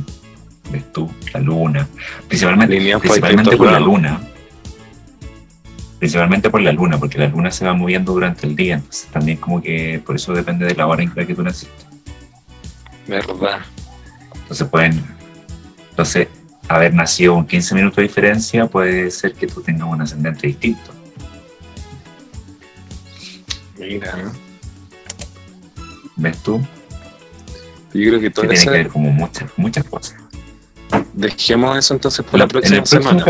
ves 0.71 0.91
tú, 0.91 1.11
la 1.33 1.39
luna, 1.39 1.87
principalmente, 2.27 2.77
principalmente 2.99 3.57
por 3.57 3.71
la 3.71 3.79
luna, 3.79 4.21
principalmente 5.99 6.49
por 6.49 6.61
la 6.61 6.71
luna, 6.71 6.99
porque 6.99 7.17
la 7.17 7.27
luna 7.27 7.51
se 7.51 7.65
va 7.65 7.73
moviendo 7.73 8.13
durante 8.13 8.45
el 8.45 8.55
día, 8.55 8.75
entonces 8.75 9.07
también 9.07 9.37
como 9.37 9.61
que 9.61 10.01
por 10.05 10.15
eso 10.15 10.33
depende 10.33 10.65
de 10.65 10.75
la 10.75 10.87
hora 10.87 11.03
en 11.03 11.11
la 11.15 11.25
que 11.25 11.33
tú 11.33 11.43
naciste. 11.43 11.85
Verdad. 13.07 13.61
Entonces 14.33 14.67
pueden, 14.67 15.03
entonces 15.89 16.27
haber 16.67 16.93
nacido 16.93 17.33
con 17.33 17.47
15 17.47 17.75
minutos 17.75 17.97
de 17.97 18.03
diferencia 18.03 18.67
puede 18.67 19.09
ser 19.09 19.33
que 19.33 19.47
tú 19.47 19.61
tengas 19.61 19.87
un 19.87 20.01
ascendente 20.01 20.47
distinto. 20.47 20.91
Mira. 23.79 24.31
¿Ves 26.17 26.37
tú? 26.39 26.61
Yo 27.93 28.09
creo 28.09 28.19
que 28.19 28.29
todo 28.29 28.47
tiene 28.47 28.63
que 28.63 28.69
ver 28.69 28.87
como 28.89 29.11
muchas, 29.11 29.49
muchas 29.57 29.83
cosas. 29.85 30.17
Dejemos 31.13 31.77
eso 31.77 31.93
entonces 31.93 32.25
por 32.25 32.39
la, 32.39 32.47
próxima 32.47 32.85
semana. 32.85 33.25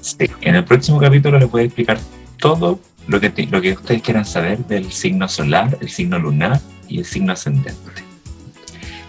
Sí, 0.00 0.30
en 0.42 0.54
el 0.54 0.64
próximo 0.64 1.00
capítulo 1.00 1.38
les 1.38 1.50
voy 1.50 1.62
a 1.62 1.64
explicar 1.64 1.98
todo 2.38 2.78
lo 3.08 3.20
que, 3.20 3.48
lo 3.50 3.60
que 3.60 3.72
ustedes 3.72 4.02
quieran 4.02 4.24
saber 4.24 4.58
del 4.66 4.92
signo 4.92 5.28
solar, 5.28 5.76
el 5.80 5.88
signo 5.88 6.18
lunar 6.18 6.60
y 6.88 6.98
el 6.98 7.04
signo 7.04 7.32
ascendente. 7.32 7.74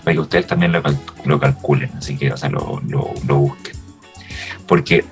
Para 0.03 0.13
que 0.13 0.19
ustedes 0.19 0.47
también 0.47 0.71
lo, 0.71 0.81
lo 1.25 1.39
calculen, 1.39 1.91
así 1.97 2.17
que, 2.17 2.31
o 2.31 2.37
sea, 2.37 2.49
lo, 2.49 2.81
lo, 2.87 3.13
lo, 3.27 3.37
busquen. 3.37 3.75
Porque, 4.67 5.03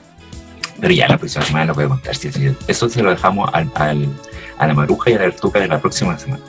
pero 0.79 0.93
ya 0.93 1.07
la 1.07 1.17
próxima 1.17 1.43
semana 1.45 1.65
lo 1.65 1.73
voy 1.73 1.85
a 1.85 1.89
contar. 1.89 2.15
Eso 2.67 2.89
se 2.89 3.03
lo 3.03 3.09
dejamos 3.09 3.49
al, 3.53 3.71
al, 3.75 4.07
a 4.57 4.67
la 4.67 4.73
maruja 4.73 5.09
y 5.09 5.13
a 5.13 5.19
la 5.19 5.25
artuca 5.25 5.59
de 5.59 5.67
la 5.67 5.79
próxima 5.79 6.17
semana. 6.17 6.43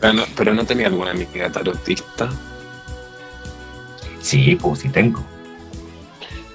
Pero 0.00 0.54
no, 0.54 0.64
tenía 0.64 0.86
alguna 0.86 1.10
amiga 1.10 1.50
tarotista. 1.50 2.28
Sí, 4.20 4.56
pues 4.60 4.80
sí 4.80 4.88
tengo. 4.88 5.24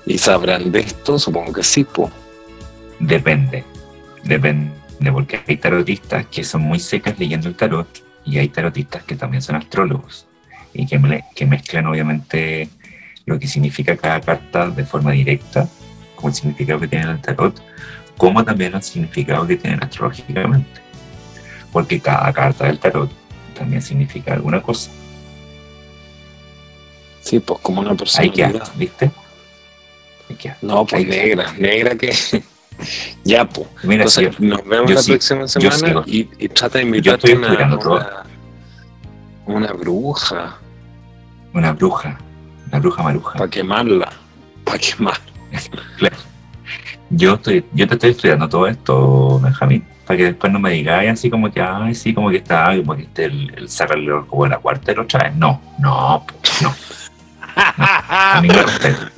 ¿Y 0.05 0.17
sabrán 0.17 0.71
de 0.71 0.79
esto? 0.81 1.17
Supongo 1.19 1.53
que 1.53 1.63
sí, 1.63 1.83
po. 1.83 2.09
Depende, 2.99 3.63
depende, 4.23 4.71
porque 5.11 5.41
hay 5.47 5.57
tarotistas 5.57 6.25
que 6.27 6.43
son 6.43 6.61
muy 6.61 6.79
secas 6.79 7.17
leyendo 7.19 7.49
el 7.49 7.55
tarot 7.55 7.87
y 8.23 8.37
hay 8.37 8.47
tarotistas 8.47 9.03
que 9.03 9.15
también 9.15 9.41
son 9.41 9.55
astrólogos 9.57 10.25
y 10.73 10.85
que, 10.85 10.97
me- 10.99 11.25
que 11.35 11.45
mezclan 11.45 11.87
obviamente 11.87 12.69
lo 13.25 13.37
que 13.39 13.47
significa 13.47 13.97
cada 13.97 14.21
carta 14.21 14.69
de 14.69 14.85
forma 14.85 15.11
directa, 15.11 15.67
como 16.15 16.29
el 16.29 16.35
significado 16.35 16.79
que 16.79 16.87
tiene 16.87 17.11
el 17.11 17.19
tarot, 17.21 17.61
como 18.17 18.43
también 18.45 18.73
el 18.75 18.83
significado 18.83 19.45
que 19.47 19.57
tienen 19.57 19.83
astrológicamente. 19.83 20.81
Porque 21.71 21.99
cada 21.99 22.31
carta 22.31 22.65
del 22.67 22.79
tarot 22.79 23.11
también 23.63 23.81
significa 23.81 24.33
alguna 24.33 24.61
cosa. 24.61 24.91
Sí, 27.21 27.39
pues 27.39 27.59
como 27.61 27.79
una 27.79 27.91
Hay 27.91 27.97
persona. 27.97 28.31
que 28.33 28.61
¿viste? 28.75 29.11
Hay 30.29 30.35
que 30.35 30.53
No, 30.61 30.85
pues 30.85 31.07
negra, 31.07 31.53
negra 31.57 31.95
que. 31.95 32.13
ya, 33.23 33.47
pues. 33.47 33.67
Mira, 33.83 34.03
Entonces, 34.03 34.37
nos 34.41 34.65
vemos 34.65 34.91
la 34.91 35.01
sí, 35.01 35.11
próxima 35.11 35.47
semana 35.47 36.03
y, 36.05 36.29
y 36.37 36.49
trata 36.49 36.79
de 36.79 36.83
invitarte 36.83 37.35
una, 37.35 37.77
una, 37.77 38.23
una 39.45 39.71
bruja 39.73 40.57
una 41.53 41.71
bruja, 41.71 42.17
una 42.67 42.79
bruja 42.79 43.03
maruja. 43.03 43.37
para 43.37 43.49
quemarla. 43.49 44.11
Para 44.65 44.77
quemar. 44.79 45.17
Claro. 45.97 46.17
Yo, 47.11 47.35
estoy, 47.35 47.63
yo 47.73 47.87
te 47.87 47.93
estoy 47.93 48.09
estudiando 48.09 48.49
todo 48.49 48.65
esto, 48.67 49.39
Benjamín, 49.39 49.85
para 50.13 50.17
que 50.17 50.25
después 50.25 50.53
no 50.53 50.59
me 50.59 50.69
digáis 50.69 51.09
así 51.09 51.27
como 51.27 51.51
que, 51.51 51.59
ay, 51.59 51.95
sí, 51.95 52.13
como 52.13 52.29
que 52.29 52.37
está, 52.37 52.75
como 52.77 52.95
que 52.95 53.01
este 53.01 53.25
el, 53.25 53.51
el 53.57 53.67
sacarle 53.67 54.11
como 54.27 54.45
la 54.45 54.59
cuarta 54.59 54.91
y 54.91 54.95
la 54.95 55.01
otra 55.01 55.23
vez. 55.23 55.35
No, 55.35 55.59
no, 55.79 56.23
po, 56.27 56.35
no. 56.61 56.75
A 57.55 58.39
mí 58.39 58.47
me 58.47 58.61
respeta. 58.61 59.11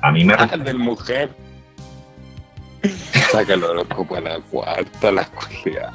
A 0.00 0.12
mí 0.12 0.24
me 0.24 0.36
respeta. 0.36 0.64
Del 0.64 0.78
mujer. 0.78 1.30
Sácalo 3.32 3.74
loco 3.74 4.06
para 4.06 4.34
la 4.34 4.40
cuarta, 4.40 5.10
la 5.10 5.26
cualidad. 5.26 5.92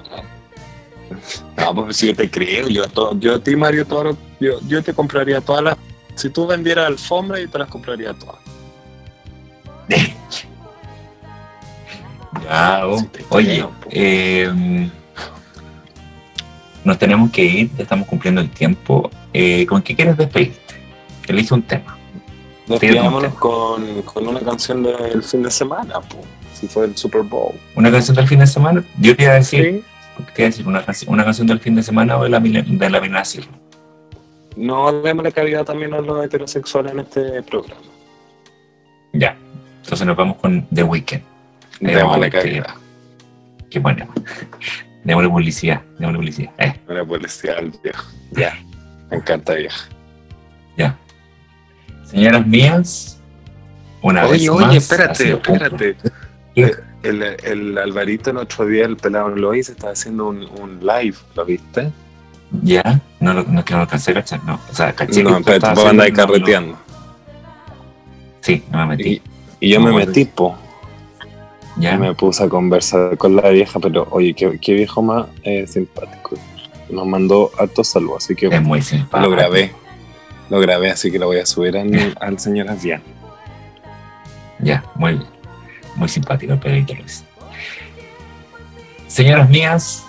No, 1.55 1.75
pues 1.75 1.95
si 1.95 2.07
yo 2.07 2.15
te 2.15 2.29
creo, 2.29 2.67
yo 2.67 2.83
a, 2.83 2.87
todo, 2.89 3.17
yo 3.19 3.35
a 3.35 3.39
ti, 3.39 3.55
Mario 3.55 3.85
Toro, 3.85 4.17
yo, 4.41 4.59
yo 4.67 4.83
te 4.83 4.93
compraría 4.93 5.39
todas 5.39 5.63
las. 5.63 5.77
Si 6.15 6.29
tú 6.29 6.45
vendieras 6.45 6.87
alfombra, 6.87 7.39
yo 7.39 7.49
te 7.49 7.57
las 7.57 7.69
compraría 7.69 8.13
todas. 8.13 8.35
Ya, 12.41 12.87
oh, 12.87 12.97
Oye, 13.29 13.65
eh, 13.91 14.89
nos 16.83 16.97
tenemos 16.97 17.31
que 17.31 17.43
ir, 17.43 17.69
ya 17.75 17.83
estamos 17.83 18.07
cumpliendo 18.07 18.41
el 18.41 18.49
tiempo. 18.49 19.09
Eh, 19.33 19.65
¿Con 19.65 19.81
qué 19.81 19.95
quieres 19.95 20.17
despedirte? 20.17 20.75
Elige 21.27 21.53
un 21.53 21.61
tema. 21.63 21.97
Despidámonos 22.67 23.33
con, 23.35 24.01
con 24.03 24.27
una 24.27 24.39
canción 24.39 24.83
del 24.83 25.21
fin 25.23 25.43
de 25.43 25.51
semana, 25.51 25.99
po, 26.01 26.17
si 26.53 26.67
fue 26.67 26.85
el 26.85 26.95
Super 26.97 27.21
Bowl. 27.21 27.53
¿Una 27.75 27.91
canción 27.91 28.15
del 28.15 28.27
fin 28.27 28.39
de 28.39 28.47
semana? 28.47 28.83
Yo 28.99 29.15
te 29.15 29.23
iba 29.23 29.33
a 29.33 29.35
decir, 29.35 29.83
Sí. 30.17 30.23
te 30.33 30.41
iba 30.41 30.47
a 30.47 30.49
decir 30.49 30.67
una, 30.67 30.83
canción, 30.83 31.13
una 31.13 31.23
canción 31.23 31.47
del 31.47 31.59
fin 31.59 31.75
de 31.75 31.83
semana 31.83 32.17
o 32.17 32.23
de 32.23 32.29
la, 32.29 32.39
de 32.39 32.89
la. 32.89 33.23
No 34.55 35.01
démosle 35.01 35.31
cabida 35.31 35.63
también 35.65 35.93
a 35.93 35.99
los 35.99 36.23
heterosexuales 36.23 36.91
en 36.91 36.99
este 36.99 37.43
programa. 37.43 37.81
Ya. 39.13 39.35
Entonces 39.83 40.07
nos 40.07 40.15
vamos 40.15 40.37
con 40.37 40.65
The 40.73 40.83
Weeknd. 40.83 41.32
Eh, 41.81 41.95
Démosle 41.95 42.29
que- 42.29 42.37
cabida. 42.39 42.75
Qué 43.69 43.79
bueno. 43.79 44.07
Démosle 45.03 45.29
publicidad. 45.29 45.81
Démosle 45.99 46.17
publicidad. 46.19 46.51
Eh, 46.59 46.79
Una 46.87 47.05
policía 47.05 47.55
al 47.57 47.71
viejo. 47.83 48.03
ya, 48.31 48.53
Me 49.09 49.17
encanta 49.17 49.53
vieja. 49.55 49.85
ya. 50.77 50.97
Señoras 52.05 52.45
mías, 52.47 53.19
una 54.01 54.23
Oye, 54.25 54.31
vez 54.33 54.49
oye, 54.49 54.65
más, 54.65 54.73
ha 54.73 54.77
espérate, 54.77 55.31
espérate. 55.31 55.97
¿Qué? 56.55 56.71
El, 57.01 57.21
el 57.23 57.77
Alvarito 57.77 58.29
el 58.29 58.37
otro 58.37 58.65
día, 58.65 58.85
el 58.85 58.95
pelado 58.95 59.29
Lois, 59.29 59.67
estaba 59.69 59.91
haciendo 59.93 60.27
un, 60.27 60.43
un 60.61 60.79
live, 60.79 61.17
¿lo 61.35 61.43
viste? 61.43 61.91
Ya, 62.61 63.01
no, 63.19 63.33
lo- 63.33 63.43
no 63.43 63.59
es 63.59 63.65
que 63.65 63.73
no 63.73 63.79
lo 63.79 63.83
alcancé 63.83 64.11
a 64.11 64.13
cachar, 64.13 64.43
no. 64.45 64.59
O 64.71 64.75
sea, 64.75 64.93
caché 64.93 65.23
No, 65.23 65.41
que 65.43 65.55
estaba 65.55 65.73
vos 65.73 65.85
andáis 65.87 66.13
haciendo- 66.13 66.33
no, 66.33 66.39
no. 66.39 66.45
carreteando. 66.45 66.77
Sí, 68.41 68.63
no 68.71 68.77
me 68.79 68.95
metí. 68.95 69.21
Y, 69.59 69.67
y 69.67 69.69
yo 69.73 69.79
No, 69.79 69.87
me 69.87 70.05
metí, 70.05 70.25
po. 70.25 70.55
Ya, 71.77 71.97
Me 71.97 72.13
puse 72.13 72.43
a 72.43 72.49
conversar 72.49 73.17
con 73.17 73.35
la 73.35 73.49
vieja, 73.49 73.79
pero 73.79 74.07
oye, 74.11 74.33
qué, 74.33 74.59
qué 74.59 74.73
viejo 74.73 75.01
más 75.01 75.25
eh, 75.43 75.65
simpático. 75.67 76.35
Nos 76.89 77.05
mandó 77.07 77.51
alto 77.57 77.83
saludo, 77.83 78.17
así 78.17 78.35
que 78.35 78.47
es 78.47 78.61
muy 78.61 78.81
simpático. 78.81 79.19
lo 79.29 79.35
grabé. 79.35 79.73
Lo 80.49 80.59
grabé, 80.59 80.91
así 80.91 81.11
que 81.11 81.17
lo 81.17 81.27
voy 81.27 81.39
a 81.39 81.45
subir 81.45 81.75
en- 81.75 82.13
al 82.19 82.37
señor 82.37 82.69
Avian. 82.69 83.01
Ya, 84.59 84.83
muy. 84.95 85.19
Muy 85.95 86.07
simpático 86.09 86.53
el 86.53 86.59
Pedrito 86.59 86.93
Luis. 86.95 87.23
Señoras 89.07 89.49
mías, 89.49 90.03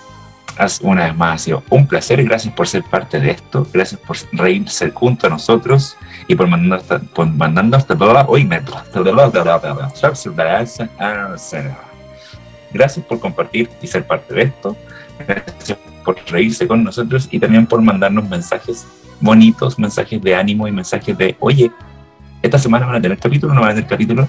una 0.81 1.05
vez 1.05 1.15
más 1.15 1.35
ha 1.35 1.43
sido 1.43 1.63
un 1.69 1.87
placer. 1.87 2.23
Gracias 2.23 2.53
por 2.53 2.67
ser 2.67 2.83
parte 2.83 3.19
de 3.19 3.31
esto. 3.31 3.67
Gracias 3.73 3.99
por 4.01 4.17
reírse 4.31 4.91
junto 4.91 5.27
a 5.27 5.29
nosotros 5.29 5.95
y 6.27 6.35
por 6.35 6.47
mandando 6.47 6.75
hasta, 6.75 6.99
por 6.99 7.27
mandando 7.27 7.77
hasta 7.77 7.95
toda. 7.95 8.25
Hoy 8.27 8.45
me. 8.45 8.61
Gracias 12.71 13.05
por 13.05 13.19
compartir 13.19 13.69
y 13.81 13.87
ser 13.87 14.05
parte 14.05 14.33
de 14.33 14.41
esto. 14.43 14.75
Gracias 15.27 15.77
por 16.03 16.17
reírse 16.27 16.67
con 16.67 16.83
nosotros 16.83 17.27
y 17.31 17.39
también 17.39 17.65
por 17.65 17.81
mandarnos 17.81 18.27
mensajes 18.29 18.85
bonitos, 19.19 19.79
mensajes 19.79 20.21
de 20.21 20.35
ánimo 20.35 20.67
y 20.67 20.71
mensajes 20.71 21.17
de, 21.17 21.35
oye, 21.39 21.71
esta 22.41 22.59
semana 22.59 22.85
van 22.85 22.95
a 22.95 23.01
tener 23.01 23.17
capítulo, 23.17 23.53
no 23.53 23.61
van 23.61 23.71
a 23.71 23.73
tener 23.75 23.89
capítulo. 23.89 24.27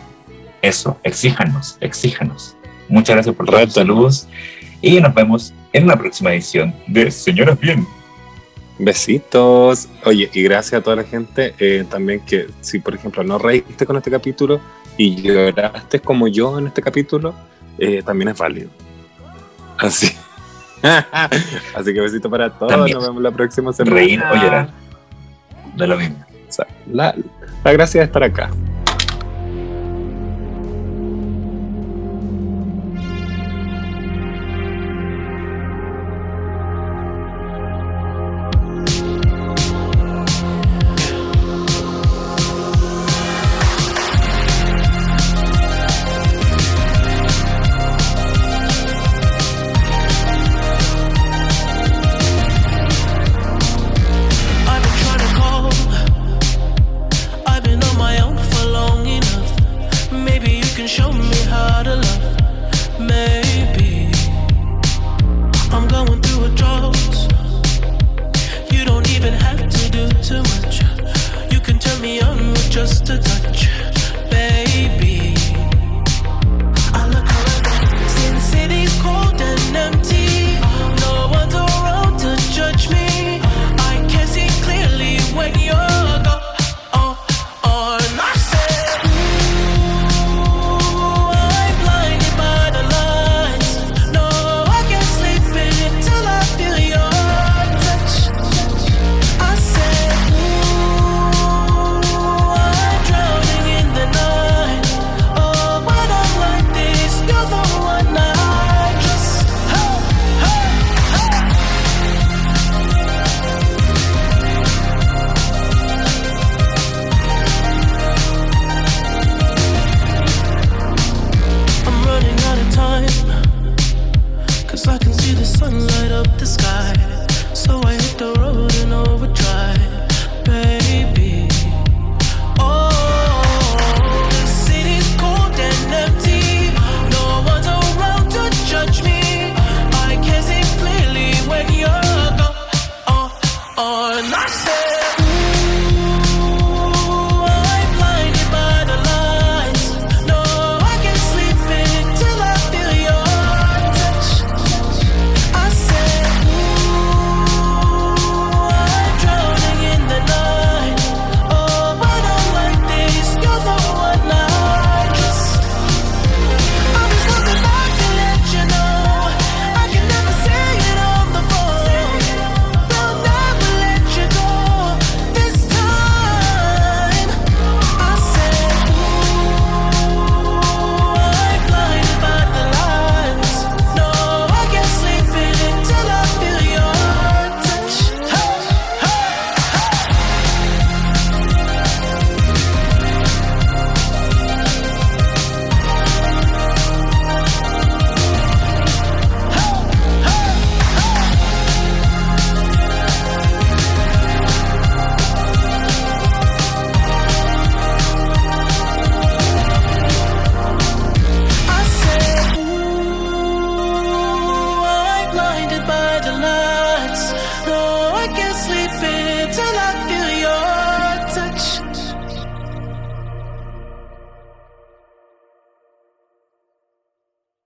Eso, 0.63 0.99
exíjanos, 1.03 1.77
exíjanos. 1.81 2.57
Muchas 2.89 3.17
gracias 3.17 3.35
por 3.35 3.47
todos 3.47 3.73
saludos 3.73 4.29
y 4.81 5.01
nos 5.01 5.15
vemos 5.15 5.53
en 5.73 5.87
la 5.87 5.97
próxima 5.97 6.33
edición 6.33 6.75
de 6.87 7.11
Señoras 7.11 7.59
Bien. 7.59 7.96
Besitos. 8.79 9.89
Oye, 10.05 10.31
y 10.33 10.43
gracias 10.43 10.81
a 10.81 10.85
toda 10.85 10.97
la 10.97 11.05
gente 11.05 11.55
eh, 11.59 11.85
también 11.89 12.21
que 12.21 12.47
si 12.61 12.79
por 12.79 12.95
ejemplo 12.95 13.25
no 13.25 13.39
reíste 13.39 13.87
con 13.87 13.97
este 13.97 14.11
capítulo 14.11 14.61
y 14.97 15.23
lloraste 15.23 16.01
como 16.01 16.29
yo 16.29 16.59
en 16.59 16.67
este 16.69 16.83
capítulo, 16.83 17.35
eh, 17.79 18.03
también 18.03 18.29
es 18.29 18.39
válido. 18.39 18.71
Así. 19.79 20.15
Así 21.75 21.95
que 21.95 22.01
besito 22.01 22.31
para 22.31 22.51
todos. 22.51 22.71
También. 22.71 22.99
Nos 22.99 23.07
vemos 23.07 23.23
la 23.23 23.31
próxima 23.31 23.73
semana. 23.73 23.97
Reír 23.97 24.23
o 24.23 24.35
llorar. 24.35 24.71
De 25.77 25.87
lo 25.87 25.97
mismo. 25.97 26.17
O 26.49 26.53
sea, 26.53 26.67
la, 26.91 27.15
la 27.65 27.73
gracia 27.73 28.01
de 28.01 28.07
estar 28.07 28.23
acá. 28.23 28.51